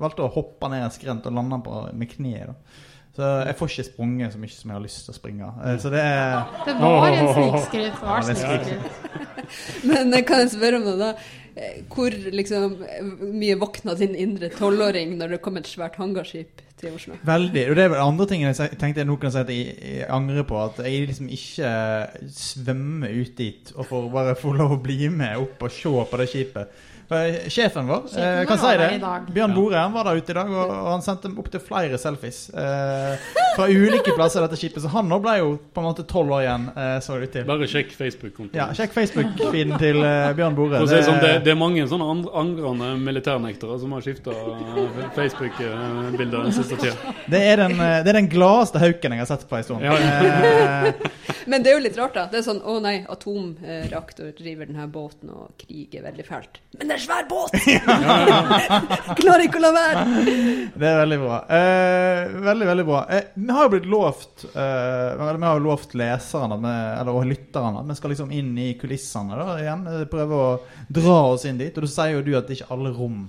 Valgte 0.00 0.24
å 0.26 0.32
hoppe 0.34 0.70
ned 0.72 0.86
en 0.86 0.94
skrent 0.94 1.26
og 1.28 1.36
landa 1.36 1.58
på 1.64 1.86
med 1.92 2.12
kneet. 2.14 2.52
da. 2.52 2.82
Så 3.14 3.22
jeg 3.46 3.54
får 3.58 3.70
ikke 3.70 3.86
sprunget 3.86 4.34
så 4.34 4.40
mye 4.42 4.50
som 4.50 4.70
jeg 4.70 4.74
har 4.74 4.82
lyst 4.82 5.04
til 5.06 5.14
å 5.14 5.18
springe. 5.20 5.52
Eh, 5.62 5.76
så 5.82 5.92
det 5.92 6.02
er 6.02 6.34
Det 6.66 6.74
var 6.80 7.08
en 7.12 7.32
snikskritt. 7.36 8.02
Var 8.02 8.30
er. 8.34 8.74
Men 9.90 10.14
eh, 10.14 10.24
kan 10.26 10.42
jeg 10.42 10.54
spørre 10.56 10.80
om 10.80 10.88
det, 10.88 10.96
da? 10.98 11.12
Eh, 11.54 11.76
Hvor 11.94 12.16
liksom 12.34 12.78
mye 13.38 13.58
våkna 13.60 13.94
din 14.00 14.16
indre 14.18 14.50
tolvåring 14.54 15.14
når 15.20 15.36
det 15.36 15.42
kom 15.44 15.60
et 15.60 15.70
svært 15.70 16.00
hangarskip 16.02 16.63
til 16.84 16.96
Oslo? 16.98 17.18
Veldig. 17.26 17.66
Og 17.70 17.76
det 17.78 17.84
er 17.84 17.92
vel 17.92 18.02
andre 18.04 18.26
ting 18.30 18.44
jeg 18.44 18.56
tenkte 18.80 19.02
jeg 19.02 19.08
nå 19.08 19.18
kan 19.20 19.34
si 19.34 19.42
at 19.42 19.52
jeg, 19.52 19.76
jeg 19.98 20.08
angrer 20.12 20.46
på. 20.48 20.60
At 20.62 20.80
jeg 20.84 21.08
liksom 21.10 21.30
ikke 21.32 21.74
svømmer 22.38 23.14
ut 23.20 23.36
dit 23.40 23.72
og 23.74 23.88
får 23.90 24.10
bare 24.14 24.36
få 24.38 24.54
lov 24.56 24.76
å 24.76 24.82
bli 24.84 25.08
med 25.12 25.40
opp 25.42 25.64
og 25.66 25.74
se 25.74 25.94
på 26.10 26.20
det 26.20 26.28
skipet. 26.32 26.82
Sjefen 27.08 27.88
vår 27.88 28.06
Sjefen 28.08 28.22
eh, 28.22 28.38
vår 28.38 28.48
kan 28.48 28.60
si 28.62 28.72
det. 28.80 28.88
Bjørn 29.34 29.50
Ja. 29.50 29.56
Bore 29.56 29.76
han 29.78 29.92
var 29.92 30.08
der 30.08 30.20
ute 30.20 30.32
i 30.32 30.36
dag, 30.38 30.50
og, 30.50 30.70
og 30.74 30.90
han 30.92 31.04
sendte 31.04 31.30
opptil 31.38 31.62
flere 31.62 31.98
selfies 32.00 32.38
eh, 32.50 33.26
fra 33.56 33.68
ulike 33.70 34.14
plasser 34.16 34.40
i 34.42 34.46
dette 34.46 34.58
skipet. 34.60 34.82
Så 34.84 34.90
han 34.94 35.08
nå 35.10 35.18
ble 35.22 35.36
jo 35.40 35.50
på 35.74 35.82
en 35.82 35.88
måte 35.88 36.06
tolv 36.10 36.32
år 36.34 36.44
igjen, 36.46 36.66
eh, 36.74 36.96
så 37.04 37.18
det 37.18 37.28
ut 37.28 37.34
til. 37.38 37.46
Bare 37.50 37.68
sjekk 37.70 37.94
Facebook-kontoen. 37.98 38.56
Ja, 38.58 38.68
sjekk 38.76 38.96
Facebook-feeden 38.96 39.76
til 39.82 40.00
eh, 40.02 40.30
Bjørn 40.38 40.58
Bore. 40.58 40.82
Det, 40.84 41.02
sånn, 41.06 41.20
det, 41.22 41.34
det 41.46 41.54
er 41.54 41.60
mange 41.60 41.86
sånne 41.90 42.08
angrende 42.34 42.94
militærnektere 43.04 43.78
som 43.82 43.94
har 43.96 44.04
skifta 44.04 44.34
Facebook-bilder 45.14 46.42
den 46.48 46.52
siste 46.56 46.76
tida. 46.80 47.14
det, 47.30 47.42
er 47.52 47.62
den, 47.64 47.76
eh, 47.78 48.00
det 48.04 48.12
er 48.14 48.20
den 48.20 48.30
gladeste 48.32 48.80
hauken 48.82 49.14
jeg 49.14 49.22
har 49.24 49.30
sett 49.30 49.46
på 49.48 49.60
en 49.60 49.68
stund. 49.68 49.84
Ja, 49.84 49.94
Eh, 50.04 50.92
Men 51.46 51.62
det 51.62 51.70
er 51.70 51.76
jo 51.78 51.82
litt 51.84 51.96
rart, 51.98 52.14
da. 52.16 52.24
Det 52.32 52.40
er 52.40 52.44
sånn 52.46 52.60
å 52.64 52.78
nei, 52.82 52.94
atomreaktor 53.10 54.32
driver 54.38 54.68
denne 54.68 54.86
båten 54.92 55.32
og 55.34 55.52
kriger 55.60 56.04
veldig 56.06 56.24
fælt. 56.26 56.60
Men 56.78 56.88
det 56.88 56.93
er 56.93 56.93
svær 57.02 57.26
båt! 57.30 57.54
Klarer 59.20 59.44
ikke 59.46 59.60
å 59.60 59.64
la 59.64 59.70
være! 59.74 60.04
Det 60.74 60.88
er 60.90 60.98
veldig 61.02 61.18
bra. 61.22 61.38
Eh, 61.58 62.34
veldig, 62.46 62.68
veldig 62.70 62.86
bra. 62.88 63.02
Eh, 63.16 63.28
vi 63.36 63.56
har 63.56 63.66
jo 63.68 63.72
blitt 63.74 63.88
lovt 63.90 64.44
eh, 64.50 65.14
Vi 65.14 65.28
har 65.46 65.58
jo 65.58 65.64
lovt 65.64 65.96
leserne 65.98 66.74
eller, 67.00 67.12
og 67.14 67.28
lytterne 67.30 67.82
at 67.82 67.90
vi 67.90 67.98
skal 67.98 68.14
liksom 68.14 68.34
inn 68.34 68.52
i 68.58 68.68
kulissene 68.80 69.38
da, 69.40 69.46
igjen. 69.62 69.86
eh, 69.92 70.04
Prøve 70.10 70.42
å 70.42 70.50
dra 71.00 71.18
oss 71.32 71.46
inn 71.50 71.60
dit. 71.60 71.74
Og 71.76 71.86
da 71.86 71.92
sier 71.94 72.16
jo 72.16 72.24
du 72.26 72.34
at 72.38 72.50
ikke 72.54 72.70
alle 72.74 72.92
rom 72.96 73.24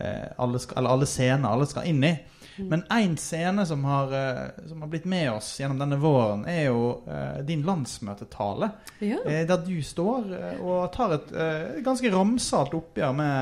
eh, 0.00 0.28
alle 0.38 0.60
skal, 0.62 0.80
Eller 0.80 0.96
alle 0.96 1.10
scener 1.10 1.50
alle 1.50 1.68
skal 1.70 1.90
inn 1.90 2.02
i. 2.04 2.14
Men 2.56 2.84
én 2.94 3.16
scene 3.18 3.66
som 3.66 3.84
har, 3.84 4.12
eh, 4.14 4.68
som 4.68 4.82
har 4.84 4.88
blitt 4.92 5.08
med 5.10 5.32
oss 5.32 5.60
gjennom 5.60 5.80
denne 5.80 5.98
våren, 5.98 6.44
er 6.46 6.68
jo 6.68 7.02
eh, 7.08 7.40
din 7.46 7.64
landsmøtetale. 7.66 8.70
Ja. 9.00 9.18
Eh, 9.26 9.42
der 9.48 9.64
du 9.66 9.76
står 9.82 10.30
og 10.60 10.92
tar 10.94 11.16
et 11.18 11.34
ganske 11.84 12.12
ramsalt 12.14 12.76
oppgjør 12.78 13.16
med 13.18 13.34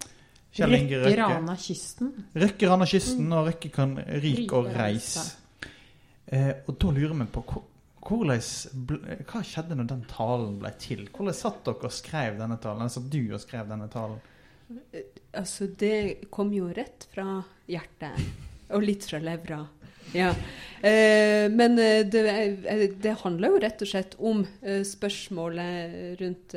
eh, 0.00 0.10
Kjell 0.54 0.76
Inge 0.76 0.98
Røkke 1.02 1.10
Røkke. 1.10 1.30
rana 1.34 1.56
kysten. 1.58 2.10
Røkke-Rana-kysten 2.38 3.32
og 3.34 3.48
Røkke 3.48 3.70
kan 3.74 3.96
Ryke 4.22 4.54
og 4.54 4.68
reise. 4.76 5.24
Eh, 6.30 6.52
og 6.68 6.76
da 6.78 6.92
lurer 6.94 7.16
vi 7.18 7.26
på 7.34 7.42
ble, 8.04 8.38
Hva 9.24 9.40
skjedde 9.42 9.76
når 9.80 9.90
den 9.90 10.04
talen 10.06 10.58
ble 10.60 10.70
til? 10.78 11.08
Hvordan 11.10 11.36
satt 11.36 11.62
dere 11.66 11.88
og 11.88 11.94
skrev 11.94 12.38
denne 12.38 12.58
talen? 12.62 12.86
Altså 12.86 13.02
du 13.02 13.20
og 13.32 13.42
skrev 13.42 13.66
denne 13.68 13.88
talen? 13.90 14.20
Altså, 15.34 15.66
det 15.66 16.30
kom 16.32 16.52
jo 16.54 16.70
rett 16.72 17.08
fra 17.12 17.42
hjertet. 17.68 18.20
Og 18.74 18.84
litt 18.84 19.06
fra 19.08 19.20
levra. 19.22 19.62
Ja. 20.14 20.30
Eh, 20.84 21.50
men 21.50 21.78
eh, 21.78 22.02
det, 22.06 22.22
eh, 22.28 22.82
det 23.00 23.16
handler 23.22 23.54
jo 23.54 23.60
rett 23.62 23.82
og 23.82 23.88
slett 23.88 24.16
om 24.18 24.42
eh, 24.62 24.82
spørsmålet 24.86 26.20
rundt 26.20 26.56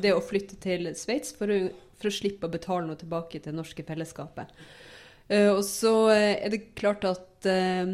det 0.00 0.14
å 0.14 0.22
flytte 0.24 0.56
til 0.62 0.88
Sveits 0.96 1.34
for, 1.36 1.52
for 2.00 2.10
å 2.10 2.14
slippe 2.14 2.48
å 2.48 2.54
betale 2.54 2.88
noe 2.88 2.98
tilbake 3.00 3.38
til 3.38 3.52
det 3.52 3.58
norske 3.58 3.84
fellesskapet. 3.86 4.54
Eh, 5.28 5.50
og 5.50 5.62
så 5.66 5.94
er 6.12 6.48
det 6.52 6.74
klart 6.76 7.04
at 7.08 7.48
eh, 7.48 7.84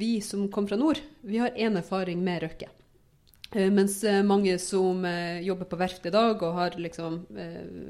vi 0.00 0.12
som 0.24 0.48
kom 0.52 0.68
fra 0.68 0.78
nord, 0.80 1.00
vi 1.20 1.40
har 1.42 1.56
én 1.56 1.80
erfaring 1.80 2.22
med 2.24 2.44
Røkke. 2.46 2.70
Mens 3.50 3.96
mange 4.22 4.52
som 4.62 5.02
jobber 5.42 5.66
på 5.66 5.78
verft 5.80 6.04
i 6.06 6.12
dag 6.14 6.38
og 6.38 6.52
har 6.54 6.76
liksom 6.78 7.16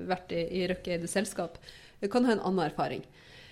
vært 0.08 0.30
i, 0.32 0.46
i 0.56 0.62
Røkke-eide 0.70 1.10
selskap, 1.10 1.58
eh, 2.00 2.08
kan 2.08 2.24
ha 2.24 2.32
en 2.32 2.40
annen 2.40 2.64
erfaring. 2.64 3.02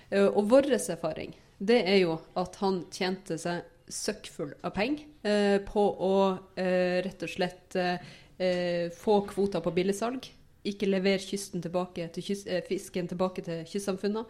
Eh, 0.09 0.25
og 0.25 0.49
vår 0.49 0.71
erfaring 0.77 1.35
det 1.59 1.81
er 1.91 1.99
jo 2.05 2.15
at 2.39 2.55
han 2.61 2.83
tjente 2.93 3.35
seg 3.39 3.67
søkkfull 3.89 4.53
av 4.63 4.73
penger 4.77 5.05
eh, 5.27 5.57
på 5.65 5.81
å 5.81 6.13
eh, 6.59 7.01
rett 7.03 7.25
og 7.25 7.31
slett 7.31 7.75
eh, 7.79 8.11
eh, 8.37 8.85
få 8.95 9.19
kvoter 9.27 9.63
på 9.65 9.73
billigsalg. 9.75 10.29
Ikke 10.69 10.89
levere 10.89 11.19
tilbake 11.19 12.07
til 12.15 12.27
kyst, 12.29 12.47
eh, 12.47 12.63
fisken 12.65 13.09
tilbake 13.11 13.43
til 13.45 13.63
kystsamfunnene. 13.67 14.25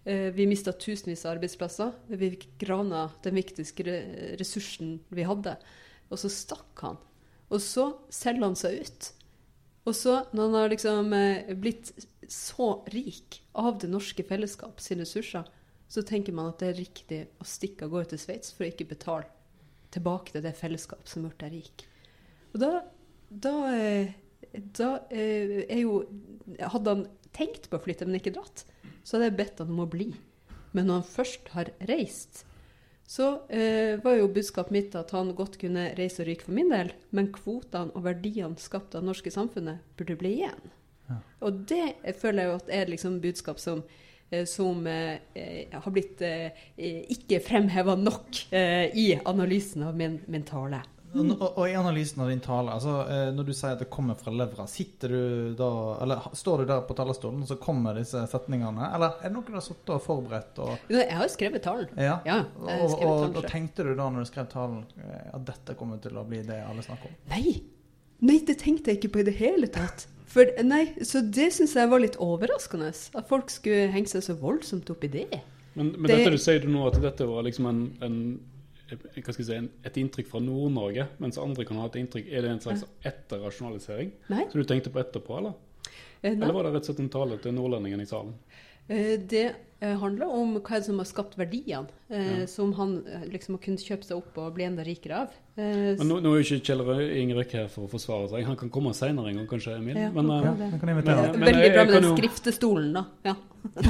Vi 0.00 0.46
mista 0.48 0.72
tusenvis 0.72 1.26
av 1.26 1.34
arbeidsplasser. 1.34 1.90
Vi 2.08 2.30
fikk 2.32 2.46
grana 2.62 3.02
den 3.20 3.34
viktigste 3.36 3.98
ressursen 4.40 4.94
vi 5.12 5.26
hadde. 5.28 5.52
Og 6.08 6.16
så 6.22 6.30
stakk 6.32 6.80
han. 6.80 6.96
Og 7.52 7.60
så 7.60 7.84
selger 8.08 8.46
han 8.46 8.56
seg 8.56 8.78
ut. 8.80 9.10
Og 9.84 9.98
så, 9.98 10.14
når 10.32 10.46
han 10.46 10.56
har 10.56 10.72
liksom 10.72 11.12
blitt 11.60 11.92
så 12.32 12.70
rik 12.94 13.42
av 13.58 13.78
det 13.82 13.90
norske 13.90 14.24
fellesskap 14.26 14.80
sine 14.82 15.04
ressurser, 15.06 15.46
så 15.90 16.02
tenker 16.06 16.34
man 16.36 16.52
at 16.52 16.62
det 16.62 16.70
er 16.70 16.78
riktig 16.78 17.20
å 17.42 17.46
stikke 17.48 17.86
av 17.86 17.94
gårde 17.94 18.12
til 18.12 18.22
Sveits 18.22 18.52
for 18.54 18.64
å 18.66 18.70
ikke 18.70 18.90
betale 18.92 19.26
tilbake 19.94 20.34
til 20.34 20.44
det 20.44 20.54
fellesskap 20.58 21.08
som 21.10 21.26
ble 21.26 21.34
deg 21.40 21.56
rik. 21.56 21.86
Og 22.54 22.60
da, 22.62 22.70
da, 23.30 23.54
eh, 23.74 24.12
da 24.78 24.90
eh, 25.10 25.64
er 25.66 25.82
jo 25.82 26.04
Hadde 26.58 26.90
han 26.94 27.02
tenkt 27.36 27.68
på 27.70 27.78
å 27.78 27.82
flytte, 27.82 28.06
men 28.08 28.18
ikke 28.18 28.32
dratt, 28.34 28.64
så 29.06 29.16
hadde 29.16 29.28
jeg 29.28 29.36
bedt 29.38 29.60
han 29.62 29.70
om 29.70 29.84
å 29.84 29.90
bli. 29.90 30.08
Men 30.74 30.88
når 30.88 30.98
han 30.98 31.06
først 31.06 31.52
har 31.54 31.70
reist, 31.86 32.40
så 33.10 33.28
eh, 33.50 34.00
var 34.02 34.16
jo 34.18 34.30
budskapet 34.34 34.74
mitt 34.74 34.96
at 34.98 35.14
han 35.14 35.30
godt 35.38 35.60
kunne 35.62 35.88
reise 35.98 36.24
og 36.24 36.28
ryke 36.28 36.46
for 36.46 36.56
min 36.58 36.70
del, 36.74 36.90
men 37.14 37.30
kvotene 37.34 37.94
og 37.94 38.04
verdiene 38.06 38.58
skapt 38.58 38.94
av 38.94 39.04
det 39.04 39.10
norske 39.12 39.30
samfunnet 39.34 39.82
burde 39.98 40.18
bli 40.18 40.36
igjen. 40.40 40.74
Ja. 41.10 41.18
Og 41.46 41.64
det 41.70 42.14
føler 42.20 42.42
jeg 42.44 42.50
jo 42.52 42.60
at 42.60 42.72
er 42.80 42.90
liksom 42.94 43.18
budskap 43.22 43.58
som, 43.62 43.82
eh, 44.30 44.44
som 44.46 44.86
eh, 44.86 45.18
har 45.74 45.90
blitt 45.94 46.22
eh, 46.22 46.50
ikke 47.16 47.42
fremheva 47.44 47.96
nok 47.98 48.44
eh, 48.54 48.88
i 48.94 49.10
analysen 49.24 49.82
av 49.90 49.96
min, 49.98 50.20
min 50.30 50.46
tale. 50.48 50.82
Og, 51.10 51.26
og, 51.26 51.40
og 51.58 51.64
i 51.66 51.72
analysen 51.74 52.20
av 52.22 52.28
din 52.30 52.38
tale, 52.38 52.70
altså, 52.76 52.92
eh, 53.10 53.32
når 53.34 53.48
du 53.48 53.50
sier 53.58 53.72
at 53.74 53.80
det 53.82 53.88
kommer 53.90 54.14
fra 54.14 54.30
levra, 54.30 54.62
sitter 54.70 55.10
du 55.10 55.54
da 55.58 55.70
Eller 56.04 56.28
står 56.38 56.62
du 56.62 56.68
der 56.70 56.84
på 56.86 56.94
talerstolen, 56.94 57.40
og 57.42 57.50
så 57.50 57.56
kommer 57.58 57.98
disse 57.98 58.20
setningene? 58.30 58.92
Eller 58.94 59.16
er 59.18 59.26
det 59.26 59.32
noe 59.34 59.42
du 59.48 59.56
har 59.56 59.64
sittet 59.66 59.90
og 59.96 60.04
forberedt? 60.04 60.60
Og, 60.62 60.86
Jeg 60.94 61.10
har 61.10 61.26
jo 61.26 61.32
skrevet 61.34 61.64
talen. 61.66 61.90
ja. 61.98 62.20
Ja, 62.30 62.38
og, 62.62 62.68
skrevet 62.94 63.10
og, 63.10 63.24
og 63.24 63.40
selv. 63.40 63.50
tenkte 63.50 63.88
du 63.88 63.90
da 63.98 64.06
når 64.06 64.22
du 64.22 64.30
skrev 64.30 64.46
talen, 64.54 64.84
eh, 65.02 65.26
at 65.34 65.48
dette 65.50 65.74
kommer 65.82 65.98
til 66.06 66.14
å 66.14 66.22
bli 66.30 66.44
det 66.46 66.60
alle 66.62 66.86
snakker 66.86 67.10
om? 67.10 67.18
Nei. 67.34 67.56
Nei, 68.20 68.38
det 68.44 68.58
tenkte 68.60 68.90
jeg 68.92 69.00
ikke 69.00 69.12
på 69.14 69.20
i 69.22 69.28
det 69.30 69.34
hele 69.38 69.66
tatt. 69.72 70.06
For, 70.30 70.46
nei, 70.62 70.92
Så 71.02 71.22
det 71.26 71.48
syns 71.56 71.72
jeg 71.74 71.88
var 71.90 71.98
litt 72.02 72.16
overraskende. 72.22 72.90
At 73.18 73.26
folk 73.28 73.50
skulle 73.50 73.88
henge 73.90 74.06
seg 74.12 74.22
så 74.22 74.36
voldsomt 74.38 74.90
opp 74.92 75.02
i 75.04 75.08
det. 75.08 75.40
Men, 75.74 75.92
men 75.96 76.02
Det- 76.10 76.18
dette 76.18 76.30
du 76.30 76.38
sier 76.38 76.60
du 76.60 76.68
nå, 76.68 76.86
at 76.86 77.00
dette 77.00 77.26
var 77.26 77.42
liksom 77.46 77.66
en, 77.66 77.82
en 78.02 78.40
hva 78.90 79.32
skal 79.32 79.38
jeg 79.38 79.46
si, 79.46 79.54
en, 79.54 79.68
et 79.86 79.94
inntrykk 80.02 80.26
fra 80.26 80.40
Nord-Norge, 80.42 81.04
mens 81.22 81.38
andre 81.38 81.64
kan 81.64 81.76
ha 81.78 81.84
et 81.86 81.94
inntrykk 82.00 82.26
Er 82.32 82.42
det 82.42 82.50
en 82.50 82.58
slags 82.60 82.84
etterrasjonalisering? 83.06 84.10
som 84.26 84.50
Så 84.50 84.58
du 84.58 84.64
tenkte 84.64 84.90
på 84.90 84.98
etterpå, 84.98 85.38
eller? 85.38 85.52
Eh. 86.22 86.32
Eller 86.32 86.52
var 86.52 86.64
det 86.64 86.72
rett 86.74 86.82
og 86.88 86.90
slett 86.90 87.00
en 87.04 87.08
tale 87.12 87.38
til 87.38 87.54
nordlendingen 87.54 88.00
i 88.02 88.06
salen? 88.06 88.34
Eh, 88.90 89.16
Det 89.30 89.44
eh, 89.80 89.94
handler 89.96 90.28
om 90.28 90.56
hva 90.58 90.74
er 90.76 90.80
det 90.82 90.86
som 90.90 90.98
har 91.00 91.06
skapt 91.08 91.36
verdiene, 91.40 91.86
eh, 92.10 92.40
Ja. 92.42 92.46
som 92.50 92.72
han 92.76 92.98
liksom 93.30 93.54
har 93.56 93.62
kunnet 93.64 93.80
kjøpe 93.86 94.04
seg 94.04 94.16
opp 94.18 94.36
og 94.42 94.54
bli 94.58 94.64
enda 94.66 94.84
rikere 94.84 95.22
av. 95.22 95.36
Eh, 95.56 95.94
Men 96.00 96.08
nå, 96.10 96.18
nå 96.20 96.32
er 96.34 96.42
jo 96.42 96.46
ikke 96.58 96.66
Kjell 96.66 96.82
Røkke 97.38 97.52
her 97.62 97.68
for 97.68 97.86
å 97.86 97.90
forsvare 97.92 98.28
seg. 98.32 98.44
Han 98.44 98.56
kan 98.60 98.68
komme 98.70 98.92
senere 98.92 99.30
en 99.30 99.36
gang, 99.40 99.46
kanskje, 99.48 99.76
Emil. 99.78 99.96
Ja, 99.96 100.10
Men, 100.10 100.26
Ja, 100.28 100.52
kan 100.80 100.88
Eh, 100.88 100.94
men 100.94 101.46
Veldig 101.48 101.72
bra 101.72 101.84
med 101.84 101.94
den 101.94 102.02
jo- 102.10 102.16
skriftestolen, 102.16 102.92
da. 102.92 103.04
Ja. 103.24 103.34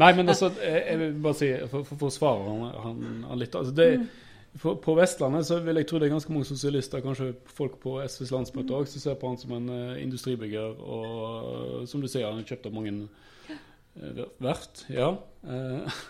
Nei, 0.00 0.12
men 0.16 0.28
altså, 0.28 0.50
jeg, 0.62 0.98
vil 0.98 1.14
bare 1.22 1.34
si, 1.38 1.48
for 1.70 1.82
å 1.82 1.98
forsvare 1.98 2.44
han, 2.46 2.60
han, 2.84 3.24
han 3.28 3.40
litt 3.40 3.54
altså 3.58 3.74
det, 3.74 3.88
på, 4.62 4.76
på 4.82 4.94
Vestlandet 4.98 5.46
så 5.46 5.60
vil 5.62 5.78
jeg 5.80 5.86
tro 5.90 5.98
det 5.98 6.08
er 6.08 6.14
ganske 6.14 6.32
mange 6.34 6.46
sosialister, 6.48 7.02
kanskje 7.04 7.32
folk 7.54 7.76
på 7.82 7.96
SVs 8.06 8.32
landsmøte 8.34 8.74
òg, 8.74 8.88
som 8.90 9.02
ser 9.02 9.18
på 9.20 9.30
han 9.30 9.38
som 9.38 9.52
en 9.58 9.68
uh, 9.70 9.98
industribygger. 10.02 10.78
Og 10.80 11.84
som 11.90 12.02
du 12.02 12.08
sier, 12.10 12.26
han 12.26 12.40
har 12.40 12.48
kjøpt 12.48 12.66
av 12.70 12.74
mange 12.74 12.94
uh, 13.98 14.24
verft. 14.42 14.84
Ja. 14.92 15.12
eh, 15.42 16.00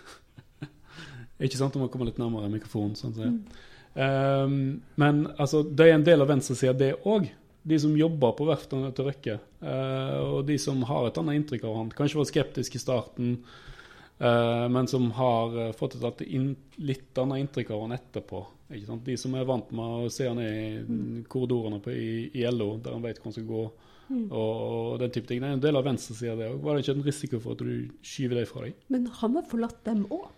ikke 1.47 1.57
sant? 1.57 1.73
Du 1.73 1.81
må 1.81 1.89
komme 1.89 2.09
litt 2.09 2.21
nærmere 2.21 2.51
mikrofonen. 2.53 2.95
Sånn, 2.99 3.17
mm. 3.17 3.67
Um, 3.91 4.81
men 4.95 5.25
altså, 5.35 5.65
det 5.67 5.89
er 5.89 5.97
en 5.97 6.05
del 6.07 6.23
av 6.23 6.29
venstresida, 6.31 6.75
det 6.77 6.93
òg. 7.03 7.27
De 7.61 7.77
som 7.79 7.97
jobber 7.97 8.33
på 8.37 8.47
verftene 8.47 8.89
til 8.95 9.05
Røkke, 9.05 9.35
eh, 9.61 10.15
og 10.17 10.47
de 10.47 10.55
som 10.57 10.79
har 10.89 11.05
et 11.07 11.17
annet 11.21 11.37
inntrykk 11.37 11.67
av 11.69 11.75
han. 11.77 11.91
Kanskje 11.93 12.17
var 12.17 12.29
skeptisk 12.29 12.75
i 12.75 12.81
starten, 12.81 13.35
eh, 14.17 14.65
men 14.73 14.89
som 14.89 15.11
har 15.13 15.57
eh, 15.67 15.75
fått 15.77 15.99
et 15.99 16.23
litt 16.81 17.21
annet 17.21 17.43
inntrykk 17.43 17.69
av 17.75 17.83
han 17.85 17.93
etterpå. 17.99 18.41
De 19.05 19.17
som 19.19 19.35
er 19.35 19.45
vant 19.45 19.69
med 19.77 20.07
å 20.07 20.09
se 20.09 20.25
han 20.25 20.41
i 20.41 21.21
korridorene 21.29 21.81
på, 21.83 21.93
i, 21.93 22.31
i 22.33 22.47
LO, 22.49 22.79
der 22.81 22.95
han 22.95 23.05
vet 23.05 23.19
hvor 23.19 23.29
han 23.29 23.37
skal 23.37 23.49
gå, 23.51 23.63
og, 24.29 24.51
og 24.65 24.99
den 25.01 25.13
type 25.15 25.29
ting. 25.29 25.41
Det 25.43 25.49
er 25.49 25.57
en 25.57 25.63
del 25.63 25.79
av 25.79 25.87
venstresida, 25.87 26.35
det 26.39 26.49
òg. 26.51 26.59
Var 26.65 26.77
det 26.77 26.85
ikke 26.85 26.95
en 26.97 27.07
risiko 27.07 27.41
for 27.43 27.57
at 27.57 27.63
du 27.65 28.05
skyver 28.05 28.41
det 28.41 28.47
fra 28.49 28.65
deg? 28.65 28.79
Men 28.93 29.07
han 29.21 29.37
har 29.39 29.47
forlatt 29.49 29.83
dem 29.87 30.05
òg. 30.09 30.29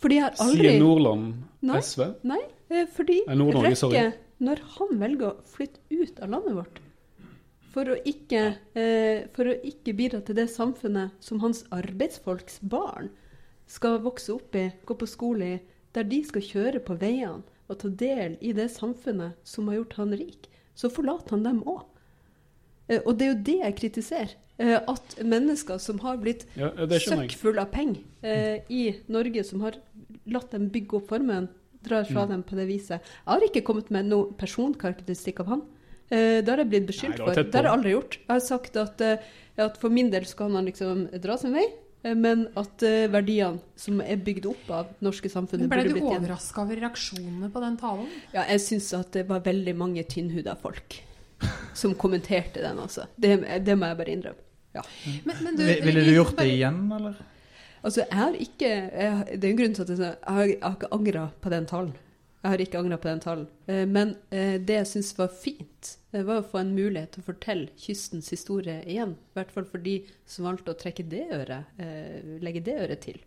For 0.00 0.12
de 0.12 0.20
har 0.24 0.36
aldri 0.40 0.70
Sier 0.70 0.80
Nordland 0.80 1.32
Nei. 1.68 1.80
SV? 1.84 2.06
Nei, 2.28 2.40
eh, 2.72 2.86
fordi 2.88 3.18
Nei, 3.28 3.50
Røkke, 3.52 3.74
sorry. 3.76 4.06
når 4.40 4.62
han 4.78 4.94
velger 5.02 5.26
å 5.28 5.34
flytte 5.44 5.82
ut 5.92 6.22
av 6.24 6.32
landet 6.32 6.56
vårt 6.56 6.80
for 7.70 7.90
å, 7.92 7.96
ikke, 8.08 8.42
eh, 8.74 9.26
for 9.34 9.50
å 9.50 9.56
ikke 9.66 9.94
bidra 9.96 10.20
til 10.26 10.38
det 10.38 10.48
samfunnet 10.50 11.14
som 11.22 11.42
hans 11.44 11.62
arbeidsfolks 11.74 12.58
barn 12.62 13.10
skal 13.70 14.00
vokse 14.02 14.32
opp 14.34 14.56
i, 14.58 14.70
gå 14.86 14.96
på 14.98 15.08
skole 15.08 15.52
i, 15.54 15.60
der 15.94 16.06
de 16.10 16.22
skal 16.26 16.42
kjøre 16.42 16.82
på 16.86 16.96
veiene 16.98 17.44
og 17.70 17.78
ta 17.82 17.90
del 17.90 18.36
i 18.42 18.52
det 18.56 18.66
samfunnet 18.74 19.38
som 19.46 19.68
har 19.70 19.80
gjort 19.80 19.98
han 20.00 20.16
rik, 20.18 20.48
så 20.74 20.90
forlater 20.90 21.36
han 21.36 21.46
dem 21.46 21.62
òg. 21.70 21.84
Eh, 22.90 23.00
og 23.06 23.16
det 23.18 23.26
er 23.28 23.32
jo 23.34 23.40
det 23.46 23.58
jeg 23.62 23.76
kritiserer. 23.78 24.34
Eh, 24.60 24.76
at 24.92 25.14
mennesker 25.24 25.78
som 25.80 25.98
har 26.04 26.18
blitt 26.20 26.42
Ja, 26.58 26.68
det 26.74 26.98
skjønner 27.00 27.24
jeg. 27.24 27.30
søkkfull 27.38 27.58
av 27.62 27.70
penger 27.72 28.02
eh, 28.22 28.58
i 28.68 28.82
Norge, 29.08 29.44
som 29.46 29.62
har 29.64 29.78
latt 30.28 30.50
dem 30.52 30.66
bygge 30.74 30.98
opp 30.98 31.08
formuen, 31.08 31.46
drar 31.82 32.04
fra 32.04 32.26
Mm. 32.26 32.28
dem 32.34 32.42
på 32.44 32.56
det 32.58 32.66
viset. 32.68 33.00
Jeg 33.00 33.24
har 33.30 33.40
ikke 33.46 33.62
kommet 33.64 33.88
med 33.90 34.04
noen 34.10 34.34
personkarakteristikk 34.36 35.40
av 35.40 35.46
han. 35.54 35.62
Eh, 36.10 36.42
det 36.42 36.48
har 36.50 36.58
jeg 36.58 36.68
blitt 36.68 36.86
beskyldt 36.90 37.18
Nei, 37.22 37.26
for. 37.30 37.34
Det 37.42 37.54
har 37.54 37.62
jeg 37.70 37.72
aldri 37.72 37.92
gjort. 37.94 38.18
Jeg 38.18 38.34
har 38.34 38.40
sagt 38.40 38.76
at, 38.76 39.00
eh, 39.00 39.16
at 39.56 39.78
for 39.80 39.88
min 39.88 40.10
del 40.10 40.24
skal 40.26 40.50
han 40.52 40.66
liksom 40.66 41.06
dra 41.22 41.36
sin 41.38 41.54
vei, 41.54 41.64
eh, 42.04 42.14
men 42.14 42.48
at 42.56 42.82
eh, 42.82 43.06
verdiene 43.08 43.60
som 43.76 44.00
er 44.02 44.16
bygd 44.16 44.46
opp 44.46 44.70
av 44.70 44.86
norske 45.00 45.30
samfunnet, 45.30 45.68
Ble 45.70 45.78
burde 45.84 45.88
du 45.88 45.94
blitt 45.94 46.04
igjen. 46.10 46.24
overraska 46.26 46.62
over 46.66 46.76
reaksjonene 46.76 47.50
på 47.50 47.60
den 47.64 47.76
talen? 47.78 48.08
Ja, 48.34 48.44
jeg 48.44 48.60
syns 48.60 48.92
at 48.98 49.12
det 49.12 49.26
var 49.28 49.40
veldig 49.40 49.74
mange 49.76 50.04
tynnhuda 50.04 50.56
folk 50.60 51.00
som 51.74 51.94
kommenterte 51.94 52.62
den, 52.62 52.78
altså. 52.78 53.06
Det, 53.16 53.34
det 53.64 53.76
må 53.78 53.90
jeg 53.90 54.00
bare 54.00 54.14
innrømme. 54.16 54.46
Ja. 54.74 54.84
Men, 55.26 55.36
men 55.42 55.56
du, 55.58 55.64
Ville 55.66 56.04
du 56.06 56.12
gjort 56.14 56.36
det 56.38 56.46
igjen, 56.52 56.84
eller? 56.94 57.16
Altså, 57.80 58.04
jeg 58.04 58.18
har 58.18 58.36
ikke 58.36 58.68
jeg, 58.68 59.40
Det 59.40 59.48
er 59.48 59.50
en 59.50 59.58
grunn 59.58 59.74
til 59.74 59.82
at 59.82 59.90
jeg, 59.90 59.98
jeg, 59.98 60.16
har, 60.26 60.44
jeg 60.44 60.62
har 60.62 60.76
ikke 60.76 60.92
angra 60.94 61.24
på 61.40 61.52
den 61.52 61.66
talen. 61.66 61.96
Jeg 62.40 62.54
har 62.54 62.62
ikke 62.64 62.80
angra 62.80 62.96
på 63.00 63.08
den 63.10 63.20
talen. 63.20 63.48
Eh, 63.68 63.86
men 63.88 64.14
eh, 64.32 64.56
det 64.60 64.78
jeg 64.78 64.88
syns 64.88 65.10
var 65.18 65.32
fint, 65.32 65.90
det 66.12 66.22
var 66.28 66.40
å 66.40 66.46
få 66.46 66.62
en 66.62 66.72
mulighet 66.76 67.12
til 67.14 67.24
å 67.24 67.28
fortelle 67.28 67.74
kystens 67.80 68.30
historie 68.32 68.78
igjen. 68.88 69.12
I 69.32 69.40
hvert 69.40 69.52
fall 69.56 69.66
for 69.68 69.82
de 69.84 69.98
som 70.28 70.48
valgte 70.48 70.72
å 70.72 70.78
trekke 70.80 71.04
det 71.10 71.26
øret, 71.36 71.74
eh, 71.82 72.38
legge 72.40 72.64
det 72.64 72.78
øret 72.86 73.04
til. 73.04 73.20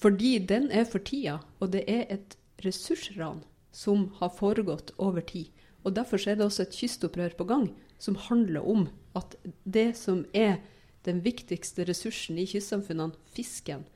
Fordi 0.00 0.34
den 0.48 0.68
er 0.72 0.84
for 0.88 1.04
tida, 1.04 1.38
og 1.60 1.72
det 1.72 1.84
er 1.88 2.06
et 2.12 2.36
ressursran 2.64 3.42
som 3.72 4.08
har 4.18 4.32
foregått 4.36 4.92
over 4.98 5.24
tid. 5.24 5.48
Og 5.84 5.94
Derfor 5.96 6.20
er 6.28 6.36
det 6.36 6.44
også 6.44 6.66
et 6.66 6.76
kystopprør 6.76 7.36
på 7.38 7.46
gang 7.48 7.70
som 8.00 8.18
handler 8.28 8.64
om 8.66 8.88
at 9.16 9.36
det 9.64 9.96
som 9.98 10.24
er 10.36 10.58
den 11.04 11.22
viktigste 11.24 11.86
ressursen 11.88 12.38
i 12.38 12.46
kystsamfunnene, 12.48 13.16
fisken, 13.32 13.86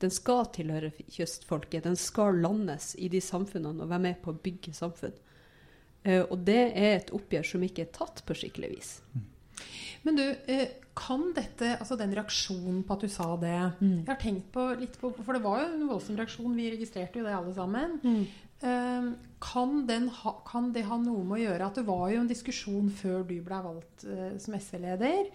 den 0.00 0.12
skal 0.12 0.48
tilhøre 0.52 0.92
kystfolket. 1.12 1.84
Den 1.84 1.96
skal 1.96 2.40
landes 2.42 2.94
i 2.98 3.08
de 3.12 3.20
samfunnene 3.22 3.84
og 3.84 3.92
være 3.92 4.04
med 4.08 4.22
på 4.24 4.32
å 4.32 4.40
bygge 4.40 4.74
samfunn. 4.76 5.14
Eh, 6.04 6.24
og 6.24 6.42
det 6.44 6.62
er 6.72 6.98
et 6.98 7.12
oppgjør 7.14 7.46
som 7.54 7.64
ikke 7.64 7.86
er 7.86 7.94
tatt 7.94 8.24
på 8.26 8.36
skikkelig 8.36 8.72
vis. 8.74 8.90
Men 10.04 10.18
du, 10.18 10.24
eh, 10.48 10.68
kan 10.94 11.32
dette, 11.34 11.72
altså 11.80 11.96
den 11.98 12.12
reaksjonen 12.14 12.82
på 12.86 12.94
at 12.94 13.02
du 13.02 13.10
sa 13.10 13.26
det 13.40 13.50
Jeg 13.50 14.06
har 14.06 14.18
tenkt 14.20 14.52
på 14.54 14.66
litt 14.78 14.94
på 15.00 15.10
For 15.16 15.34
det 15.34 15.42
var 15.42 15.64
jo 15.64 15.70
en 15.72 15.88
voldsom 15.90 16.18
reaksjon. 16.20 16.54
Vi 16.54 16.70
registrerte 16.70 17.18
jo 17.18 17.26
det 17.26 17.34
alle 17.34 17.54
sammen. 17.56 17.96
Eh, 18.04 18.34
Kan, 18.64 19.74
den 19.86 20.08
ha, 20.08 20.32
kan 20.46 20.70
det 20.72 20.86
ha 20.88 20.96
noe 20.96 21.24
med 21.26 21.36
å 21.36 21.42
gjøre 21.42 21.66
at 21.68 21.76
det 21.76 21.84
var 21.84 22.06
jo 22.12 22.22
en 22.22 22.30
diskusjon 22.30 22.88
før 22.96 23.26
du 23.28 23.36
ble 23.44 23.58
valgt 23.66 24.06
eh, 24.08 24.38
som 24.40 24.56
SV-leder, 24.56 25.28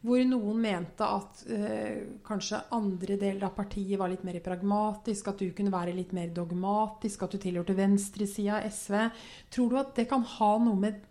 hvor 0.00 0.22
noen 0.24 0.62
mente 0.64 1.04
at 1.04 1.42
eh, 1.52 2.06
kanskje 2.24 2.62
andre 2.72 3.18
deler 3.20 3.44
av 3.50 3.52
partiet 3.58 4.00
var 4.00 4.08
litt 4.08 4.24
mer 4.24 4.38
pragmatisk, 4.44 5.28
at 5.28 5.42
du 5.42 5.50
kunne 5.56 5.74
være 5.74 5.92
litt 5.96 6.14
mer 6.16 6.32
dogmatisk, 6.32 7.26
at 7.26 7.36
du 7.36 7.42
tilhørte 7.42 7.76
venstresida 7.76 8.62
av 8.62 8.70
SV. 8.72 8.96
Tror 9.52 9.68
du 9.68 9.80
at 9.82 9.92
det 9.98 10.08
kan 10.08 10.24
ha 10.38 10.52
noe 10.64 10.80
med 10.80 11.04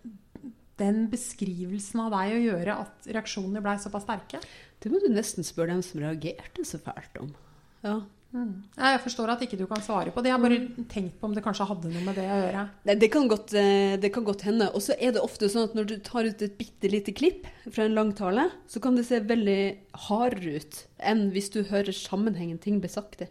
den 0.80 1.04
beskrivelsen 1.12 2.02
av 2.08 2.16
deg 2.16 2.34
å 2.34 2.44
gjøre 2.48 2.80
at 2.86 3.12
reaksjonene 3.14 3.62
blei 3.62 3.78
såpass 3.84 4.08
sterke? 4.08 4.42
Det 4.82 4.90
må 4.90 5.04
du 5.04 5.12
nesten 5.14 5.46
spørre 5.46 5.76
dem 5.76 5.86
som 5.86 6.02
reagerte 6.02 6.66
så 6.66 6.82
fælt 6.82 7.22
om. 7.22 7.30
Ja. 7.86 8.00
Ja, 8.30 8.92
Jeg 8.94 9.02
forstår 9.02 9.32
at 9.34 9.42
ikke 9.42 9.58
du 9.58 9.66
kan 9.66 9.82
svare 9.82 10.12
på 10.14 10.22
det. 10.22 10.30
Jeg 10.30 10.38
har 10.38 10.44
bare 10.44 10.86
tenkt 10.92 11.16
på 11.18 11.26
om 11.26 11.34
det 11.34 11.42
kanskje 11.46 11.66
hadde 11.66 11.90
noe 11.90 12.04
med 12.06 12.20
det 12.20 12.28
å 12.30 12.38
gjøre. 12.38 12.66
Nei, 12.86 12.96
det 13.02 13.10
kan 13.14 13.30
godt, 13.32 13.54
eh, 13.58 13.96
det 13.98 14.12
kan 14.14 14.28
godt 14.28 14.46
hende. 14.46 14.68
Og 14.78 14.84
så 14.86 14.94
er 15.00 15.16
det 15.16 15.24
ofte 15.24 15.50
sånn 15.50 15.66
at 15.66 15.74
når 15.78 15.88
du 15.90 15.96
tar 16.06 16.30
ut 16.30 16.44
et 16.46 16.58
bitte 16.60 16.92
lite 16.92 17.16
klipp 17.16 17.48
fra 17.72 17.88
en 17.88 17.98
lang 17.98 18.14
tale, 18.14 18.52
så 18.70 18.82
kan 18.84 18.96
det 18.96 19.08
se 19.08 19.20
veldig 19.20 19.78
hardere 20.10 20.62
ut 20.62 20.84
enn 21.00 21.32
hvis 21.34 21.50
du 21.50 21.64
hører 21.64 21.96
sammenhengen 21.96 22.62
ting 22.62 22.80
blir 22.80 22.94
sagt 22.94 23.26
i. 23.26 23.30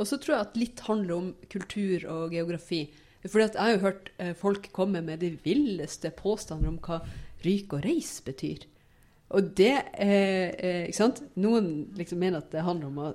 Og 0.00 0.08
så 0.08 0.18
tror 0.18 0.34
jeg 0.34 0.46
at 0.48 0.58
litt 0.58 0.80
handler 0.88 1.14
om 1.14 1.30
kultur 1.52 2.08
og 2.08 2.34
geografi. 2.34 2.88
For 3.28 3.42
jeg 3.42 3.54
har 3.54 3.74
jo 3.74 3.84
hørt 3.84 4.10
eh, 4.18 4.32
folk 4.34 4.72
komme 4.72 5.02
med 5.04 5.20
de 5.20 5.34
villeste 5.44 6.10
påstander 6.10 6.72
om 6.72 6.80
hva 6.80 7.02
ryk 7.44 7.76
og 7.76 7.84
reis 7.84 8.18
betyr. 8.24 8.64
Og 9.30 9.50
det 9.54 9.72
eh, 10.02 10.88
Ikke 10.88 10.96
sant? 10.96 11.20
Noen 11.38 11.68
liksom 11.94 12.18
mener 12.18 12.42
at 12.42 12.50
det 12.50 12.64
handler 12.66 12.88
om 12.88 12.98
å 12.98 13.10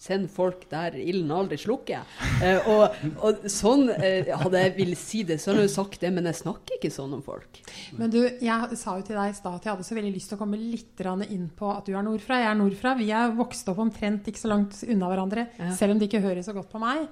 sende 0.00 0.28
folk 0.32 0.66
der 0.70 0.96
ilden 1.00 1.30
aldri 1.32 1.56
slukker. 1.60 2.04
Eh, 2.44 2.68
og, 2.68 2.98
og 3.24 3.46
sånn 3.52 3.88
eh, 3.94 4.28
Hadde 4.42 4.60
jeg 4.60 4.74
villet 4.76 5.00
si 5.00 5.22
det, 5.24 5.38
så 5.40 5.52
hadde 5.52 5.64
jeg 5.64 5.72
sagt 5.74 6.00
det, 6.04 6.10
men 6.12 6.28
jeg 6.28 6.40
snakker 6.42 6.76
ikke 6.76 6.92
sånn 6.92 7.14
om 7.16 7.22
folk. 7.24 7.62
Men 7.96 8.12
du, 8.12 8.20
jeg 8.44 8.78
sa 8.80 8.98
jo 8.98 9.06
til 9.06 9.16
deg 9.16 9.32
i 9.32 9.38
stad 9.38 9.56
at 9.56 9.68
jeg 9.68 9.72
hadde 9.72 9.86
så 9.88 9.96
veldig 9.96 10.12
lyst 10.14 10.32
til 10.32 10.38
å 10.38 10.42
komme 10.42 10.60
litt 10.60 11.04
inn 11.32 11.46
på 11.56 11.70
at 11.72 11.88
du 11.88 11.94
er 11.94 12.04
nordfra. 12.04 12.42
Jeg 12.42 12.50
er 12.50 12.58
nordfra. 12.60 12.94
Vi 13.00 13.08
er 13.14 13.32
vokst 13.38 13.68
opp 13.72 13.80
omtrent 13.84 14.28
ikke 14.28 14.42
så 14.44 14.52
langt 14.52 14.76
unna 14.84 15.08
hverandre, 15.12 15.48
Ja. 15.58 15.72
selv 15.76 15.94
om 15.94 16.02
de 16.02 16.08
ikke 16.10 16.22
hører 16.24 16.44
så 16.44 16.52
godt 16.56 16.70
på 16.72 16.82
meg. 16.82 17.08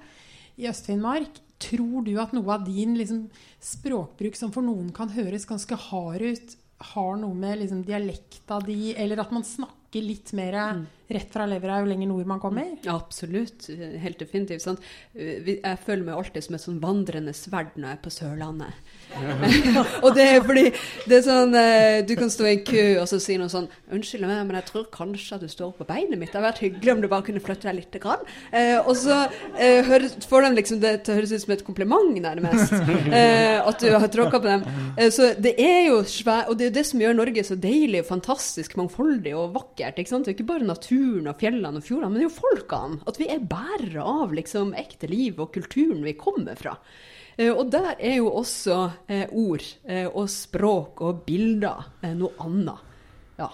I 0.61 0.69
Øst-Finnmark. 0.69 1.41
Tror 1.63 2.03
du 2.05 2.17
at 2.19 2.33
noe 2.35 2.51
av 2.57 2.65
din 2.67 2.97
liksom, 2.99 3.29
språkbruk, 3.63 4.35
som 4.37 4.51
for 4.55 4.67
noen 4.67 4.91
kan 4.95 5.13
høres 5.15 5.47
ganske 5.47 5.77
hard 5.89 6.25
ut, 6.27 6.57
har 6.93 7.17
noe 7.21 7.35
med 7.35 7.63
liksom, 7.63 7.85
dialekta 7.87 8.61
di, 8.67 8.95
eller 8.99 9.23
at 9.23 9.33
man 9.35 9.47
snakker 9.47 9.82
litt 10.01 10.33
mer 10.33 10.87
rett 11.13 11.33
fra 11.33 11.45
levra 11.45 11.81
jo 11.83 11.89
lenger 11.91 12.09
nord 12.09 12.27
man 12.27 12.41
kommer? 12.41 12.71
Ja, 12.87 12.95
absolutt. 12.97 13.67
Helt 14.01 14.19
definitivt. 14.19 14.63
Sant? 14.65 14.81
Eh, 15.15 15.45
Jeg 15.45 15.79
føler 15.85 16.07
meg 16.07 16.17
alltid 16.17 16.47
som 16.47 16.57
et 16.57 16.65
sånn 16.65 16.81
vandrende 16.81 17.35
sverd 17.37 17.75
når 17.77 17.89
jeg 17.91 17.99
er 17.99 18.03
på 18.03 18.13
Sørlandet. 18.15 18.81
og 20.05 20.15
det 20.17 20.25
er 20.25 20.39
fordi 20.41 20.63
det 21.05 21.19
er 21.19 21.25
sånn 21.27 21.53
eh, 21.53 21.99
Du 22.09 22.15
kan 22.17 22.31
stå 22.33 22.47
i 22.49 22.53
en 22.55 22.63
kø 22.65 22.85
og 23.03 23.09
så 23.11 23.19
si 23.21 23.35
noe 23.37 23.53
sånn 23.53 23.67
'Unnskyld 23.93 24.25
meg, 24.25 24.47
men 24.49 24.57
jeg 24.57 24.65
tror 24.71 24.87
kanskje 24.89 25.37
at 25.37 25.43
du 25.45 25.51
står 25.53 25.75
på 25.77 25.85
beinet 25.85 26.17
mitt. 26.17 26.33
Det 26.33 26.41
hadde 26.41 26.49
vært 26.49 26.63
hyggelig 26.65 26.95
om 26.95 27.03
du 27.03 27.09
bare 27.13 27.27
kunne 27.27 27.43
flytte 27.45 27.69
deg 27.69 27.83
litt.' 27.83 28.01
Grann. 28.03 28.25
Eh, 28.57 28.79
og 28.81 28.97
så 28.97 29.29
eh, 29.59 29.85
høres, 29.85 30.17
får 30.25 30.47
de 30.47 30.55
liksom 30.57 30.81
det 30.81 30.95
til 31.05 31.13
å 31.13 31.17
høres 31.19 31.35
ut 31.37 31.43
som 31.45 31.53
et 31.53 31.65
kompliment, 31.67 32.17
nærmest. 32.23 32.73
Eh, 33.13 33.59
at 33.61 33.83
du 33.83 33.91
har 33.93 34.09
tråkka 34.09 34.39
på 34.41 34.49
dem. 34.49 34.63
Eh, 34.97 35.11
så 35.13 35.35
det 35.37 35.53
er 35.61 35.89
jo 35.91 35.99
svært 36.09 36.49
Og 36.49 36.57
det 36.57 36.65
er 36.65 36.71
jo 36.71 36.77
det 36.79 36.85
som 36.89 37.01
gjør 37.03 37.15
Norge 37.19 37.45
så 37.45 37.57
deilig, 37.61 38.01
og 38.01 38.09
fantastisk, 38.09 38.77
mangfoldig 38.81 39.35
og 39.37 39.53
vakkert. 39.59 39.82
Vakkert. 39.83 39.99
ikke 39.99 40.11
sant? 40.11 40.25
Det 40.25 40.33
er 40.33 40.37
ikke 40.37 40.51
bare 40.51 40.67
naturen 40.67 41.31
og 41.31 41.41
fjellene 41.41 41.81
og 41.81 41.87
fjordene, 41.87 42.11
men 42.11 42.21
det 42.21 42.27
er 42.27 42.31
jo 42.31 42.37
folkene. 42.41 43.01
At 43.07 43.19
vi 43.19 43.29
er 43.29 43.43
bærere 43.43 44.03
av 44.03 44.33
liksom 44.35 44.75
ekte 44.75 45.11
liv 45.11 45.41
og 45.41 45.53
kulturen 45.53 46.03
vi 46.05 46.15
kommer 46.15 46.57
fra. 46.57 46.77
Eh, 47.37 47.53
og 47.53 47.71
der 47.73 47.97
er 47.99 48.19
jo 48.21 48.31
også 48.31 48.79
eh, 49.09 49.27
ord 49.31 49.65
eh, 49.85 50.07
og 50.07 50.29
språk 50.31 51.01
og 51.03 51.25
bilder 51.27 51.89
eh, 52.03 52.15
noe 52.15 52.33
annet. 52.39 52.91
Ja. 53.39 53.49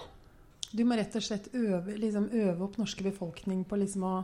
Du 0.71 0.83
må 0.85 0.97
rett 0.99 1.15
og 1.15 1.23
slett 1.25 1.49
øve, 1.53 1.95
liksom 1.97 2.29
øve 2.31 2.67
opp 2.67 2.77
norske 2.77 3.03
befolkning 3.03 3.65
på 3.65 3.79
liksom 3.79 4.05
å 4.05 4.17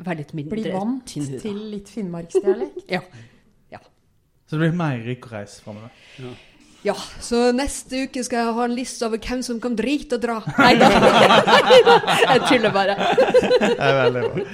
Være 0.00 0.22
litt 0.22 0.30
mindre 0.32 0.56
bli 0.56 0.70
vant 0.72 1.10
til 1.12 1.58
litt 1.74 1.90
finnmarksdialekt. 1.92 2.86
Ja. 2.94 3.02
ja. 3.68 3.80
Så 4.48 4.56
det 4.56 4.70
blir 4.70 4.78
mer 4.78 5.02
Rykreis 5.04 5.58
framover. 5.60 5.92
Ja. 6.16 6.30
Ja, 6.80 6.94
så 7.20 7.50
neste 7.52 8.06
uke 8.06 8.22
skal 8.24 8.40
jeg 8.40 8.54
ha 8.56 8.64
en 8.64 8.72
liste 8.72 9.04
over 9.04 9.20
hvem 9.20 9.42
som 9.44 9.58
kan 9.60 9.74
drite 9.76 10.16
og 10.16 10.22
dra. 10.22 10.38
Nei 10.62 10.72
da. 10.80 10.88
Jeg 12.24 12.40
tuller 12.48 12.72
bare. 12.72 12.94
Det 13.60 13.74
er 13.76 13.98
veldig 13.98 14.22
bra. 14.24 14.44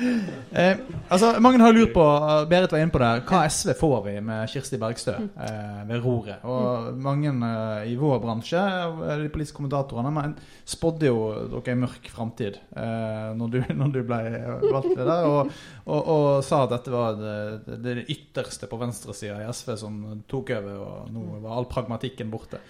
Eh, 0.62 0.80
altså, 1.08 1.30
mange 1.40 1.60
har 1.62 1.74
lurt 1.74 1.92
på, 1.94 2.04
Berit 2.50 2.72
var 2.72 2.82
inne 2.82 2.94
på 2.94 3.00
det, 3.02 3.10
hva 3.28 3.42
SV 3.50 3.72
får 3.78 3.96
vi 4.06 4.14
med 4.24 4.50
Kirsti 4.52 4.78
Bergstø 4.80 5.14
eh, 5.16 5.82
ved 5.88 6.02
roret? 6.04 6.44
Og 6.48 6.96
mange 7.02 7.32
eh, 7.32 7.92
i 7.92 7.96
vår 8.00 8.18
bransje, 8.22 8.62
eh, 8.62 9.22
de 9.22 9.30
politiske 9.32 9.58
kommentatorene, 9.60 10.12
men 10.14 10.34
spådde 10.68 11.10
jo 11.10 11.20
dere 11.54 11.76
en 11.76 11.84
mørk 11.84 12.10
framtid 12.12 12.58
eh, 12.76 13.30
når, 13.38 13.54
du, 13.54 13.60
når 13.80 13.94
du 13.94 14.00
ble 14.08 14.20
valgt 14.64 14.90
til 14.92 15.00
det 15.02 15.08
der, 15.12 15.30
og, 15.30 15.54
og, 15.84 16.02
og 16.16 16.26
sa 16.46 16.64
at 16.64 16.74
dette 16.76 16.94
var 16.94 17.20
det, 17.20 17.38
det, 17.68 17.80
det 17.86 18.08
ytterste 18.16 18.70
på 18.70 18.80
venstresida 18.80 19.40
i 19.42 19.48
SV 19.52 19.76
som 19.80 20.02
tok 20.30 20.56
over, 20.58 20.82
og 20.82 21.14
nå 21.14 21.40
var 21.46 21.56
all 21.60 21.70
pragmatikken 21.70 22.32
borte. 22.32 22.62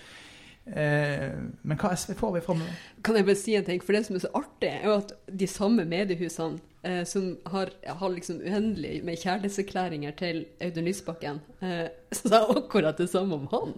Eh, 0.66 1.30
men 1.62 1.78
hva 1.78 1.92
SV 1.94 2.16
får 2.18 2.32
vi 2.34 2.42
framover? 2.42 2.78
Kan 3.06 3.18
jeg 3.18 3.26
bare 3.28 3.38
si 3.38 3.54
en 3.54 3.66
ting? 3.66 3.82
For 3.84 3.94
det 3.94 4.02
som 4.08 4.16
er 4.18 4.24
så 4.24 4.32
artig, 4.34 4.72
er 4.72 4.88
jo 4.88 4.96
at 4.98 5.12
de 5.30 5.46
samme 5.50 5.84
mediehusene 5.86 6.58
eh, 6.86 7.02
som 7.08 7.32
har, 7.52 7.72
har 8.00 8.14
liksom 8.14 8.38
uendelig 8.40 9.00
med 9.04 9.18
kjærlighetserklæringer 9.20 10.16
til 10.18 10.42
Audun 10.62 10.86
Lysbakken, 10.86 11.40
eh, 11.60 11.86
sa 12.20 12.42
akkurat 12.54 12.98
det 12.98 13.08
samme 13.10 13.40
om 13.40 13.46
han. 13.52 13.74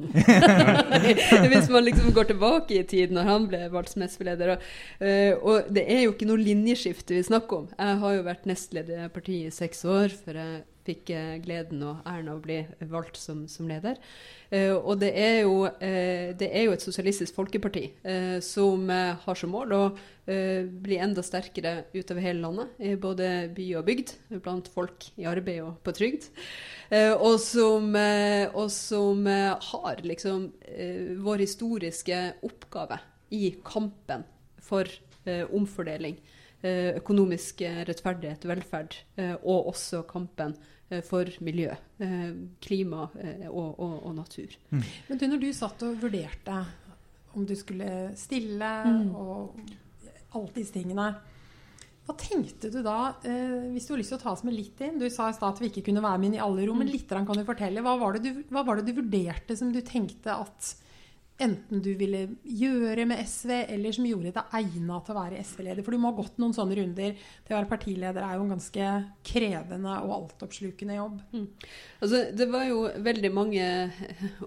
Hvis 1.53 1.71
man 1.73 1.87
liksom 1.89 2.13
går 2.15 2.31
tilbake 2.33 2.79
i 2.79 2.87
tid, 2.87 3.15
når 3.17 3.31
han 3.33 3.51
ble 3.51 3.65
valgt 3.73 3.95
som 3.95 4.05
SV-leder. 4.07 4.55
Og, 4.55 4.67
eh, 5.01 5.35
og 5.41 5.71
det 5.73 5.87
er 5.89 6.05
jo 6.05 6.15
ikke 6.15 6.29
noe 6.29 6.43
linjeskifte 6.43 7.17
vi 7.17 7.27
snakker 7.27 7.65
om. 7.65 7.71
Jeg 7.79 8.01
har 8.05 8.19
jo 8.19 8.27
vært 8.29 8.51
nestleder 8.51 9.07
i 9.07 9.13
partiet 9.15 9.49
i 9.49 9.57
seks 9.63 9.87
år 9.89 10.13
før 10.25 10.43
jeg 10.43 10.67
fikk 10.89 11.13
eh, 11.15 11.37
gleden 11.45 11.83
og 11.85 12.05
æren 12.09 12.31
av 12.33 12.39
å 12.39 12.45
bli 12.45 12.59
valgt 12.91 13.19
som, 13.21 13.45
som 13.51 13.69
leder. 13.71 13.99
Eh, 14.51 14.73
og 14.73 15.01
det 15.03 15.13
er, 15.13 15.43
jo, 15.45 15.67
eh, 15.69 16.35
det 16.39 16.49
er 16.49 16.69
jo 16.69 16.77
et 16.77 16.85
sosialistisk 16.85 17.37
folkeparti 17.37 17.89
eh, 18.03 18.39
som 18.45 18.89
eh, 18.93 19.17
har 19.25 19.39
som 19.39 19.53
mål 19.53 19.77
å 19.77 19.83
bli 20.29 20.99
enda 21.01 21.22
sterkere 21.24 21.87
utover 21.95 22.20
hele 22.20 22.43
landet, 22.45 22.74
i 22.85 22.95
både 23.01 23.49
by 23.57 23.66
og 23.81 23.87
bygd, 23.89 24.12
blant 24.45 24.68
folk 24.68 25.07
i 25.16 25.24
arbeid 25.31 25.62
og 25.64 25.79
på 25.87 25.95
trygd. 25.97 26.29
Eh, 26.91 27.12
og 27.14 27.39
som, 27.41 27.91
eh, 27.97 28.49
og 28.53 28.68
som 28.72 29.26
eh, 29.26 29.55
har 29.72 30.03
liksom 30.05 30.51
eh, 30.68 31.14
vår 31.24 31.45
historiske 31.45 32.18
oppgave 32.45 33.01
i 33.33 33.55
kampen 33.64 34.24
for 34.68 34.89
eh, 35.24 35.45
omfordeling, 35.49 36.16
eh, 36.62 36.97
økonomisk 37.01 37.61
eh, 37.64 37.83
rettferdighet, 37.89 38.45
velferd, 38.49 38.97
eh, 39.16 39.35
og 39.43 39.72
også 39.72 40.03
kampen 40.09 40.55
eh, 40.91 41.01
for 41.05 41.29
miljø, 41.45 41.72
eh, 42.01 42.31
klima 42.64 43.09
eh, 43.20 43.49
og, 43.49 43.74
og, 43.81 43.99
og 44.09 44.14
natur. 44.16 44.57
Men 44.72 45.20
du, 45.20 45.26
når 45.29 45.45
du 45.45 45.51
satt 45.57 45.85
og 45.89 46.01
vurderte 46.05 46.62
om 47.37 47.45
du 47.47 47.53
skulle 47.57 48.11
stille 48.16 48.72
Mm. 48.89 49.12
og 49.14 49.61
alle 50.37 50.55
disse 50.55 50.74
tingene, 50.74 51.12
hva 52.09 52.16
tenkte 52.16 52.70
du 52.72 52.81
da, 52.81 53.12
eh, 53.29 53.68
hvis 53.74 53.85
du 53.85 53.93
har 53.93 54.01
lyst 54.01 54.14
til 54.14 54.16
å 54.16 54.22
ta 54.22 54.33
oss 54.33 54.43
med 54.47 54.57
litt 54.57 54.81
inn? 54.81 54.97
Du 54.97 55.05
sa 55.12 55.29
i 55.29 55.37
stad 55.37 55.53
at 55.53 55.61
vi 55.61 55.68
ikke 55.68 55.85
kunne 55.91 56.01
være 56.01 56.16
med 56.16 56.31
inn 56.31 56.39
i 56.39 56.45
alle 56.45 56.64
rom, 56.64 56.81
men 56.81 56.89
litt 56.89 57.11
kan 57.11 57.26
du 57.29 57.45
fortelle. 57.45 57.85
Hva 57.85 57.99
var, 58.01 58.16
det 58.16 58.24
du, 58.24 58.45
hva 58.49 58.64
var 58.64 58.81
det 58.81 58.89
du 58.89 58.97
vurderte 58.97 59.57
som 59.59 59.74
du 59.74 59.83
tenkte 59.85 60.33
at 60.33 60.70
enten 61.39 61.83
du 61.85 61.91
ville 62.01 62.22
gjøre 62.49 63.05
med 63.07 63.20
SV, 63.29 63.53
eller 63.74 63.93
som 63.93 64.09
gjorde 64.09 64.33
deg 64.39 64.57
egna 64.57 65.03
til 65.05 65.14
å 65.14 65.18
være 65.20 65.45
SV-leder? 65.45 65.85
For 65.85 65.93
du 65.93 66.01
må 66.01 66.14
ha 66.14 66.16
gått 66.16 66.41
noen 66.41 66.57
sånne 66.57 66.81
runder. 66.81 67.12
Det 67.45 67.53
å 67.53 67.59
være 67.59 67.72
partileder 67.74 68.24
er 68.24 68.39
jo 68.39 68.47
en 68.47 68.57
ganske 68.57 68.89
krevende 69.29 70.01
og 70.01 70.16
altoppslukende 70.16 70.97
jobb. 70.97 71.20
Altså, 72.01 72.24
det 72.33 72.49
var 72.49 72.64
jo 72.70 72.87
veldig 73.05 73.35
mange 73.37 73.68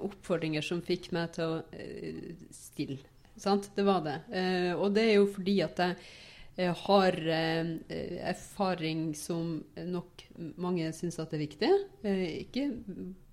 oppfordringer 0.01 0.65
som 0.65 0.81
fikk 0.81 1.11
meg 1.13 1.37
til 1.37 1.59
å 1.59 1.63
eh, 1.77 2.33
stille. 2.49 3.10
Sant? 3.41 3.71
Det 3.75 3.85
var 3.87 4.03
det. 4.05 4.17
Eh, 4.37 4.73
og 4.75 4.91
det 4.95 5.07
er 5.09 5.15
jo 5.17 5.29
fordi 5.33 5.57
at 5.65 5.81
jeg 5.81 5.95
eh, 6.67 6.83
har 6.85 7.17
eh, 7.37 7.73
erfaring 8.33 9.11
som 9.17 9.57
nok 9.75 10.25
mange 10.61 10.91
syns 10.95 11.19
at 11.21 11.33
er 11.33 11.45
viktig. 11.45 11.71
Eh, 12.05 12.27
ikke 12.45 12.69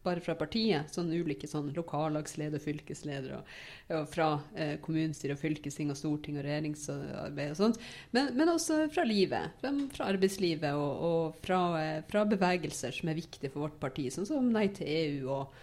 bare 0.08 0.22
fra 0.24 0.34
partiet, 0.38 0.90
sånn 0.94 1.10
ulike 1.12 1.48
sånn 1.50 1.70
lokallagsleder, 1.76 2.62
fylkesleder, 2.62 3.38
og, 3.38 3.50
og 3.96 4.06
fra 4.12 4.28
eh, 4.56 4.76
kommunestyre, 4.84 5.36
og 5.36 5.42
fylkesting, 5.42 5.90
og 5.92 5.98
storting 5.98 6.38
og 6.38 6.46
regjeringsarbeid 6.46 7.54
og 7.54 7.58
sånt. 7.58 7.80
Men, 8.16 8.32
men 8.38 8.52
også 8.54 8.84
fra 8.94 9.04
livet, 9.08 9.58
fra, 9.60 9.72
fra 9.94 10.08
arbeidslivet 10.14 10.78
og, 10.78 11.04
og 11.10 11.42
fra, 11.44 11.60
eh, 11.82 11.98
fra 12.08 12.24
bevegelser 12.28 12.94
som 12.96 13.10
er 13.10 13.20
viktige 13.20 13.52
for 13.52 13.66
vårt 13.66 13.78
parti, 13.82 14.08
sånn 14.14 14.28
som 14.28 14.48
Nei 14.48 14.68
til 14.74 14.88
EU 14.88 15.28
og, 15.34 15.58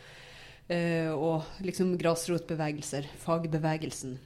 eh, 0.71 1.11
og 1.11 1.63
liksom 1.65 1.95
grasrotbevegelser, 2.01 3.09
fagbevegelsen 3.23 4.19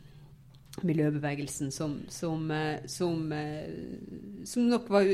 miljøbevegelsen 0.88 1.72
som, 1.74 2.00
som, 2.12 2.50
eh, 2.52 2.86
som, 2.90 3.32
eh, 3.36 4.44
som 4.46 4.68
nok 4.70 4.90
var 4.94 5.08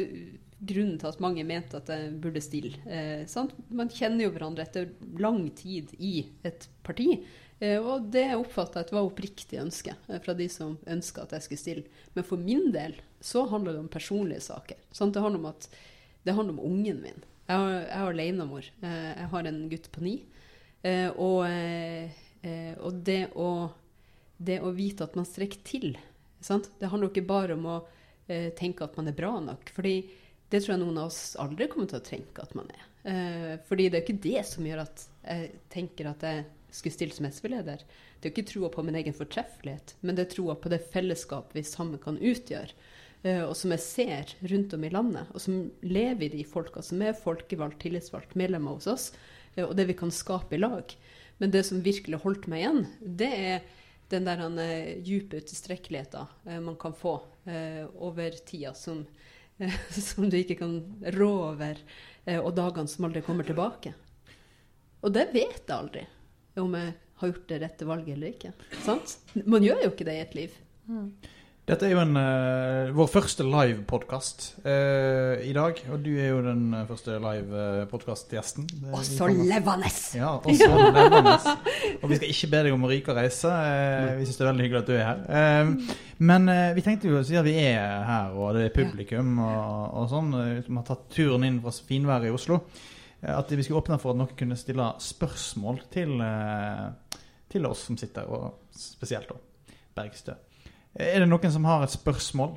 grunnen 0.66 1.00
til 1.00 1.10
at 1.10 1.22
mange 1.24 1.44
mente 1.48 1.78
at 1.78 1.90
jeg 1.92 2.14
burde 2.24 2.44
stille. 2.44 2.78
Eh? 2.88 3.26
Man 3.76 3.92
kjenner 3.92 4.26
jo 4.26 4.34
hverandre 4.36 4.66
etter 4.66 4.94
lang 5.22 5.44
tid 5.58 5.92
i 6.00 6.28
et 6.48 6.68
parti. 6.86 7.20
Eh, 7.60 7.80
og 7.80 8.10
det 8.12 8.28
oppfatta 8.36 8.82
jeg 8.82 8.90
at 8.90 8.96
var 8.96 9.08
oppriktig 9.08 9.60
ønske 9.62 9.96
eh, 10.10 10.20
fra 10.24 10.36
de 10.38 10.48
som 10.52 10.76
ønska 10.92 11.26
at 11.26 11.36
jeg 11.38 11.48
skulle 11.48 11.64
stille. 11.64 12.06
Men 12.16 12.28
for 12.28 12.42
min 12.42 12.72
del 12.76 12.98
så 13.24 13.46
handler 13.52 13.76
det 13.76 13.84
om 13.86 13.92
personlige 13.92 14.48
saker. 14.48 14.80
Sant? 14.92 15.16
Det 15.16 15.24
handler 15.24 15.44
om 15.44 15.52
at 15.54 15.70
det 16.26 16.36
handler 16.36 16.58
om 16.58 16.66
ungen 16.72 17.02
min. 17.04 17.26
Jeg 17.46 17.62
har, 17.62 17.74
jeg 17.86 18.10
alenemor. 18.10 18.68
Jeg 18.82 19.28
har 19.30 19.48
en 19.48 19.60
gutt 19.70 19.92
på 19.94 20.02
ni. 20.02 20.14
Og, 21.22 21.44
og 22.82 23.04
det 23.06 23.20
å 23.38 23.50
det 24.38 24.60
å 24.62 24.74
vite 24.76 25.06
at 25.06 25.16
man 25.18 25.28
strekker 25.28 25.64
til. 25.68 25.96
Sant? 26.44 26.70
Det 26.80 26.92
handler 26.92 27.10
jo 27.10 27.16
ikke 27.16 27.30
bare 27.30 27.56
om 27.56 27.68
å 27.72 27.80
eh, 28.28 28.52
tenke 28.58 28.86
at 28.86 28.98
man 29.00 29.10
er 29.10 29.18
bra 29.18 29.38
nok. 29.40 29.72
fordi 29.76 29.98
det 30.50 30.62
tror 30.62 30.76
jeg 30.76 30.82
noen 30.84 31.00
av 31.02 31.10
oss 31.10 31.36
aldri 31.42 31.68
kommer 31.72 31.90
til 31.90 32.00
å 32.00 32.06
tenke 32.06 32.44
at 32.44 32.54
man 32.58 32.70
er. 32.74 32.84
Eh, 33.06 33.54
fordi 33.68 33.88
det 33.90 33.98
er 33.98 34.04
jo 34.04 34.08
ikke 34.08 34.26
det 34.26 34.44
som 34.50 34.68
gjør 34.68 34.84
at 34.86 35.06
jeg 35.26 35.48
tenker 35.74 36.10
at 36.10 36.26
jeg 36.26 36.44
skulle 36.76 36.96
stille 36.96 37.16
som 37.16 37.28
SV-leder. 37.30 37.82
Det 38.20 38.28
er 38.28 38.32
jo 38.32 38.36
ikke 38.36 38.52
troa 38.52 38.70
på 38.74 38.84
min 38.86 38.98
egen 39.00 39.16
fortreffelighet, 39.16 39.96
men 40.02 40.18
det 40.18 40.26
er 40.26 40.36
troa 40.36 40.56
på 40.60 40.72
det 40.74 40.84
fellesskap 40.94 41.56
vi 41.56 41.66
sammen 41.66 42.02
kan 42.02 42.20
utgjøre. 42.20 42.74
eh, 43.26 43.42
og 43.42 43.56
som 43.58 43.72
jeg 43.74 43.82
ser 43.82 44.36
rundt 44.52 44.74
om 44.74 44.84
i 44.84 44.90
landet, 44.94 45.32
og 45.34 45.42
som 45.42 45.72
lever 45.82 46.28
i 46.28 46.38
de 46.38 46.44
folka 46.46 46.84
som 46.86 47.02
er 47.02 47.18
folkevalgt, 47.18 47.80
tillitsvalgt, 47.82 48.36
medlemmer 48.36 48.78
hos 48.78 48.88
oss, 48.88 49.12
eh, 49.56 49.66
og 49.66 49.76
det 49.76 49.88
vi 49.90 49.98
kan 49.98 50.12
skape 50.12 50.56
i 50.56 50.62
lag. 50.62 50.94
Men 51.40 51.52
det 51.52 51.66
som 51.66 51.82
virkelig 51.82 52.22
holdt 52.22 52.46
meg 52.48 52.62
igjen, 52.62 52.86
det 53.02 53.32
er 53.34 53.66
den 54.10 54.26
der 54.26 54.38
han, 54.38 54.58
eh, 54.60 54.98
dype 55.04 55.38
utilstrekkeligheten 55.38 56.26
eh, 56.46 56.60
man 56.62 56.76
kan 56.76 56.94
få 56.94 57.16
eh, 57.46 57.86
over 57.96 58.32
tida, 58.32 58.74
som, 58.74 59.06
som 59.90 60.30
du 60.30 60.38
ikke 60.38 60.60
kan 60.60 60.76
rå 61.16 61.32
over, 61.52 61.80
og 62.26 62.56
dagene 62.58 62.90
som 62.90 63.06
aldri 63.06 63.22
kommer 63.22 63.46
tilbake. 63.46 63.92
Og 65.06 65.12
det 65.14 65.28
vet 65.30 65.60
jeg 65.68 65.76
aldri, 65.76 66.02
om 66.58 66.74
jeg 66.74 66.96
har 67.20 67.30
gjort 67.30 67.44
det 67.52 67.60
rette 67.62 67.86
valget 67.86 68.16
eller 68.16 68.32
ikke. 68.34 68.54
Sant? 68.82 69.20
Man 69.46 69.62
gjør 69.62 69.84
jo 69.84 69.92
ikke 69.92 70.08
det 70.08 70.16
i 70.18 70.24
et 70.24 70.34
liv. 70.40 70.56
Dette 71.66 71.88
er 71.88 71.96
jo 71.96 72.02
en, 72.04 72.14
uh, 72.14 72.92
vår 72.94 73.08
første 73.10 73.42
live-podkast 73.42 74.44
i 74.70 75.54
dag. 75.56 75.80
Og 75.90 76.04
du 76.06 76.12
er 76.14 76.28
jo 76.30 76.44
den 76.46 76.68
eh, 76.78 76.84
første 76.86 77.16
live-podkast-gjesten. 77.24 78.68
Også 78.94 79.16
så 79.18 79.30
levende! 79.32 79.90
Ja, 80.14 80.36
også 80.38 80.68
levende. 80.70 81.34
Og 82.04 82.12
vi 82.12 82.20
skal 82.20 82.30
ikke 82.36 82.52
be 82.52 82.62
deg 82.68 82.76
om 82.76 82.86
å 82.86 82.92
ryke 82.92 83.16
og 83.16 83.18
reise. 83.18 83.50
Uh, 83.50 84.12
Vi 84.20 84.28
syns 84.28 84.38
det 84.38 84.46
er 84.46 84.52
veldig 84.52 84.68
hyggelig 84.68 84.84
at 84.84 84.92
du 84.92 84.94
er 85.00 85.08
her. 85.10 85.26
Eh, 85.42 85.98
Men 86.30 86.48
eh, 86.54 86.70
vi 86.78 86.86
tenkte 86.86 87.10
jo 87.10 87.26
siden 87.26 87.44
vi 87.50 87.58
er 87.66 88.06
her, 88.12 88.38
og 88.38 88.54
det 88.56 88.68
er 88.70 88.76
publikum 88.78 89.34
og, 89.44 89.98
og 90.00 90.06
sånn, 90.14 90.30
Vi 90.38 90.62
som 90.70 90.78
har 90.80 90.86
tatt 90.88 91.10
turen 91.18 91.44
inn 91.50 91.58
fra 91.66 91.74
finværet 91.90 92.30
i 92.30 92.36
Oslo, 92.38 92.62
eh, 93.26 93.34
at 93.34 93.50
vi 93.52 93.66
skulle 93.66 93.82
åpne 93.82 93.98
for 94.00 94.14
at 94.14 94.22
noen 94.22 94.38
kunne 94.38 94.56
stille 94.62 94.94
spørsmål 95.02 95.82
til, 95.92 96.14
eh, 96.24 97.20
til 97.52 97.68
oss 97.68 97.88
som 97.90 97.98
sitter, 98.00 98.30
og 98.30 98.70
spesielt 98.78 99.34
da 99.34 99.42
Bergstø. 99.98 100.38
Er 100.96 101.20
det 101.20 101.28
noen 101.28 101.52
som 101.52 101.66
har 101.68 101.84
et 101.84 101.92
spørsmål? 101.92 102.56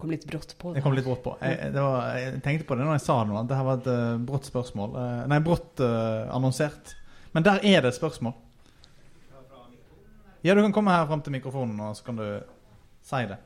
Kom 0.00 0.12
litt 0.14 0.24
brått 0.24 0.54
på 0.56 0.70
Det 0.70 0.78
det. 0.78 0.84
kom 0.84 0.94
litt 0.96 1.04
brått 1.04 1.22
på. 1.24 1.34
Jeg, 1.42 1.72
det 1.74 1.82
var, 1.84 2.14
jeg 2.16 2.38
tenkte 2.44 2.68
på 2.68 2.76
det 2.78 2.86
når 2.86 2.96
jeg 2.96 3.04
sa 3.04 3.18
det 3.20 3.32
nå, 3.32 3.40
at 3.42 3.50
det 3.50 3.58
her 3.58 3.66
var 3.66 3.80
et 3.82 3.90
eh, 3.92 4.20
brått 4.30 4.46
spørsmål. 4.48 4.94
Eh, 4.96 5.18
nei, 5.28 5.40
brått 5.44 5.82
uh, 5.84 6.30
annonsert. 6.32 6.94
Men 7.34 7.44
der 7.44 7.60
er 7.66 7.82
det 7.82 7.90
et 7.92 7.98
spørsmål. 7.98 8.32
Ja, 10.40 10.54
du 10.56 10.62
kan 10.64 10.72
komme 10.72 10.94
her 10.94 11.04
fram 11.04 11.20
til 11.20 11.34
mikrofonen, 11.34 11.76
og 11.84 11.98
så 11.98 12.06
kan 12.06 12.16
du 12.16 12.24
si 13.04 13.20
det. 13.28 13.36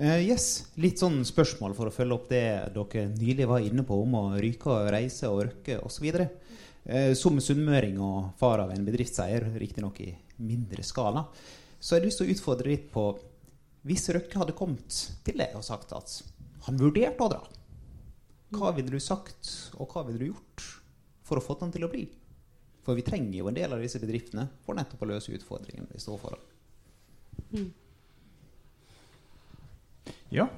Eh, 0.00 0.22
yes, 0.28 0.46
Litt 0.80 1.02
sånn 1.02 1.24
spørsmål 1.26 1.74
for 1.76 1.90
å 1.90 1.92
følge 1.92 2.16
opp 2.16 2.30
det 2.30 2.44
dere 2.76 3.08
nylig 3.10 3.48
var 3.50 3.66
inne 3.66 3.82
på 3.84 3.98
om 4.04 4.14
å 4.16 4.22
ryke, 4.38 4.70
og 4.70 4.92
reise 4.94 5.28
og 5.28 5.42
røkke 5.48 5.80
osv. 5.82 6.06
Uh, 6.14 6.49
som 7.14 7.36
sunnmøring 7.44 7.98
og 8.02 8.32
far 8.40 8.62
av 8.62 8.70
en 8.72 8.86
bedriftseier, 8.86 9.44
riktignok 9.60 10.00
i 10.00 10.10
mindre 10.40 10.82
skala, 10.86 11.26
så 11.78 11.94
har 11.94 12.00
jeg 12.00 12.08
lyst 12.08 12.22
til 12.22 12.28
å 12.30 12.34
utfordre 12.34 12.70
litt 12.72 12.86
på 12.92 13.04
Hvis 13.88 14.08
Røkke 14.12 14.40
hadde 14.40 14.56
kommet 14.56 14.96
til 15.24 15.38
deg 15.40 15.54
og 15.56 15.64
sagt 15.64 15.92
at 15.96 16.14
han 16.66 16.80
vurderte 16.80 17.24
å 17.24 17.30
dra, 17.32 17.42
hva 18.56 18.72
ville 18.76 18.90
du 18.90 19.00
sagt, 19.00 19.48
og 19.78 19.92
hva 19.92 20.02
ville 20.08 20.18
du 20.20 20.26
gjort 20.32 20.64
for 21.24 21.38
å 21.38 21.44
få 21.44 21.56
han 21.60 21.72
til 21.72 21.86
å 21.86 21.92
bli? 21.92 22.02
For 22.84 22.98
vi 22.98 23.04
trenger 23.06 23.38
jo 23.38 23.48
en 23.50 23.56
del 23.56 23.72
av 23.72 23.82
disse 23.82 24.00
bedriftene 24.02 24.48
for 24.64 24.76
nettopp 24.76 25.04
å 25.04 25.10
løse 25.12 25.32
utfordringene 25.36 25.92
vi 25.92 26.02
står 26.02 26.18
foran. 26.20 26.42
Mm. 27.54 27.70
Ja. 30.34 30.48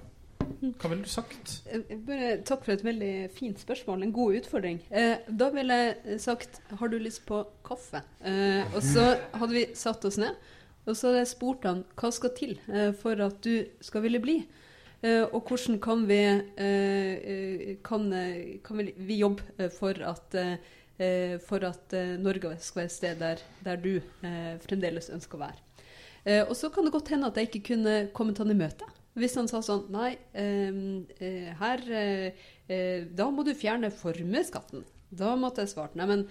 Hva 0.62 0.90
ville 0.90 1.02
du 1.02 1.10
sagt? 1.10 1.60
Eh, 1.70 1.94
bare 2.06 2.36
Takk 2.46 2.64
for 2.64 2.74
et 2.74 2.84
veldig 2.86 3.12
fint 3.34 3.58
spørsmål. 3.58 4.04
En 4.04 4.14
god 4.14 4.38
utfordring. 4.40 4.80
Eh, 4.90 5.22
da 5.28 5.50
ville 5.54 5.78
jeg 5.78 6.20
sagt 6.22 6.60
Har 6.78 6.90
du 6.90 6.98
lyst 6.98 7.24
på 7.26 7.42
kaffe? 7.66 8.02
Eh, 8.24 8.62
og 8.74 8.82
så 8.82 9.12
hadde 9.34 9.54
vi 9.54 9.64
satt 9.78 10.04
oss 10.08 10.18
ned, 10.22 10.38
og 10.86 10.96
så 10.96 11.10
hadde 11.10 11.22
jeg 11.22 11.32
spurt 11.32 11.66
han 11.68 11.84
hva 11.98 12.10
skal 12.14 12.34
til 12.38 12.56
eh, 12.70 12.92
for 12.98 13.18
at 13.22 13.40
du 13.44 13.66
skal 13.84 14.06
ville 14.06 14.22
bli. 14.22 14.38
Eh, 15.02 15.24
og 15.24 15.50
hvordan 15.50 15.80
kan 15.82 16.06
vi, 16.06 16.20
eh, 16.62 17.74
kan, 17.82 18.06
kan 18.62 18.82
vi, 18.82 19.18
jobbe 19.18 19.68
for 19.74 19.98
at, 20.06 20.38
for 21.42 21.64
at 21.66 21.94
Norge 22.22 22.56
skal 22.62 22.82
være 22.82 22.90
et 22.90 22.94
sted 22.94 23.18
der, 23.18 23.42
der 23.64 23.78
du 23.82 23.96
fremdeles 24.62 25.10
ønsker 25.10 25.38
å 25.38 25.46
være. 25.46 26.44
og 26.46 26.54
så 26.54 26.70
kan 26.70 26.86
det 26.86 26.92
godt 26.94 27.10
hende 27.10 27.26
at 27.26 27.36
jeg 27.36 27.48
ikke 27.50 27.74
kunne 27.74 27.96
kommet 28.14 28.38
han 28.38 28.52
i 28.52 28.58
møte. 28.58 28.86
Hvis 29.18 29.36
han 29.36 29.48
sa 29.50 29.60
sånn 29.64 29.88
Nei, 29.92 30.14
eh, 30.32 31.52
her 31.58 31.84
eh, 31.92 33.04
Da 33.12 33.28
må 33.30 33.44
du 33.44 33.52
fjerne 33.56 33.92
formuesskatten. 33.92 34.86
Da 35.12 35.34
måtte 35.36 35.64
jeg 35.64 35.74
svart 35.74 35.96
nei, 35.98 36.06
men 36.08 36.22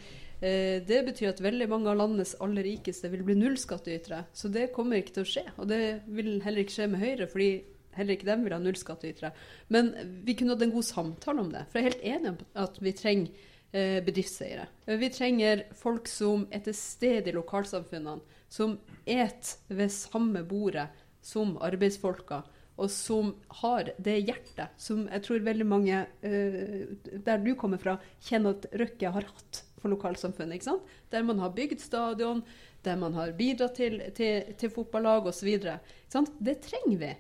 eh, 0.41 0.81
det 0.81 1.03
betyr 1.05 1.35
at 1.35 1.43
veldig 1.43 1.67
mange 1.69 1.91
av 1.91 1.99
landets 1.99 2.33
aller 2.41 2.65
rikeste 2.65 3.11
vil 3.13 3.21
bli 3.27 3.35
nullskattytere. 3.37 4.23
Så 4.33 4.49
det 4.49 4.71
kommer 4.73 4.97
ikke 4.97 5.19
til 5.19 5.27
å 5.27 5.29
skje. 5.29 5.43
Og 5.61 5.69
det 5.69 5.81
vil 6.09 6.39
heller 6.41 6.63
ikke 6.63 6.79
skje 6.79 6.87
med 6.89 7.03
Høyre, 7.03 7.27
fordi 7.29 7.51
heller 7.93 8.17
ikke 8.17 8.29
dem 8.31 8.47
vil 8.47 8.55
ha 8.55 8.59
nullskattytere. 8.63 9.31
Men 9.75 9.93
vi 10.25 10.33
kunne 10.39 10.55
hatt 10.55 10.65
en 10.65 10.73
god 10.73 10.87
samtale 10.87 11.45
om 11.45 11.51
det. 11.53 11.67
For 11.69 11.77
jeg 11.77 11.85
er 11.85 11.91
helt 11.91 12.07
enig 12.15 12.31
om 12.33 12.39
at 12.63 12.79
vi 12.81 12.95
trenger 12.97 13.45
eh, 13.69 13.99
bedriftseiere. 14.07 14.65
Vi 15.03 15.11
trenger 15.13 15.65
folk 15.77 16.09
som 16.09 16.47
er 16.49 16.65
til 16.65 16.77
stede 16.77 17.29
i 17.29 17.37
lokalsamfunnene. 17.37 18.39
Som 18.51 18.79
et 19.07 19.53
ved 19.69 19.93
samme 19.93 20.41
bordet 20.43 20.89
som 21.23 21.53
arbeidsfolka 21.61 22.41
og 22.81 22.89
som 22.91 23.33
har 23.61 23.91
det 24.01 24.17
hjertet 24.25 24.73
som 24.81 25.03
jeg 25.05 25.23
tror 25.25 25.45
veldig 25.45 25.67
mange 25.69 26.01
uh, 26.25 27.11
der 27.13 27.43
du 27.43 27.53
kommer 27.59 27.81
fra, 27.81 27.97
kjenner 28.25 28.57
at 28.57 28.69
Røkke 28.81 29.13
har 29.13 29.27
hatt 29.29 29.63
for 29.81 29.93
lokalsamfunnet. 29.93 30.57
ikke 30.57 30.69
sant? 30.69 30.93
Der 31.13 31.25
man 31.25 31.41
har 31.41 31.53
bygd 31.57 31.81
stadion, 31.81 32.43
der 32.85 32.97
man 33.01 33.15
har 33.17 33.33
bidratt 33.37 33.77
til, 33.77 33.99
til, 34.17 34.53
til 34.57 34.73
fotballag 34.73 35.29
osv. 35.29 35.49
Det 35.57 36.57
trenger 36.65 36.97
vi. 37.01 37.11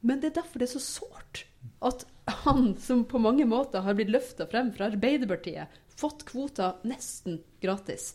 Men 0.00 0.20
det 0.20 0.30
er 0.30 0.40
derfor 0.40 0.60
det 0.60 0.68
er 0.68 0.76
så 0.78 0.84
sårt 0.84 1.44
at 1.84 2.06
han 2.44 2.74
som 2.80 3.04
på 3.08 3.20
mange 3.20 3.44
måter 3.48 3.84
har 3.84 3.96
blitt 3.96 4.12
løfta 4.12 4.46
frem 4.48 4.70
fra 4.72 4.88
Arbeiderpartiet, 4.88 5.72
fått 6.00 6.24
kvota 6.28 6.74
nesten 6.88 7.40
gratis, 7.60 8.14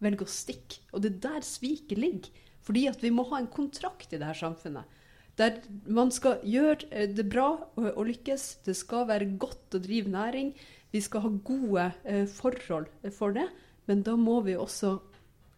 velger 0.00 0.24
å 0.24 0.32
stikke. 0.32 0.80
Og 0.92 1.04
det 1.04 1.14
er 1.14 1.24
der 1.28 1.44
sviket 1.44 2.00
ligger. 2.00 2.44
Fordi 2.66 2.86
at 2.90 3.02
vi 3.04 3.12
må 3.14 3.22
ha 3.30 3.38
en 3.38 3.52
kontrakt 3.52 4.12
i 4.12 4.18
det 4.18 4.26
her 4.26 4.38
samfunnet 4.38 4.95
der 5.36 5.60
man 5.84 6.10
skal 6.14 6.40
gjøre 6.46 6.88
eh, 6.90 7.08
det 7.12 7.28
bra 7.32 7.50
og, 7.76 8.02
lykkes. 8.08 8.64
Det 8.66 8.76
skal 8.76 9.08
være 9.10 9.34
godt 9.40 9.76
å 9.76 9.82
drive 9.82 10.12
næring. 10.12 10.54
Vi 10.92 11.02
skal 11.04 11.26
ha 11.26 11.32
gode 11.44 11.90
eh, 12.04 12.24
forhold 12.30 12.88
for 13.12 13.36
det. 13.36 13.48
Men 13.86 14.02
da 14.06 14.16
må 14.16 14.40
vi 14.46 14.56
også 14.56 14.96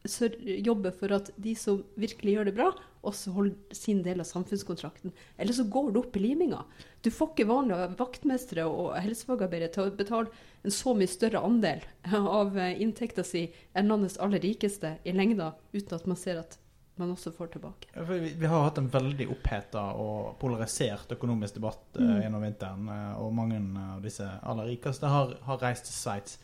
jobbe 0.09 0.93
for 0.95 1.13
at 1.13 1.31
de 1.37 1.55
som 1.59 1.83
virkelig 1.99 2.37
gjør 2.37 2.49
det 2.49 2.55
bra, 2.57 2.69
også 3.09 3.33
holder 3.35 3.77
sin 3.77 4.03
del 4.03 4.21
av 4.23 4.29
samfunnskontrakten. 4.29 5.13
Eller 5.39 5.55
så 5.55 5.67
går 5.71 5.93
det 5.93 6.01
opp 6.01 6.17
i 6.17 6.23
liminga. 6.23 6.63
Du 7.03 7.11
får 7.15 7.33
ikke 7.33 7.49
vanlige 7.49 7.91
vaktmestere 7.99 8.67
og 8.67 8.97
helsefagarbeidere 8.99 9.73
til 9.75 9.87
å 9.87 9.97
betale 9.99 10.33
en 10.65 10.75
så 10.75 10.95
mye 10.97 11.11
større 11.11 11.43
andel 11.45 11.85
av 12.19 12.57
eh, 12.59 12.79
inntekta 12.83 13.25
si 13.27 13.49
enn 13.79 13.91
landets 13.91 14.19
aller 14.23 14.43
rikeste 14.43 14.97
i 15.05 15.15
lengda, 15.15 15.53
uten 15.73 15.99
at 15.99 16.09
man 16.11 16.19
ser 16.19 16.43
at 16.43 16.59
man 16.99 17.15
også 17.15 17.33
får 17.35 17.53
tilbake. 17.55 17.91
Vi, 18.09 18.19
vi, 18.39 18.47
har 18.47 18.65
hatt 18.67 18.79
en 18.81 18.91
veldig 18.93 19.29
oppheta 19.33 19.83
og 19.99 20.37
polarisert 20.41 21.13
økonomisk 21.15 21.59
debatt 21.59 21.99
uh, 22.01 22.19
gjennom 22.23 22.45
vinteren. 22.45 22.89
Uh, 22.91 23.21
og 23.23 23.35
mange 23.37 23.61
av 23.85 24.01
disse 24.05 24.25
aller 24.25 24.71
rikeste 24.73 25.11
har, 25.11 25.37
har 25.47 25.61
reist 25.63 25.89
til 25.89 25.97
Sveits. 25.97 26.39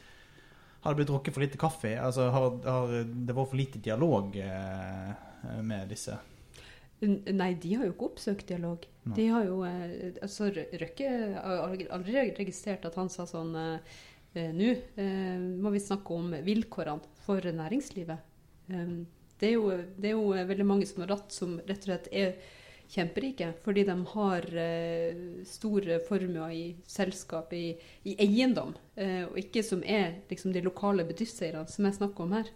Har 0.84 0.92
det 0.92 1.00
blitt 1.00 1.10
drukket 1.10 1.34
for 1.34 1.44
lite 1.44 1.60
kaffe? 1.60 1.94
Altså, 1.96 2.28
har, 2.34 2.58
har 2.68 2.94
det 3.02 3.34
vært 3.34 3.50
for 3.50 3.58
lite 3.58 3.80
dialog 3.80 4.34
med 5.64 5.88
disse? 5.88 6.18
Nei, 7.00 7.54
de 7.60 7.70
har 7.78 7.86
jo 7.88 7.94
ikke 7.94 8.10
oppsøkt 8.10 8.50
dialog. 8.52 8.84
De 9.16 9.24
har 9.32 9.46
jo 9.48 9.62
altså, 9.64 10.50
Røkke 10.52 11.08
har 11.38 11.72
aldri 11.96 12.18
registrert 12.36 12.84
at 12.84 13.00
han 13.00 13.08
sa 13.12 13.24
sånn 13.28 13.56
Nå 13.56 14.70
må 15.64 15.72
vi 15.72 15.82
snakke 15.82 16.20
om 16.20 16.36
vilkårene 16.44 17.24
for 17.24 17.48
næringslivet. 17.48 18.20
Det 19.40 19.48
er, 19.48 19.54
jo, 19.56 19.70
det 19.96 20.10
er, 20.10 20.14
jo, 20.14 20.34
veldig 20.50 20.66
mange 20.66 20.86
som 20.86 21.02
har 21.02 21.10
ratt 21.16 21.34
som 21.34 21.56
rett 21.66 21.82
og 21.82 21.88
slett 21.88 22.10
er 22.14 22.36
kjemperike. 22.94 23.50
Fordi 23.64 23.84
de 23.88 23.96
har 24.12 24.46
eh, 24.62 25.22
store 25.48 25.98
formuer 26.06 26.54
i 26.54 26.64
selskap, 26.86 27.52
i, 27.52 27.74
i 28.06 28.16
eiendom. 28.22 28.74
Eh, 28.94 29.24
og 29.26 29.38
ikke 29.40 29.64
som 29.66 29.82
er 29.82 30.20
liksom, 30.30 30.54
de 30.54 30.64
lokale 30.64 31.06
bedriftseierne 31.08 31.66
som 31.70 31.88
jeg 31.88 31.98
snakker 31.98 32.26
om 32.26 32.36
her. 32.38 32.52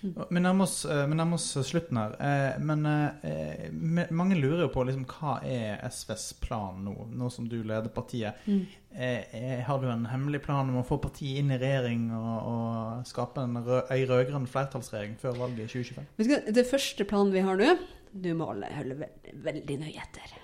Vi 0.00 0.40
nærmer 0.40 0.66
oss, 0.66 0.84
oss, 0.86 1.68
slutten 1.68 1.98
her. 1.98 2.14
Eh, 2.20 2.58
men 2.62 2.86
eh, 2.86 3.68
mange 4.10 4.38
lurer 4.38 4.64
jo 4.66 4.70
på 4.74 4.84
liksom, 4.86 5.06
hva 5.08 5.36
er 5.46 5.80
SVs 5.88 6.26
plan 6.42 6.82
nå, 6.84 6.94
nå 7.16 7.30
som 7.32 7.46
du 7.48 7.58
leder 7.62 7.88
partiet. 7.94 8.40
Mm. 8.46 8.64
Eh, 8.96 9.62
har 9.66 9.80
du 9.82 9.88
en 9.90 10.06
hemmelig 10.10 10.42
plan 10.46 10.68
om 10.72 10.80
å 10.80 10.86
få 10.86 10.98
partiet 11.02 11.40
inn 11.42 11.52
i 11.54 11.60
regjering 11.60 12.08
og, 12.16 12.34
og 12.50 13.08
skape 13.08 13.44
en 13.46 13.60
rød-grønn 13.62 14.48
flertallsregjering 14.50 15.16
før 15.22 15.40
valget 15.44 15.66
i 15.66 15.84
2025? 15.86 16.52
Det 16.56 16.66
første 16.68 17.08
planen 17.08 17.34
vi 17.34 17.44
har 17.46 17.60
nå 17.60 17.76
Du 18.12 18.30
må 18.38 18.50
alle 18.52 18.72
holde 18.76 19.00
veldig, 19.02 19.38
veldig 19.46 19.80
nøye 19.84 20.04
etter. 20.04 20.36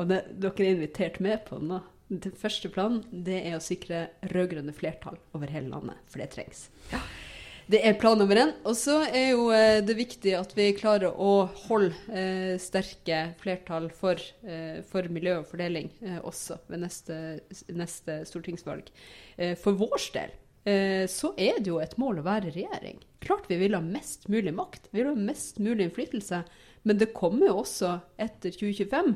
Og 0.00 0.08
det, 0.08 0.22
dere 0.40 0.64
er 0.64 0.76
invitert 0.76 1.18
med 1.22 1.44
på 1.48 1.58
den. 1.60 1.82
Den 2.12 2.38
første 2.38 2.68
planen 2.72 3.04
det 3.24 3.42
er 3.46 3.58
å 3.58 3.64
sikre 3.64 4.06
rød-grønne 4.32 4.74
flertall 4.76 5.20
over 5.36 5.52
hele 5.52 5.70
landet, 5.72 6.00
for 6.08 6.22
det 6.22 6.32
trengs. 6.34 6.66
Ja. 6.92 7.00
Det 7.72 7.78
er 7.88 7.94
plan 7.96 8.18
nummer 8.20 8.36
én. 8.36 8.50
Og 8.68 8.74
så 8.76 8.98
er 9.06 9.30
jo 9.30 9.46
eh, 9.54 9.80
det 9.84 9.94
viktig 9.96 10.34
at 10.36 10.50
vi 10.52 10.66
klarer 10.76 11.14
å 11.14 11.46
holde 11.64 11.94
eh, 12.12 12.58
sterke 12.60 13.22
flertall 13.40 13.86
for, 13.96 14.20
eh, 14.44 14.82
for, 14.84 15.08
miljø 15.12 15.38
og 15.38 15.48
fordeling 15.48 15.88
eh, 16.04 16.18
også 16.20 16.58
ved 16.68 16.82
neste, 16.82 17.16
neste 17.72 18.18
stortingsvalg. 18.28 18.90
Eh, 19.38 19.54
for 19.56 19.78
vår 19.80 20.04
del 20.18 20.34
eh, 20.68 21.06
så 21.08 21.30
er 21.40 21.62
det 21.62 21.72
jo 21.72 21.78
et 21.80 21.96
mål 22.02 22.20
å 22.20 22.26
være 22.26 22.52
regjering. 22.52 23.00
Klart 23.24 23.48
vi 23.48 23.60
vil 23.62 23.78
ha 23.78 23.80
mest 23.84 24.28
mulig 24.32 24.52
makt, 24.58 24.90
vi 24.90 25.00
vil 25.00 25.14
ha 25.14 25.28
mest 25.30 25.62
mulig 25.62 25.88
innflytelse. 25.88 26.42
Men 26.84 27.00
det 27.00 27.14
kommer 27.16 27.48
jo 27.48 27.62
også 27.62 27.94
etter 28.20 28.52
2025 28.52 29.14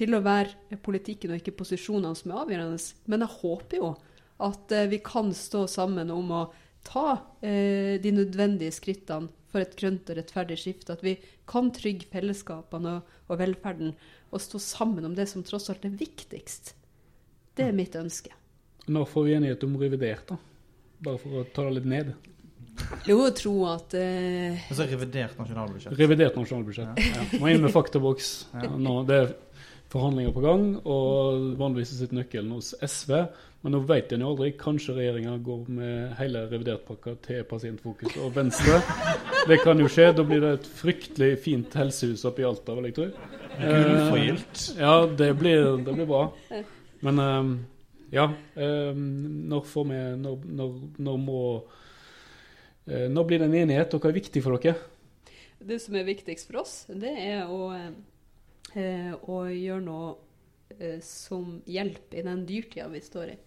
til 0.00 0.16
å 0.16 0.22
være 0.24 0.80
politikken 0.80 1.34
og 1.34 1.42
ikke 1.42 1.58
posisjonene 1.58 2.16
som 2.16 2.32
er 2.32 2.46
avgjørende. 2.46 2.80
Men 3.12 3.26
jeg 3.26 3.38
håper 3.42 3.82
jo 3.82 3.92
at 4.40 4.72
vi 4.88 5.02
kan 5.04 5.34
stå 5.36 5.66
sammen 5.68 6.08
om 6.14 6.30
å 6.32 6.44
ta 6.86 7.20
eh, 7.42 8.00
de 8.02 8.12
nødvendige 8.14 8.74
skrittene 8.74 9.30
for 9.50 9.62
et 9.64 9.74
grønt 9.78 10.10
og 10.10 10.18
rettferdig 10.18 10.58
skifte. 10.60 10.94
At 10.94 11.04
vi 11.04 11.16
kan 11.50 11.70
trygge 11.74 12.08
fellesskapene 12.12 12.98
og, 12.98 13.14
og, 13.28 13.38
velferden 13.40 13.94
og 14.30 14.42
stå 14.42 14.60
sammen 14.62 15.08
om 15.08 15.16
det 15.16 15.28
som 15.30 15.44
tross 15.46 15.70
alt 15.72 15.86
er 15.86 15.96
viktigst. 15.98 16.74
Det 17.58 17.66
er 17.66 17.76
mitt 17.76 17.96
ønske. 17.98 18.32
Når 18.90 19.08
får 19.10 19.26
vi 19.26 19.36
enighet 19.36 19.64
om 19.66 19.76
revidert, 19.78 20.30
da? 20.30 20.38
Bare 21.00 21.20
for 21.20 21.40
å 21.40 21.46
ta 21.54 21.66
det 21.66 21.80
litt 21.80 21.88
ned. 21.90 22.12
Jo, 23.08 23.18
å 23.26 23.32
tro 23.36 23.54
at 23.68 23.94
eh... 23.98 24.60
Altså 24.70 24.86
revidert 24.88 25.36
nasjonalbudsjett? 25.40 25.96
Revidert 25.98 26.38
nasjonalbudsjett, 26.38 27.00
ja. 27.02 27.10
ja. 27.18 27.40
Må 27.42 27.50
inn 27.52 27.64
med 27.64 27.72
faktaboks. 27.74 28.30
Ja. 28.54 28.70
Nå, 28.72 28.94
det 29.08 29.18
er 29.18 29.32
forhandlinger 29.90 30.34
på 30.34 30.42
gang, 30.44 30.66
og 30.86 31.46
vanligvis 31.58 31.96
sitter 31.98 32.20
nøkkelen 32.20 32.52
hos 32.54 32.74
SV. 32.86 33.16
Men 33.60 33.74
nå 33.74 33.80
vet 33.84 34.12
en 34.14 34.22
jo 34.24 34.30
aldri. 34.32 34.52
Kanskje 34.56 34.94
regjeringa 34.96 35.34
går 35.44 35.66
med 35.76 36.14
hele 36.16 36.46
revidertpakka 36.48 37.16
til 37.26 37.42
Pasientfokus 37.50 38.14
og 38.22 38.30
Venstre. 38.38 38.78
Det 39.50 39.58
kan 39.64 39.82
jo 39.82 39.88
skje. 39.92 40.06
Da 40.16 40.24
blir 40.24 40.40
det 40.40 40.52
et 40.60 40.68
fryktelig 40.78 41.34
fint 41.44 41.76
helsehus 41.76 42.24
oppe 42.30 42.40
i 42.40 42.46
Alta, 42.48 42.76
vil 42.78 42.88
jeg 42.88 42.96
tro. 42.96 43.08
Gullforgylt. 43.60 44.62
Eh, 44.76 44.80
ja, 44.80 44.94
det 45.20 45.28
blir, 45.42 45.66
det 45.84 45.96
blir, 45.98 46.08
bra. 46.08 46.22
Men 47.04 47.20
eh, 47.26 47.50
Ja. 48.16 48.24
eh, 48.56 48.94
når 48.96 49.66
får 49.70 49.84
vi 49.90 49.98
Når, 50.22 50.38
når, 50.58 50.72
når 50.98 51.16
må 51.22 51.42
eh, 52.88 53.08
Når 53.12 53.24
blir 53.28 53.38
det 53.38 53.46
en 53.50 53.54
enighet, 53.60 53.94
og 53.94 54.00
hva 54.00 54.10
er 54.10 54.16
viktig 54.16 54.42
for 54.42 54.56
dere? 54.56 54.74
Det 55.60 55.76
som 55.82 55.94
er 56.00 56.08
viktigst 56.08 56.48
for 56.48 56.62
oss, 56.62 56.86
det 56.88 57.12
er 57.12 57.44
å, 57.52 57.68
eh, 58.78 59.12
å 59.28 59.44
gjøre 59.50 59.84
noe 59.84 60.10
eh, 60.78 60.98
som 61.04 61.60
hjelper 61.68 62.20
i 62.20 62.26
den 62.26 62.44
dyrtida 62.48 62.88
vi 62.92 63.04
står 63.04 63.34
i. 63.34 63.38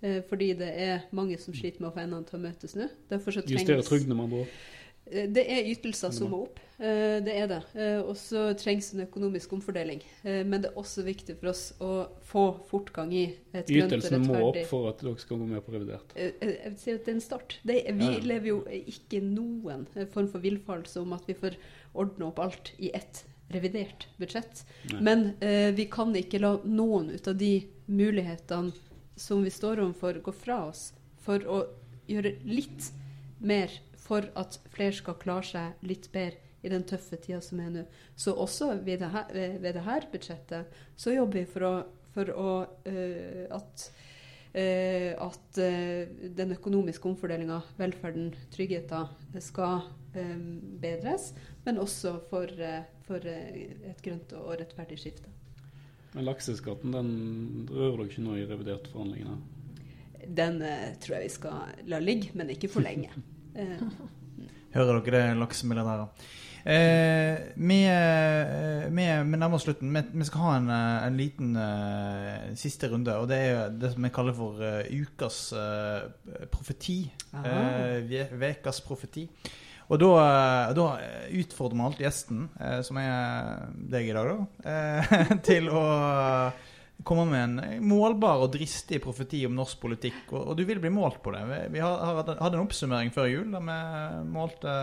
Eh, 0.00 0.20
fordi 0.28 0.52
det 0.58 0.72
er 0.80 1.06
mange 1.16 1.38
som 1.40 1.56
sliter 1.56 1.82
med 1.82 1.90
å 1.90 1.94
få 1.96 2.04
endene 2.04 2.28
til 2.28 2.40
å 2.40 2.44
møtes 2.44 2.76
nå. 2.78 2.90
Derfor 3.10 3.36
så 3.36 3.46
Justere 3.46 3.86
trygdene, 3.86 4.16
med 4.16 4.28
andre 4.28 4.44
ord. 4.44 4.60
Det 5.10 5.42
er 5.42 5.66
ytelser 5.72 6.12
som 6.14 6.28
må 6.30 6.44
opp. 6.44 6.58
Det 6.78 7.32
er 7.34 7.48
det. 7.50 7.56
Og 8.04 8.12
så 8.20 8.44
trengs 8.54 8.92
en 8.94 9.02
økonomisk 9.02 9.56
omfordeling. 9.56 10.04
Men 10.22 10.62
det 10.62 10.68
er 10.68 10.78
også 10.78 11.02
viktig 11.02 11.34
for 11.40 11.50
oss 11.50 11.62
å 11.82 11.88
få 12.30 12.44
fortgang 12.68 13.10
i 13.10 13.24
et 13.50 13.66
grønt 13.66 13.96
og 13.96 13.96
Ytelsene 13.96 14.20
må 14.22 14.36
opp 14.52 14.60
for 14.70 14.86
at 14.92 15.02
dere 15.02 15.16
skal 15.18 15.40
gå 15.40 15.48
med 15.50 15.64
på 15.66 15.74
revidert. 15.74 16.14
Jeg 16.14 16.36
vil 16.62 16.78
si 16.78 16.94
at 16.94 17.02
det 17.08 17.10
er 17.10 17.16
en 17.16 17.24
start. 17.24 17.56
Det, 17.66 17.80
vi 17.98 18.12
lever 18.22 18.52
jo 18.52 18.60
ikke 18.78 19.24
noen 19.24 19.82
form 20.14 20.30
for 20.30 20.46
villfarelse 20.46 21.02
om 21.02 21.16
at 21.18 21.26
vi 21.26 21.34
får 21.42 21.58
ordne 21.98 22.30
opp 22.30 22.38
alt 22.44 22.70
i 22.78 22.92
ett 22.94 23.24
revidert 23.50 24.06
budsjett. 24.20 24.64
Nei. 24.92 25.02
Men 25.02 25.26
eh, 25.40 25.70
vi 25.74 25.86
kan 25.90 26.14
ikke 26.16 26.40
la 26.42 26.54
noen 26.64 27.10
ut 27.14 27.28
av 27.28 27.38
de 27.40 27.54
mulighetene 27.90 28.72
som 29.20 29.42
vi 29.44 29.52
står 29.52 29.82
overfor, 29.84 30.20
gå 30.24 30.32
fra 30.32 30.62
oss 30.70 30.90
for 31.20 31.44
å 31.44 31.62
gjøre 32.08 32.38
litt 32.48 32.92
mer 33.38 33.72
for 34.00 34.26
at 34.38 34.58
flere 34.72 34.96
skal 34.96 35.18
klare 35.20 35.46
seg 35.46 35.84
litt 35.86 36.08
bedre 36.12 36.40
i 36.62 36.68
den 36.72 36.84
tøffe 36.84 37.16
tida 37.20 37.40
som 37.44 37.60
er 37.62 37.72
nå. 37.72 37.86
Så 38.16 38.34
også 38.36 38.74
ved 38.84 39.00
det 39.00 39.10
her, 39.14 39.32
ved 39.32 39.74
det 39.76 39.84
her 39.86 40.06
budsjettet 40.12 40.80
så 40.96 41.14
jobber 41.14 41.40
vi 41.40 41.48
for 41.48 41.66
å, 41.66 41.74
for 42.14 42.32
å 42.34 42.54
eh, 42.88 43.44
at 43.52 43.90
eh, 44.52 45.14
at 45.20 45.60
eh, 45.62 46.10
den 46.36 46.56
økonomiske 46.56 47.08
omfordelinga, 47.08 47.60
velferden, 47.78 48.32
tryggheten, 48.52 49.38
skal 49.40 49.86
eh, 50.14 50.36
bedres. 50.82 51.30
Men 51.64 51.80
også 51.82 52.16
for, 52.30 52.50
eh, 52.60 52.82
for 53.10 53.28
eh, 53.28 53.90
et 53.90 54.02
grønt 54.04 54.34
og 54.38 54.54
rettferdig 54.60 54.98
skifte. 55.02 55.32
Men 56.14 56.26
lakseskatten 56.26 56.94
den 56.94 57.10
rører 57.70 58.00
dere 58.00 58.10
ikke 58.10 58.24
nå 58.26 58.36
i 58.38 58.46
revidert 58.48 58.90
forhandlingene? 58.90 59.38
Den 60.40 60.60
eh, 60.66 60.92
tror 61.02 61.18
jeg 61.18 61.28
vi 61.28 61.34
skal 61.36 61.86
la 61.90 62.00
ligge, 62.02 62.32
men 62.38 62.54
ikke 62.56 62.72
for 62.72 62.86
lenge. 62.86 63.12
Eh, 63.50 63.80
Hører 64.70 65.00
dere 65.02 65.10
det, 65.10 65.38
laksemilliardærer? 65.40 66.28
Eh, 66.60 67.38
vi, 67.56 67.78
eh, 67.88 68.84
vi, 68.92 69.06
vi 69.08 69.38
nærmer 69.40 69.56
oss 69.56 69.64
slutten. 69.66 69.90
Vi, 69.90 70.02
vi 70.12 70.26
skal 70.28 70.44
ha 70.44 70.52
en, 70.58 70.68
eh, 70.70 71.06
en 71.08 71.16
liten 71.18 71.56
uh, 71.56 72.52
siste 72.54 72.90
runde. 72.92 73.16
Og 73.16 73.26
det 73.30 73.38
er 73.48 73.72
det 73.74 73.90
som 73.94 74.06
vi 74.06 74.12
kaller 74.14 74.36
for 74.36 74.60
uh, 74.60 74.84
ukas 74.86 75.40
uh, 75.56 76.06
profeti. 76.52 77.00
Eh, 77.32 78.30
Vekas 78.38 78.82
profeti. 78.86 79.26
Og 79.90 79.98
da, 79.98 80.10
eh, 80.22 80.72
da 80.78 80.86
utfordrer 81.42 81.76
vi 81.76 81.84
alltid 81.86 82.06
gjesten, 82.06 82.42
eh, 82.62 82.80
som 82.86 82.98
er 83.00 83.70
deg 83.90 84.10
i 84.10 84.14
dag, 84.14 84.28
da, 84.30 84.70
eh, 84.70 85.32
til 85.48 85.66
å 85.66 85.82
komme 87.02 87.24
med 87.30 87.42
en 87.42 87.86
målbar 87.88 88.44
og 88.44 88.52
dristig 88.54 89.00
profeti 89.02 89.42
om 89.48 89.56
norsk 89.56 89.80
politikk. 89.82 90.28
Og, 90.30 90.52
du 90.58 90.62
vil 90.68 90.82
bli 90.82 90.92
målt 90.94 91.18
på 91.24 91.32
det. 91.34 91.42
Vi, 91.72 91.80
hadde 91.82 92.36
en 92.36 92.62
oppsummering 92.62 93.10
før 93.14 93.30
jul 93.32 93.48
der 93.50 93.64
vi 93.66 93.78
målte 94.30 94.76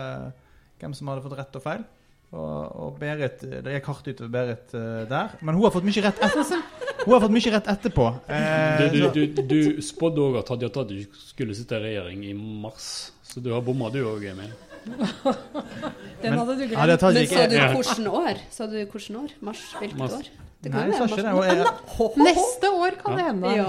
hvem 0.78 0.96
som 0.98 1.08
hadde 1.12 1.24
fått 1.24 1.38
rett 1.38 1.56
og 1.56 1.64
feil. 1.64 1.88
Og, 2.28 2.58
og 2.76 2.98
Berit, 3.00 3.40
Det 3.40 3.72
gikk 3.72 3.86
hardt 3.88 4.10
utover 4.10 4.34
Berit 4.34 4.74
der. 5.08 5.38
Men 5.40 5.56
hun 5.56 5.64
har 5.64 5.72
fått 5.72 5.86
mye 5.88 6.04
rett, 6.04 6.20
etter, 6.26 6.58
hun 7.06 7.14
har 7.14 7.22
fått 7.24 7.36
mye 7.38 7.54
rett 7.54 7.70
etterpå. 7.72 8.10
Du, 8.28 8.98
du, 8.98 9.04
du, 9.14 9.42
du 9.54 9.60
spådde 9.86 10.26
òg 10.26 10.42
at 10.42 10.52
Hadia 10.52 10.74
Tajik 10.74 11.16
skulle 11.30 11.56
sitte 11.56 11.78
i 11.78 11.86
regjering 11.86 12.26
i 12.28 12.34
mars, 12.36 13.14
så 13.24 13.40
du 13.40 13.54
har 13.54 13.64
bomma 13.64 13.88
du 13.94 14.02
òg, 14.02 14.26
Emil. 14.34 14.52
Den 16.22 16.30
Men- 16.34 16.38
hadde 16.38 16.54
du 16.56 16.62
Ja, 16.62 16.86
det 16.86 16.98
glemt. 16.98 17.00
tar 17.00 17.12
men 17.12 17.26
sa 17.26 17.46
du 17.46 17.54
Ja. 17.56 17.68
hvilket 17.72 18.08
år? 18.08 18.36
Sa 18.50 18.66
du 18.66 18.72
hvilket 18.76 19.16
år? 19.16 19.30
Mars? 19.40 19.60
Hvilket 19.78 19.98
Mars. 19.98 20.12
år? 20.12 20.26
Det 20.62 20.72
Nei, 20.72 20.80
kan 20.80 20.90
jeg 20.90 21.08
ikke 21.08 21.16
det. 21.16 21.34
mars. 21.34 21.46
Jeg- 21.46 22.24
Neste 22.28 22.66
år 22.74 22.90
kan 23.02 23.16
det 23.16 23.24
hende. 23.24 23.48
Ja. 23.54 23.64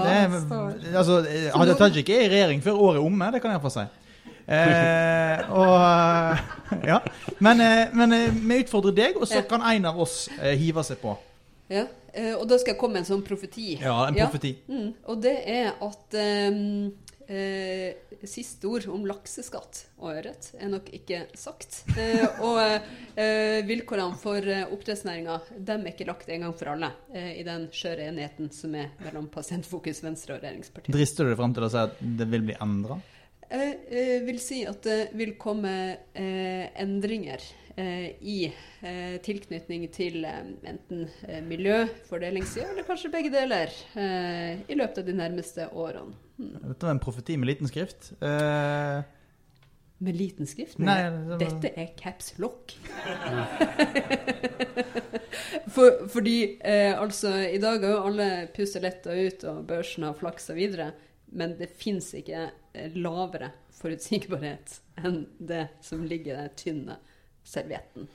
Det 0.80 0.94
altså, 0.96 1.24
Hadia 1.54 1.74
Tajik 1.74 2.08
er 2.10 2.20
i 2.24 2.28
regjering 2.28 2.62
før 2.62 2.72
året 2.80 2.96
er 2.96 3.04
omme, 3.06 3.30
det 3.32 3.40
kan 3.42 3.50
jeg 3.52 3.60
iallfall 3.60 3.70
si. 3.70 3.86
Eh, 4.50 5.50
og 5.54 5.74
eh, 5.78 6.38
Ja. 6.88 6.98
Men, 7.38 7.60
eh, 7.60 7.86
men 7.94 8.12
eh, 8.12 8.30
vi 8.34 8.58
utfordrer 8.64 8.94
deg, 8.96 9.16
og 9.16 9.28
så 9.28 9.34
Ja. 9.36 9.42
kan 9.42 9.62
en 9.62 9.84
av 9.86 10.00
oss 10.00 10.28
hive 10.40 10.82
seg 10.82 10.96
på. 11.00 11.16
Ja, 11.70 11.84
eh, 12.12 12.34
og 12.34 12.48
da 12.48 12.58
skal 12.58 12.72
jeg 12.74 12.80
komme 12.80 12.94
med 12.94 13.08
en 13.08 13.16
sånn 13.18 13.22
profeti. 13.22 13.78
Ja, 13.80 14.06
en 14.08 14.14
profeti. 14.14 14.56
Mm, 14.68 14.94
og 15.06 15.20
det 15.22 15.36
er 15.46 15.72
at 15.80 16.14
um, 16.50 16.92
eh, 17.28 17.92
siste 18.28 18.68
ord 18.68 18.88
om 18.92 19.06
lakseskatt 19.08 19.84
og 20.00 20.10
ørret 20.12 20.50
er 20.58 20.72
nok 20.72 20.90
ikke 20.96 21.22
sagt. 21.38 21.82
Eh, 21.96 22.40
og 22.44 22.58
eh, 22.60 23.60
vilkårene 23.68 24.18
for 24.20 24.44
uh, 24.44 24.72
oppdrettsnæringa 24.74 25.38
er 25.60 25.86
ikke 25.92 26.08
lagt 26.08 26.28
en 26.28 26.46
gang 26.46 26.56
for 26.58 26.72
alle 26.74 26.92
eh, 27.14 27.38
i 27.40 27.46
den 27.46 27.68
skjøre 27.72 28.10
enigheten 28.10 28.50
som 28.54 28.74
er 28.76 28.92
mellom 29.04 29.30
Pasientfokus, 29.32 30.02
Venstre 30.04 30.36
og 30.36 30.44
regjeringspartiet. 30.44 30.92
Drister 30.94 31.24
du 31.24 31.32
deg 31.32 31.40
fram 31.40 31.56
til 31.56 31.66
å 31.66 31.72
si 31.72 31.80
at 31.80 32.04
det 32.20 32.28
vil 32.32 32.46
bli 32.50 32.58
endra? 32.60 33.00
Jeg 33.50 33.78
eh, 33.90 34.18
vil 34.22 34.38
si 34.38 34.60
at 34.68 34.84
det 34.86 34.98
vil 35.18 35.32
komme 35.40 35.72
eh, 36.14 36.68
endringer 36.78 37.42
eh, 37.74 38.12
i 38.22 38.44
eh, 38.46 39.16
tilknytning 39.26 39.88
til 39.90 40.22
eh, 40.22 40.52
enten 40.70 41.08
eh, 41.26 41.40
miljø, 41.42 41.80
fordelingssida, 42.06 42.68
eller 42.70 42.86
kanskje 42.86 43.10
begge 43.10 43.32
deler, 43.34 43.74
eh, 43.98 44.62
i 44.70 44.78
løpet 44.78 45.02
av 45.02 45.08
de 45.10 45.16
nærmeste 45.18 45.66
årene. 45.74 46.14
Dette 46.40 46.86
var 46.86 46.90
en 46.94 47.00
profeti 47.02 47.36
med 47.36 47.50
liten 47.50 47.68
skrift. 47.70 48.12
Uh, 48.22 49.02
Med 50.00 50.16
liten 50.16 50.46
skrift? 50.48 50.78
Nei, 50.80 50.96
det 51.10 51.26
var- 51.28 51.38
dette 51.42 51.72
er 51.76 51.90
caps 51.98 52.32
lock. 52.40 52.72
For, 55.70 56.08
fordi 56.08 56.58
eh, 56.60 57.00
altså, 57.00 57.30
i 57.38 57.58
dag 57.62 57.82
har 57.84 57.92
jo 57.94 58.02
alle 58.08 58.28
pustet 58.56 58.82
letta 58.82 59.14
ut, 59.14 59.44
og 59.46 59.60
børsen 59.68 60.06
har 60.08 60.16
flaksa 60.18 60.54
videre. 60.56 60.90
Men 61.30 61.54
det 61.60 61.68
fins 61.78 62.08
ikke 62.18 62.48
eh, 62.74 62.96
lavere 62.98 63.52
forutsigbarhet 63.80 64.80
enn 65.00 65.22
det 65.38 65.68
som 65.84 66.02
ligger 66.04 66.34
i 66.34 66.40
den 66.48 66.56
tynne 66.58 66.96
servietten. 67.46 68.08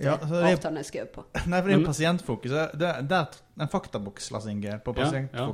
Ja, 0.00 0.14
så 0.22 0.38
er- 0.38 0.52
Avtalen 0.54 0.78
er 0.80 0.86
skrevet 0.86 1.12
på. 1.16 1.24
nei, 1.46 1.58
for 1.60 1.68
det 1.68 1.74
er 1.74 1.80
jo 1.80 1.86
pasientfokus. 1.88 2.54
Det, 2.78 2.92
det, 3.10 3.16
er 3.18 3.40
en 3.64 3.72
faktaboks, 3.72 4.30
Lars 4.32 4.46
Inge, 4.48 4.78
på 4.84 4.94
Ja, 4.96 5.10
ja. 5.34 5.48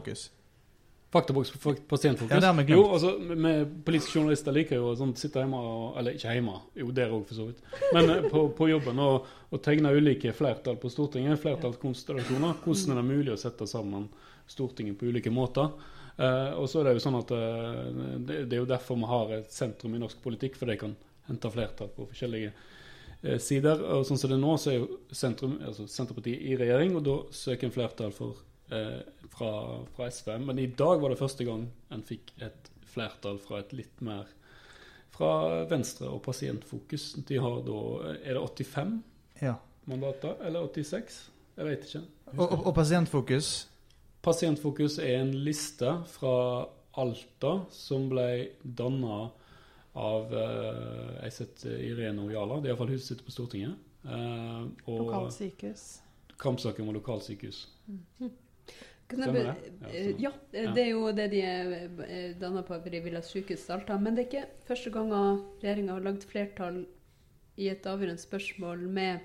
Faktaboks 1.14 1.52
på 1.54 1.74
pasientfokus. 1.88 2.42
Ja, 2.42 2.52
det 2.52 2.64
jo, 2.74 2.82
altså, 2.92 3.12
med 3.18 3.70
politiske 3.86 4.18
journalister 4.18 4.54
liker 4.54 4.80
jo 4.80 4.88
å 4.90 4.96
sånn, 4.98 5.14
sitte 5.16 5.38
hjemme 5.38 5.60
og 5.62 5.98
Eller 6.00 6.16
ikke 6.18 6.34
hjemme, 6.34 6.56
jo 6.76 6.90
der 6.94 7.14
òg, 7.14 7.26
for 7.28 7.38
så 7.38 7.46
vidt. 7.48 7.60
Men 7.94 8.10
eh, 8.10 8.30
på, 8.30 8.46
på 8.58 8.70
jobben 8.72 9.02
og, 9.04 9.28
og 9.50 9.62
tegne 9.62 9.94
ulike 9.94 10.34
flertall 10.36 10.80
på 10.82 10.90
Stortinget. 10.92 11.38
Flertallskonstellasjoner. 11.44 12.58
Hvordan 12.64 12.96
er 12.96 13.00
det 13.00 13.06
mulig 13.10 13.34
å 13.36 13.38
sette 13.40 13.68
sammen 13.70 14.08
Stortinget 14.50 14.98
på 14.98 15.12
ulike 15.12 15.32
måter? 15.34 15.70
Eh, 16.16 16.52
og 16.56 16.68
så 16.70 16.80
er 16.80 16.88
det 16.88 16.96
jo 16.96 17.04
sånn 17.04 17.18
at 17.18 17.32
eh, 17.36 17.82
det, 18.24 18.38
det 18.48 18.56
er 18.56 18.62
jo 18.62 18.70
derfor 18.70 18.96
vi 18.96 19.10
har 19.10 19.34
et 19.36 19.52
sentrum 19.52 19.96
i 19.96 20.00
norsk 20.00 20.22
politikk, 20.24 20.56
for 20.56 20.70
de 20.70 20.78
kan 20.80 20.96
hente 21.28 21.50
flertall 21.52 21.90
på 21.92 22.08
forskjellige 22.08 22.52
eh, 22.52 23.38
sider. 23.42 23.82
Og 23.94 24.06
sånn 24.08 24.20
som 24.20 24.32
det 24.32 24.38
er 24.38 24.42
nå, 24.42 24.54
så 24.60 24.72
er 24.72 24.78
jo 24.80 25.00
sentrum, 25.12 25.58
altså 25.60 25.88
Senterpartiet 25.90 26.40
i 26.40 26.56
regjering, 26.58 26.96
og 26.96 27.04
da 27.06 27.16
søker 27.36 27.68
en 27.68 27.76
flertall 27.76 28.14
for 28.16 28.40
fra, 28.68 29.50
fra 29.94 30.08
SV. 30.10 30.32
Men 30.42 30.58
i 30.58 30.66
dag 30.66 31.00
var 31.00 31.12
det 31.12 31.18
første 31.20 31.44
gang 31.46 31.68
en 31.94 32.02
fikk 32.02 32.32
et 32.42 32.70
flertall 32.90 33.38
fra 33.42 33.60
et 33.62 33.72
litt 33.76 34.00
mer 34.04 34.26
fra 35.16 35.64
Venstre 35.70 36.08
og 36.12 36.22
Pasientfokus. 36.26 37.12
De 37.28 37.38
har 37.40 37.60
da 37.64 37.78
Er 38.22 38.34
det 38.34 38.42
85 38.66 38.98
Ja. 39.42 39.54
mandater, 39.86 40.36
eller 40.42 40.66
86? 40.68 41.30
Jeg 41.56 41.64
vet 41.66 41.84
ikke. 41.86 42.02
Og, 42.36 42.42
og, 42.52 42.66
og 42.66 42.74
pasientfokus 42.74 43.68
Pasientfokus 44.26 44.98
er 44.98 45.20
en 45.22 45.30
liste 45.46 45.86
fra 46.10 46.66
Alta 46.98 47.52
som 47.70 48.08
ble 48.10 48.48
danna 48.64 49.28
av 49.96 50.32
eh, 50.34 51.22
jeg 51.22 51.32
setter 51.36 51.76
Irene 51.86 52.24
Ojala. 52.26 52.56
Det 52.60 52.68
er 52.68 52.72
iallfall 52.74 52.90
hun 52.90 52.98
som 52.98 53.06
sitter 53.12 53.24
på 53.28 53.34
Stortinget. 53.36 53.76
Eh, 54.04 54.64
og 54.90 54.98
Lokalsykehus. 55.04 55.84
Kampsaken 56.42 56.88
om 56.88 56.96
lokalsykehus. 56.98 57.62
Jeg 58.20 58.32
Stemmer 59.06 59.32
det? 59.34 59.54
eh, 59.92 60.14
Ja, 60.18 60.32
eh, 60.52 60.64
Ja. 60.64 60.72
det 60.74 60.82
er 60.82 60.90
jo 60.90 61.12
det 61.12 61.30
de 61.30 61.40
er 61.42 62.34
danna 62.40 62.62
på 62.66 62.78
Frivillig 62.82 63.22
sykehus 63.24 63.68
Alta. 63.70 63.98
Men 63.98 64.14
det 64.16 64.24
er 64.26 64.28
ikke 64.30 64.48
første 64.66 64.90
gangen 64.90 65.42
regjeringa 65.62 65.92
har 65.92 66.00
lagd 66.00 66.24
flertall 66.24 66.86
i 67.56 67.68
et 67.68 67.86
avgjørende 67.86 68.18
spørsmål 68.20 68.78
med, 68.88 69.20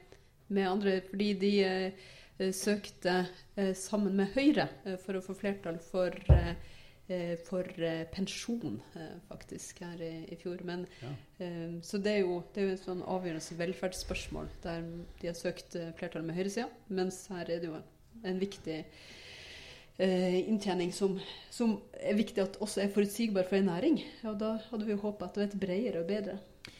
med 0.50 0.68
andre, 0.68 1.02
fordi 1.02 1.34
de 1.34 1.64
eh, 1.64 1.92
eh, 2.40 2.52
søkte 2.52 3.26
uh, 3.58 3.74
sammen 3.74 4.16
med 4.16 4.28
Høyre 4.36 4.70
uh, 4.86 4.96
for 4.98 5.18
å 5.20 5.22
få 5.26 5.34
flertall 5.36 5.80
for, 5.84 6.16
eh, 6.32 6.54
eh, 7.10 7.36
for 7.44 7.68
eh, 7.82 8.06
pensjon, 8.14 8.80
eh, 8.96 9.18
faktisk, 9.28 9.82
her 9.84 10.00
i, 10.02 10.26
i 10.32 10.36
fjor. 10.36 10.64
Men, 10.64 10.86
Ja. 11.02 11.10
eh, 11.40 11.80
så 11.82 11.98
det 12.02 12.14
er, 12.16 12.20
jo, 12.22 12.44
det 12.54 12.62
er 12.64 12.68
jo 12.70 12.74
et 12.78 12.86
sånn 12.86 13.04
avgjørende 13.04 13.58
velferdsspørsmål 13.66 14.48
der 14.64 14.82
de 15.22 15.28
har 15.28 15.36
søkt 15.36 15.76
eh, 15.76 15.92
flertall 16.00 16.24
med 16.24 16.36
høyresida, 16.36 16.70
mens 16.90 17.28
her 17.28 17.50
er 17.50 17.60
det 17.60 17.68
jo 17.68 17.82
en 18.24 18.40
viktig 18.40 18.78
eh, 18.80 18.86
inntjening 20.02 20.90
som, 20.96 21.18
som 21.54 21.76
er 22.00 22.16
viktig 22.18 22.42
at 22.42 22.56
også 22.64 22.82
er 22.82 22.94
forutsigbar 22.94 23.46
for 23.50 23.60
en 23.60 23.70
næring. 23.70 24.00
Og 24.26 24.40
da 24.42 24.56
hadde 24.70 24.88
vi 24.88 24.96
jo 24.96 25.02
håpa 25.04 25.28
at 25.28 25.36
det 25.36 25.44
var 25.44 25.50
et 25.50 25.60
bredere 25.62 26.02
og 26.02 26.10
bedre 26.10 26.38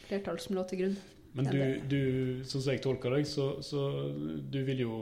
flertall 0.08 0.40
som 0.42 0.56
lå 0.58 0.64
til 0.66 0.82
grunn. 0.82 0.96
Men 1.32 1.48
du, 1.48 1.60
du 1.88 2.00
sånn 2.44 2.60
som 2.60 2.72
jeg 2.74 2.82
tolker 2.84 3.14
deg, 3.14 3.28
så, 3.28 3.46
så 3.64 3.86
du 4.52 4.58
vil 4.66 4.82
jo 4.84 4.96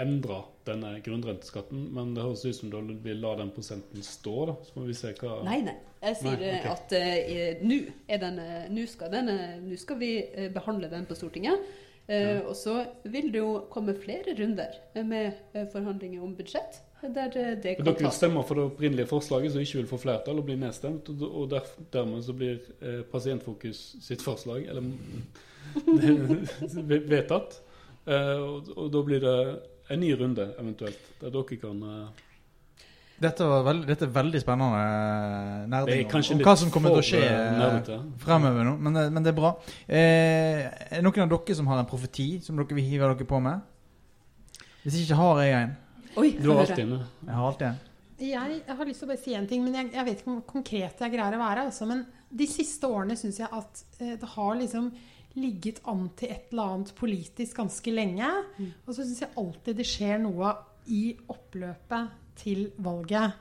endre 0.00 0.40
denne 0.66 0.94
grunnrenteskatten, 1.04 1.88
men 1.94 2.14
det 2.16 2.24
høres 2.24 2.44
ut 2.46 2.56
som 2.56 2.70
du 2.72 2.94
vil 3.04 3.20
la 3.22 3.34
den 3.38 3.52
prosenten 3.54 4.02
stå, 4.02 4.34
da. 4.50 4.54
Så 4.66 4.78
må 4.78 4.86
vi 4.88 4.96
se 4.98 5.12
hva 5.20 5.38
Nei, 5.46 5.60
nei. 5.66 5.76
Jeg 6.04 6.18
sier 6.20 6.40
Nei, 6.40 6.54
okay. 6.58 6.72
at 6.72 6.94
uh, 6.98 7.62
nå 7.64 8.82
eh, 8.82 8.90
skal, 8.90 9.12
den, 9.12 9.30
eh, 9.32 9.76
skal 9.80 10.00
vi 10.00 10.10
eh, 10.26 10.50
behandle 10.52 10.90
den 10.92 11.06
på 11.08 11.16
Stortinget. 11.16 11.62
Eh, 12.08 12.40
Og 12.44 12.56
så 12.56 12.84
vil 13.04 13.30
det 13.32 13.40
jo 13.40 13.64
komme 13.70 13.94
flere 13.96 14.34
runder 14.38 14.74
med 15.04 15.32
eh, 15.54 15.64
forhandlinger 15.72 16.22
om 16.22 16.34
budsjett. 16.36 16.82
Der 17.02 17.32
eh, 17.36 17.54
det 17.62 17.76
kan 17.76 17.86
Dere 17.86 18.10
stemmer 18.12 18.42
for 18.44 18.54
det 18.60 18.64
opprinnelige 18.64 19.06
forslaget, 19.08 19.52
som 19.52 19.60
ikke 19.60 19.78
vil 19.82 19.88
få 19.88 19.96
flertall 20.02 20.38
og 20.40 20.44
bli 20.44 20.56
nedstemt. 20.56 21.08
Og 21.08 21.50
der, 21.50 21.64
dermed 21.92 22.22
så 22.24 22.32
blir 22.36 22.60
eh, 22.82 23.00
Pasientfokus 23.12 23.96
sitt 24.04 24.22
forslag 24.24 24.66
eller, 24.68 24.82
vedtatt. 27.14 27.60
Eh, 28.06 28.36
og, 28.36 28.68
og 28.76 28.92
da 28.92 29.02
blir 29.06 29.20
det 29.24 29.36
en 29.90 30.00
ny 30.00 30.12
runde, 30.20 30.48
eventuelt, 30.60 31.00
der 31.20 31.32
dere 31.34 31.56
kan 31.60 31.82
eh, 31.88 32.22
Dette, 33.20 33.46
var 33.46 33.62
veld, 33.62 33.84
dette 33.86 34.04
er 34.08 34.10
veldig 34.10 34.40
spennende 34.42 34.78
eh, 34.80 35.66
nerding 35.70 36.00
er 36.10 36.16
om, 36.34 36.40
hva 36.44 36.54
som 36.58 36.70
kommer 36.74 36.90
til 36.96 36.98
å 36.98 37.04
skje 37.06 37.20
eh, 37.22 37.36
eh, 37.44 37.58
nerdete. 37.60 37.98
fremover 38.24 38.66
nå, 38.66 38.72
men, 38.82 38.92
det- 38.98 39.04
men 39.14 39.22
det 39.22 39.30
er 39.30 39.36
bra. 39.38 39.52
Eh, 39.86 40.64
er 40.66 40.98
det 40.98 41.02
noen 41.06 41.22
av 41.22 41.30
dere 41.30 41.54
som 41.60 41.66
har 41.70 41.78
en 41.78 41.86
profeti 41.86 42.26
som 42.42 42.56
dere 42.58 42.74
vil 42.74 42.84
hive 42.88 43.06
dere 43.14 43.28
på 43.30 43.40
med? 43.40 43.62
Hvis 44.84 44.98
ikke 45.04 45.16
har 45.20 45.42
jeg 45.44 45.54
en. 45.62 45.76
Oi, 46.16 46.30
Du 46.40 46.50
har 46.50 46.60
alltid 46.64 46.84
en. 46.84 46.98
Jeg 47.24 47.34
har 47.38 47.46
alltid 47.52 47.66
en. 47.68 47.78
Jeg, 48.24 48.58
jeg 48.66 48.76
har 48.78 48.86
lyst 48.86 49.00
til 49.02 49.08
å 49.08 49.12
bare 49.14 49.22
si 49.24 49.32
en 49.34 49.46
ting, 49.50 49.64
men 49.64 49.74
jeg, 49.78 49.88
jeg 49.94 50.04
vet 50.06 50.20
ikke 50.20 50.30
hvor 50.34 50.42
konkret 50.50 51.00
jeg 51.06 51.14
greier 51.14 51.34
å 51.38 51.40
være. 51.40 51.64
Altså, 51.70 51.86
men 51.90 52.04
de 52.30 52.46
siste 52.50 52.86
årene 52.90 53.16
syns 53.18 53.38
jeg 53.40 53.48
at 53.50 53.84
eh, 54.00 54.12
det 54.20 54.28
har 54.34 54.52
liksom 54.60 54.90
ligget 55.38 55.80
an 55.90 56.04
til 56.18 56.30
et 56.30 56.52
eller 56.52 56.74
annet 56.76 56.92
politisk 56.98 57.56
ganske 57.58 57.90
lenge. 57.94 58.28
Og 58.86 58.92
så 58.94 59.00
syns 59.02 59.22
jeg 59.24 59.32
alltid 59.40 59.80
det 59.80 59.86
skjer 59.88 60.20
noe 60.22 60.52
i 60.94 61.16
oppløpet 61.32 62.20
til 62.40 62.70
valget. 62.82 63.32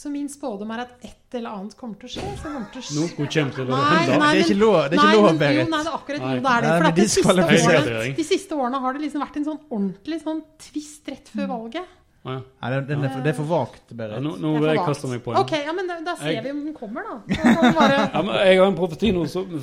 Så 0.00 0.08
min 0.08 0.28
spådom 0.30 0.70
er 0.70 0.84
at 0.84 0.92
et 1.04 1.34
eller 1.36 1.50
annet 1.58 1.74
kommer 1.76 1.98
til 2.00 2.08
å 2.08 2.12
skje. 2.14 2.26
Så 2.38 2.42
kommer 2.46 2.68
til 2.72 2.80
å 2.80 2.84
skje. 2.86 2.94
Noe 2.96 3.08
kommer 3.16 3.54
til 3.56 3.64
å 3.66 3.70
Nei, 3.70 3.96
hende. 3.98 4.18
nei, 4.22 4.28
det 4.32 4.40
er 4.40 4.46
ikke 4.46 4.60
lov, 4.60 4.76
det 4.88 4.96
er 4.96 5.00
ikke 5.02 5.16
lov 5.16 5.38
Berit. 5.40 5.58
Jo, 5.58 5.64
nei, 5.70 5.80
det 5.82 5.90
er 5.90 5.96
akkurat 5.98 6.20
Nei. 6.24 6.30
det 6.30 6.52
er 6.52 6.64
det. 6.64 6.70
For 6.70 6.84
nei, 6.86 6.92
de, 6.96 7.06
siste 7.10 7.32
årene, 7.34 8.12
de 8.20 8.24
siste 8.30 8.56
årene 8.56 8.80
har 8.84 8.94
det 8.96 9.02
liksom 9.04 9.24
vært 9.24 9.40
en 9.40 9.48
sånn 9.50 9.58
ordentlig 9.68 10.20
sånn 10.22 10.44
tvist 10.68 11.10
rett 11.12 11.32
før 11.34 11.50
valget. 11.50 11.96
Ah, 12.20 12.34
ja. 12.36 12.40
Nei, 12.62 12.70
det, 12.70 12.80
det, 12.86 13.10
det, 13.24 13.32
er 13.32 13.36
for- 13.40 13.50
vagt, 13.50 13.92
Berit. 13.96 14.14
Ja, 14.16 14.22
nå, 14.24 14.36
nå 14.40 14.54
Det 14.54 14.62
vil 14.62 14.70
jeg 14.70 14.86
kaste 14.86 15.10
meg 15.10 15.22
på 15.24 15.34
den. 15.34 15.42
Ok, 15.42 15.52
ja, 15.66 15.72
men 15.76 15.90
da, 15.90 15.98
da 16.06 16.16
ser 16.20 16.32
Jeg- 16.36 16.44
vi 16.44 16.50
om 16.54 16.64
den 16.64 16.74
kommer, 16.76 17.10
da. 17.10 17.18
Bare 17.80 18.00
Ja, 18.14 18.22
men 18.22 18.34
jeg 18.46 18.58
har 18.62 18.66
en 18.70 18.78
profeti 18.78 19.12
nå 19.16 19.26
som, 19.28 19.58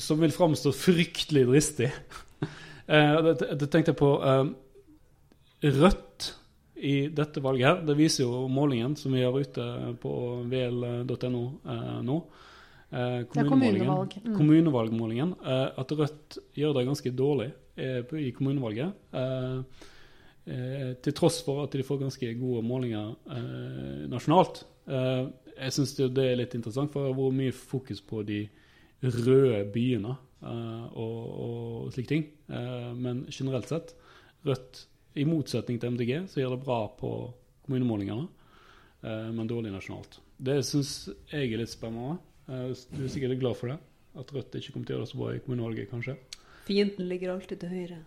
som 0.00 0.20
vil 0.24 0.34
framstå 0.34 0.72
fryktelig 0.74 1.46
dristig. 1.52 1.92
Uh, 2.90 3.22
det, 3.28 3.52
det 3.60 3.70
tenkte 3.70 3.92
jeg 3.92 4.00
på 4.00 4.12
uh, 4.18 4.46
Rødt 5.62 6.32
i 6.80 6.94
dette 7.12 7.42
valget 7.44 7.68
her, 7.68 7.80
det 7.86 7.96
viser 7.98 8.24
jo 8.24 8.46
målingen 8.50 8.96
som 8.96 9.12
vi 9.12 9.24
har 9.24 9.36
ute 9.36 9.66
på 10.00 10.12
vl.no 10.48 11.42
eh, 11.74 11.98
nå. 12.06 12.16
Eh, 12.90 13.22
kommunevalg. 13.30 14.16
Mm. 14.24 14.36
Kommunevalgmålingen. 14.36 15.34
Eh, 15.46 15.66
at 15.78 15.92
Rødt 15.92 16.38
gjør 16.58 16.74
det 16.78 16.86
ganske 16.88 17.12
dårlig 17.14 17.50
eh, 17.76 18.00
i 18.18 18.32
kommunevalget. 18.36 18.96
Eh, 19.12 19.86
eh, 20.50 20.88
til 21.04 21.16
tross 21.16 21.40
for 21.46 21.64
at 21.64 21.76
de 21.76 21.86
får 21.86 22.02
ganske 22.02 22.32
gode 22.40 22.64
målinger 22.66 23.12
eh, 23.36 24.08
nasjonalt. 24.10 24.64
Eh, 24.90 25.22
jeg 25.60 25.76
syns 25.76 25.94
det 26.00 26.24
er 26.24 26.40
litt 26.40 26.56
interessant, 26.56 26.90
for 26.92 27.04
det 27.04 27.12
har 27.12 27.20
vært 27.20 27.40
mye 27.42 27.56
fokus 27.56 28.00
på 28.02 28.24
de 28.26 28.42
røde 29.04 29.64
byene 29.74 30.16
eh, 30.16 30.86
og, 30.90 31.18
og 31.44 31.92
slike 31.94 32.14
ting. 32.14 32.28
Men 32.50 33.26
generelt 33.30 33.68
sett, 33.70 33.92
Rødt, 34.48 34.86
i 35.14 35.26
motsetning 35.26 35.80
til 35.80 35.94
MDG, 35.94 36.12
så 36.30 36.42
gjør 36.42 36.56
det 36.56 36.64
bra 36.64 36.80
på 36.98 37.12
kommunemålingene, 37.66 38.26
eh, 39.02 39.30
men 39.34 39.50
dårlig 39.50 39.72
nasjonalt. 39.74 40.20
Det 40.38 40.60
syns 40.66 41.10
jeg 41.32 41.50
er 41.50 41.62
litt 41.62 41.72
spennende. 41.72 42.18
Eh, 42.48 42.70
du 42.94 43.04
er 43.04 43.12
sikkert 43.12 43.40
glad 43.42 43.58
for 43.58 43.72
det? 43.72 43.78
At 44.18 44.32
Rødt 44.34 44.56
ikke 44.58 44.74
kommer 44.74 44.86
til 44.86 44.96
å 44.96 44.98
gjøre 44.98 45.06
det 45.06 45.12
så 45.12 45.20
bra 45.20 45.34
i 45.34 45.42
kommunevalget, 45.44 45.90
kanskje? 45.90 46.16
Fienden 46.66 47.08
ligger 47.10 47.36
alltid 47.36 47.62
til 47.64 47.76
høyre. 47.76 48.00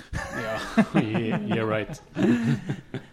Ja, 0.40 0.56
you're 1.50 1.68
right. 1.68 2.00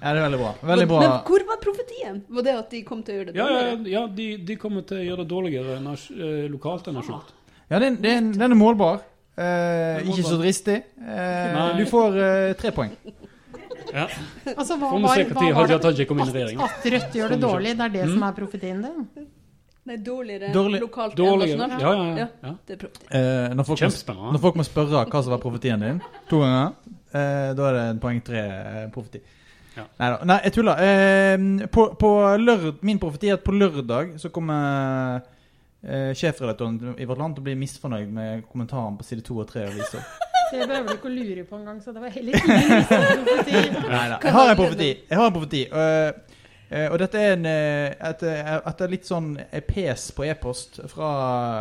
Ja, 0.00 0.12
det 0.14 0.20
er 0.20 0.22
veldig 0.22 0.38
bra. 0.40 0.50
Veldig 0.62 0.86
bra. 0.88 1.00
Men, 1.02 1.10
men 1.10 1.24
hvor 1.26 1.42
var 1.48 1.58
profetien? 1.60 2.20
Var 2.32 2.44
det 2.46 2.54
at 2.56 2.70
de 2.72 2.80
kom 2.86 3.02
til 3.04 3.14
å 3.14 3.18
gjøre 3.18 3.32
det 3.34 3.40
Ja, 3.40 3.48
ja, 3.52 3.74
ja 3.92 4.02
de, 4.06 4.28
de 4.48 4.56
kommer 4.60 4.86
til 4.88 5.00
å 5.00 5.04
gjøre 5.04 5.24
det 5.24 5.32
dårligere 5.32 5.74
eh, 5.76 6.46
lokalt 6.48 6.88
enn 6.88 6.96
nasjonalt. 6.96 7.34
Ja, 7.68 7.80
den, 7.82 7.98
den, 8.00 8.30
den 8.38 8.54
er 8.54 8.56
målbar. 8.56 9.02
Eh, 9.38 10.02
ikke 10.10 10.24
så 10.26 10.36
dristig. 10.40 10.76
Eh, 10.98 11.76
du 11.78 11.84
får 11.86 12.16
eh, 12.18 12.52
tre 12.58 12.72
poeng. 12.74 12.90
Ja. 13.94 14.04
Altså, 14.56 14.76
hva 14.76 14.90
Får 14.90 14.98
vi 15.00 15.08
se 15.14 15.24
når 15.34 15.54
Hadia 15.56 15.78
Tajik 15.80 16.08
kom 16.10 16.18
inn 16.20 16.28
i 16.28 16.32
regjering. 16.34 16.58
at 16.60 16.84
Rødt 16.92 17.14
gjør 17.16 17.28
det 17.32 17.38
dårlig? 17.40 17.76
Det 17.78 17.84
er 17.86 17.92
det 17.94 18.02
Mm. 18.04 18.12
som 18.14 18.22
er 18.28 18.32
profetien 18.36 18.82
din? 18.82 19.06
Nei, 19.88 19.96
dårligere 20.04 20.50
Dårlig- 20.52 20.80
lokalt 20.82 21.14
Dårligere. 21.16 21.62
enn 21.62 21.70
nasjonalt? 21.70 22.18
Ja, 22.18 22.26
ja, 22.26 22.26
ja. 22.42 22.54
ja. 22.68 22.76
Eh, 23.18 23.54
når, 23.54 23.64
folk 23.64 23.80
må, 23.80 24.32
når 24.32 24.38
folk 24.42 24.54
må 24.56 24.64
spørre 24.66 25.06
hva 25.08 25.22
som 25.22 25.30
var 25.32 25.38
profetien 25.40 25.80
din 25.80 26.02
to 26.28 26.40
ganger, 26.42 26.72
eh, 27.14 27.54
da 27.56 27.68
er 27.70 27.72
det 27.78 27.84
en 27.94 27.98
poeng 28.00 28.20
tre 28.24 28.38
eh, 28.44 28.88
profeti. 28.92 29.20
Ja. 29.78 29.84
Neida. 29.98 30.24
Nei, 30.26 30.40
jeg 30.44 30.52
tuller. 30.52 30.76
Eh, 30.82 31.66
på, 31.72 31.86
på 31.96 32.36
lørd, 32.36 32.82
min 32.82 32.98
profeti 32.98 33.28
er 33.30 33.38
at 33.38 33.44
på 33.44 33.52
lørdag 33.56 34.18
så 34.20 34.28
kommer 34.30 35.22
eh, 35.82 36.14
sjefredaktøren 36.14 36.96
i 36.98 37.06
Vårt 37.08 37.20
Land 37.20 37.36
til 37.36 37.44
å 37.44 37.48
bli 37.48 37.58
misfornøyd 37.58 38.10
med 38.14 38.48
kommentaren 38.50 38.98
på 38.98 39.06
side 39.06 39.26
to 39.26 39.38
og 39.42 39.48
tre 39.50 39.66
av 39.66 39.74
avisa. 39.74 40.02
Det 40.48 40.64
behøver 40.64 40.86
du 40.88 40.94
ikke 40.94 41.10
å 41.10 41.12
lure 41.12 41.42
på 41.44 41.56
engang, 41.58 41.80
så 41.84 41.92
det 41.92 42.00
var 42.00 42.12
heller 42.14 42.38
ingen 42.38 42.84
profeti. 42.88 43.52
Jeg 43.52 44.32
har 44.32 44.48
en 44.48 44.56
profeti. 44.56 44.86
Jeg 45.10 45.18
har 45.20 45.26
en 45.26 45.34
profeti. 45.34 45.60
Uh, 45.68 46.38
eh, 46.70 46.86
og 46.88 46.96
dette 47.02 47.20
er 47.20 47.34
en, 47.34 47.44
eh, 47.50 47.96
et, 48.08 48.24
et 48.56 48.84
litt 48.88 49.04
sånn 49.04 49.34
pes 49.68 50.06
på 50.16 50.24
e-post 50.24 50.80
fra 50.88 51.10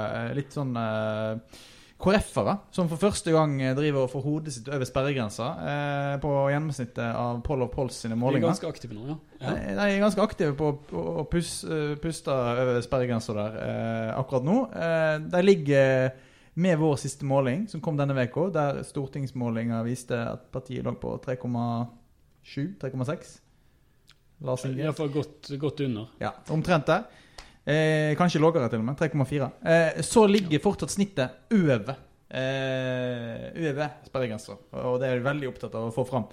eh, 0.05 0.29
litt 0.39 0.55
sånn 0.55 0.71
eh, 0.79 1.59
KrF-ere, 1.97 2.59
som 2.69 2.85
for 2.91 3.01
første 3.01 3.31
gang 3.33 3.55
eh, 3.61 3.75
driver 3.77 4.03
og 4.05 4.11
får 4.11 4.21
hodet 4.21 4.53
sitt 4.53 4.67
over 4.69 4.85
sperregrensa 4.85 5.45
eh, 5.65 6.19
på 6.21 6.29
gjennomsnittet 6.51 7.07
av 7.07 7.41
Poll 7.45 7.61
of 7.65 7.71
Polls 7.73 7.97
sine 8.03 8.15
målinger. 8.19 8.45
De 8.45 8.47
er 8.47 8.49
ganske 8.53 8.69
aktive 8.69 8.93
nå, 8.93 9.01
ja. 9.09 9.15
ja. 9.41 9.53
De 9.57 9.73
de 9.79 9.83
er 9.95 10.03
ganske 10.03 10.21
aktive 10.21 10.53
på 10.59 10.65
å 10.93 11.25
pus, 11.31 11.63
eh, 11.65 11.95
puste 12.01 12.29
over 12.29 12.81
sperregrensa 12.85 13.33
der 13.37 13.51
eh, 13.63 14.11
akkurat 14.13 14.43
nå. 14.45 14.69
Eh, 14.77 15.17
de 15.33 15.41
ligger 15.41 16.11
med 16.57 16.77
vår 16.81 16.95
siste 17.01 17.25
måling, 17.25 17.67
som 17.69 17.81
kom 17.81 17.97
denne 17.97 18.13
uka, 18.17 18.49
der 18.53 18.83
stortingsmålinga 18.85 19.83
viste 19.85 20.17
at 20.21 20.51
partiet 20.53 20.85
lå 20.85 20.93
på 21.01 21.17
3,7-3,6. 21.25 23.41
Lars 24.45 24.65
Inge? 24.69 24.81
Iallfall 24.85 25.09
godt, 25.13 25.49
godt 25.57 25.79
under. 25.85 26.05
Ja, 26.21 26.31
omtrent 26.53 26.85
der. 26.89 27.05
Eh, 27.67 28.13
kanskje 28.15 28.39
lavere 28.39 28.69
til 28.71 28.79
og 28.79 28.87
med. 28.87 28.95
3,4. 28.99 29.49
Eh, 29.67 30.01
så 30.05 30.23
ligger 30.29 30.63
fortsatt 30.63 30.93
snittet 30.93 31.51
over 31.51 31.97
eh, 32.31 33.49
over 33.67 33.89
sperregrensa, 34.07 34.55
og 34.71 35.01
det 35.01 35.09
er 35.09 35.17
jeg 35.17 35.25
veldig 35.27 35.49
opptatt 35.51 35.75
av 35.75 35.89
å 35.89 35.95
få 35.95 36.05
fram. 36.07 36.29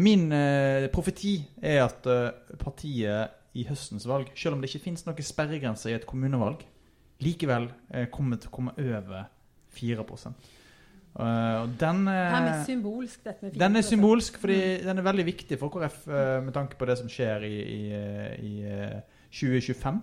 Min 0.00 0.26
eh, 0.34 0.88
profeti 0.90 1.36
er 1.62 1.84
at 1.84 2.06
eh, 2.10 2.56
partiet 2.58 3.40
i 3.54 3.66
høstens 3.68 4.08
valg, 4.10 4.32
selv 4.34 4.56
om 4.56 4.62
det 4.62 4.72
ikke 4.72 4.88
finnes 4.88 5.06
noen 5.06 5.26
sperregrense 5.26 5.92
i 5.92 5.94
et 5.94 6.08
kommunevalg, 6.10 6.64
likevel 7.22 7.68
eh, 7.94 8.08
kommer 8.10 8.42
til 8.42 8.50
å 8.50 8.56
komme 8.58 8.74
over 8.80 9.30
4 9.78 10.02
Uh, 11.14 11.62
og 11.62 11.74
den 11.78 12.08
er 12.10 12.24
eh, 12.26 12.40
mest 12.42 12.66
symbolsk, 12.66 13.20
dette 13.22 13.46
med 13.46 13.58
den 13.62 13.76
er 13.78 13.84
symbolsk, 13.86 14.38
fordi 14.42 14.56
den 14.82 14.98
er 14.98 15.04
veldig 15.06 15.24
viktig 15.28 15.58
for 15.60 15.70
KrF 15.70 16.08
eh, 16.10 16.40
med 16.42 16.50
tanke 16.56 16.74
på 16.74 16.88
det 16.90 16.96
som 16.98 17.06
skjer 17.06 17.44
i, 17.46 17.52
i, 17.62 17.82
eh, 17.94 18.32
i 18.42 18.54
eh, 18.66 18.96
2025. 19.30 20.00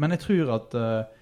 Men 0.00 0.14
jeg 0.16 0.22
tror 0.24 0.52
at 0.56 0.76
eh, 0.80 1.16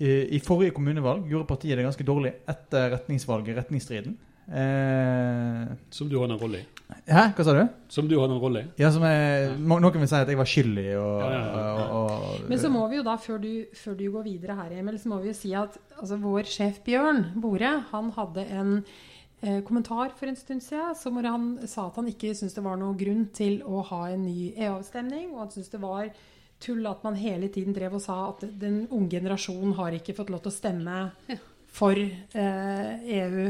i, 0.00 0.12
i 0.38 0.40
forrige 0.42 0.74
kommunevalg 0.74 1.26
gjorde 1.30 1.46
partiet 1.52 1.78
det 1.78 1.84
ganske 1.86 2.06
dårlig 2.08 2.32
etter 2.50 2.88
retningsvalget, 2.96 3.58
retningsstriden. 3.60 4.16
Eh, 4.44 5.74
Som 5.94 6.08
du 6.10 6.18
hadde 6.20 6.34
en 6.34 6.40
rolle 6.40 6.58
i. 6.60 6.64
hæ, 7.08 7.22
hva 7.36 7.44
sa 7.46 7.54
du? 7.56 7.62
Som 7.88 8.08
du 8.10 8.16
hadde 8.20 8.34
en 8.36 8.42
rolle 8.42 8.64
i. 8.64 8.66
Ja, 8.82 8.90
som 8.92 9.04
jeg, 9.06 9.54
må- 9.60 9.78
Noen 9.80 10.02
vil 10.02 10.08
si 10.10 10.18
at 10.18 10.28
jeg 10.28 10.36
var 10.40 10.50
skyld 10.50 10.78
i 10.82 10.88
og, 11.00 11.20
Ja, 11.22 11.30
ja, 11.30 11.46
ja. 11.54 11.86
og, 11.86 12.10
og, 12.10 12.44
Men 12.50 12.58
så 12.60 12.68
må 12.74 12.82
vi 12.90 12.98
jo 12.98 13.06
da, 13.06 13.14
før 13.16 13.40
du, 13.40 13.50
før 13.78 13.96
du 13.96 14.04
går 14.18 14.26
videre 14.26 14.56
her, 14.58 14.74
Emil, 14.80 14.98
så 15.00 15.08
må 15.14 15.20
vi 15.22 15.30
jo 15.32 15.38
si 15.38 15.54
at 15.56 15.78
altså, 16.00 16.18
vår 16.20 16.50
sjef 16.50 16.82
Bjørn 16.84 17.24
Bore, 17.40 17.72
han 17.92 18.10
hadde 18.18 18.44
en 18.50 18.74
eh, 19.40 19.62
kommentar 19.64 20.12
for 20.18 20.26
en 20.28 20.36
stund 20.36 20.60
siden 20.66 20.94
som 20.98 21.16
hvor 21.16 21.30
han 21.30 21.48
sa 21.70 21.86
at 21.88 21.96
han 22.02 22.08
ikke 22.12 22.34
syntes 22.34 22.54
det 22.58 22.64
var 22.66 22.76
noen 22.82 22.98
grunn 23.00 23.24
til 23.32 23.62
å 23.64 23.80
ha 23.94 24.02
en 24.12 24.26
ny 24.26 24.52
EU-avstemning, 24.58 25.32
og 25.32 25.46
han 25.46 25.54
syntes 25.54 25.72
det 25.72 25.80
var 25.80 26.10
tull 26.62 26.86
at 26.86 27.02
man 27.04 27.18
hele 27.18 27.50
tiden 27.52 27.74
drev 27.76 27.98
og 27.98 28.02
sa 28.04 28.18
at 28.30 28.44
den 28.60 28.84
unge 28.90 29.10
generasjonen 29.16 29.74
har 29.78 29.96
ikke 29.96 30.16
fått 30.16 30.32
lov 30.32 30.44
til 30.44 30.52
å 30.52 30.56
stemme 30.58 30.98
for 31.74 31.98
eh, 31.98 32.92
EU. 33.18 33.48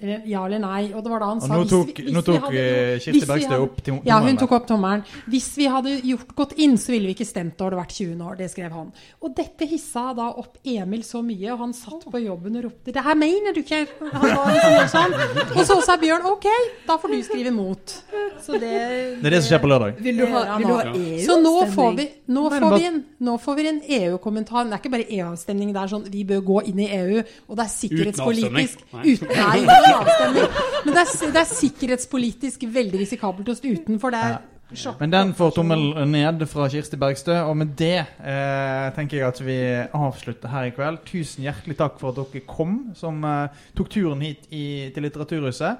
Eller, 0.00 0.22
ja 0.26 0.40
eller 0.44 0.58
nei. 0.58 0.92
Og 0.92 1.04
det 1.04 1.10
var 1.12 1.20
da 1.22 1.26
han 1.30 1.36
Og 1.38 1.42
sa 1.46 1.54
nå 1.54 1.60
hvis 1.62 1.70
tok, 1.70 1.86
vi- 1.96 2.02
hvis 2.04 2.12
nå 2.12 2.20
vi 2.20 2.26
tok 2.32 2.42
hadde- 2.42 2.94
eh, 2.94 2.98
Kirsti 2.98 3.26
Bergstø 3.30 3.58
opp 3.62 3.76
til 3.84 4.00
Ja, 4.04 4.18
hun 4.20 4.36
tok 4.36 4.52
opp 4.52 4.66
tommelen. 4.66 5.04
Hvis 5.30 5.56
vi 5.56 5.64
hadde 5.66 6.00
gjort, 6.02 6.34
gått 6.34 6.52
inn, 6.58 6.74
så 6.76 6.88
ville 6.92 7.06
vi 7.06 7.14
ikke 7.14 7.26
stemt, 7.26 7.56
da 7.56 7.64
hadde 7.64 7.76
det 7.76 7.86
vært 7.86 7.94
20 7.94 8.20
år. 8.26 8.36
Det 8.36 8.50
skrev 8.50 8.72
han. 8.72 8.92
Og 9.22 9.34
dette 9.36 9.66
hissa 9.70 10.12
da 10.14 10.28
opp 10.34 10.58
Emil 10.66 11.02
så 11.02 11.22
mye, 11.24 11.52
og 11.52 11.58
han 11.60 11.72
satt 11.72 12.04
på 12.10 12.18
jobben 12.26 12.56
og 12.56 12.64
ropte 12.64 12.92
'Det 12.92 13.02
her 13.04 13.14
mener 13.14 13.52
du 13.54 13.62
ikke!' 13.62 13.86
Han 14.12 14.20
var 14.20 14.88
sånn. 14.88 15.12
Og 15.58 15.64
så 15.64 15.80
sa 15.82 15.96
Bjørn 15.96 16.22
'OK, 16.26 16.46
da 16.88 16.96
får 16.98 17.08
du 17.10 17.22
skrive 17.22 17.50
mot'. 17.54 18.02
Så 18.42 18.52
det 18.58 19.22
Det 19.22 19.26
er 19.26 19.30
det 19.30 19.42
som 19.44 19.56
skjer 19.58 19.62
på 19.62 19.68
lørdag. 19.70 20.00
Vil 20.02 20.16
du 20.18 20.26
ha, 20.26 20.58
vil 20.58 20.66
du 20.66 20.72
ha 20.74 20.82
EU-avstemning? 20.82 21.20
så 21.24 21.40
nå 21.40 21.66
får 21.72 21.96
vi, 21.96 22.08
nå 22.28 22.50
får 22.50 22.78
vi 22.78 22.84
en, 22.86 23.04
nå 23.22 23.38
får 23.40 23.54
vi 23.56 23.68
en 23.68 23.80
EU-kommentar. 23.88 24.64
Men 24.64 24.70
det 24.70 24.74
er 24.74 24.82
ikke 24.82 24.90
bare 24.90 25.10
EU-avstemning. 25.12 25.72
Det 25.72 25.80
er 25.82 25.86
sånn 25.86 26.10
vi 26.10 26.24
bør 26.24 26.40
gå 26.44 26.66
inn 26.66 26.78
i 26.80 26.88
EU, 26.90 27.22
og 27.48 27.56
det 27.56 27.64
er 27.64 27.70
sikkerhetspolitisk 27.70 28.78
Uten 28.84 28.98
avstemning? 28.98 29.14
Uten, 29.14 29.28
nei, 29.28 29.83
avstemning. 29.92 30.48
Men 30.84 30.94
det 30.94 31.00
er, 31.04 31.08
det 31.34 31.40
er 31.42 31.48
sikkerhetspolitisk 31.52 32.58
veldig 32.74 32.98
risikabelt 33.04 33.48
å 33.48 33.54
stå 33.58 33.68
utenfor. 33.78 34.08
Det 34.14 34.20
er 34.30 34.34
sjokk. 34.80 34.98
Men 35.02 35.10
den 35.12 35.28
får 35.38 35.50
tommel 35.58 35.82
ned 36.10 36.36
fra 36.50 36.64
Kirsti 36.72 36.96
Bergstø. 37.00 37.34
Og 37.48 37.54
med 37.60 37.68
det 37.78 37.98
eh, 38.02 38.86
tenker 38.96 39.16
jeg 39.20 39.28
at 39.28 39.40
vi 39.44 39.58
avslutter 39.94 40.48
her 40.54 40.64
i 40.70 40.74
kveld. 40.76 40.98
Tusen 41.08 41.44
hjertelig 41.46 41.76
takk 41.80 41.94
for 42.00 42.06
at 42.10 42.16
dere 42.22 42.40
kom, 42.48 42.72
som 42.98 43.14
eh, 43.28 43.48
tok 43.78 43.88
turen 43.94 44.20
hit 44.24 44.42
i, 44.50 44.64
til 44.94 45.02
Litteraturhuset. 45.06 45.74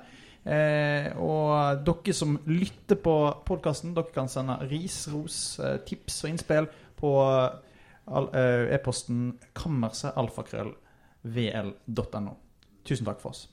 Eh, 0.45 1.05
og 1.25 1.49
dere 1.87 2.13
som 2.13 2.35
lytter 2.51 2.97
på 3.01 3.15
podkasten, 3.49 3.95
dere 3.97 4.13
kan 4.13 4.29
sende 4.29 4.59
ris, 4.69 4.97
ros, 5.13 5.37
eh, 5.65 5.79
tips 5.89 6.15
og 6.27 6.31
innspill 6.35 6.67
på 7.01 7.11
al- 7.25 8.29
eh, 8.37 8.65
e-posten 8.77 9.19
kammersetalfakrøll.vl.no. 9.57 12.33
Tusen 12.85 13.07
takk 13.09 13.21
for 13.23 13.31
oss. 13.33 13.47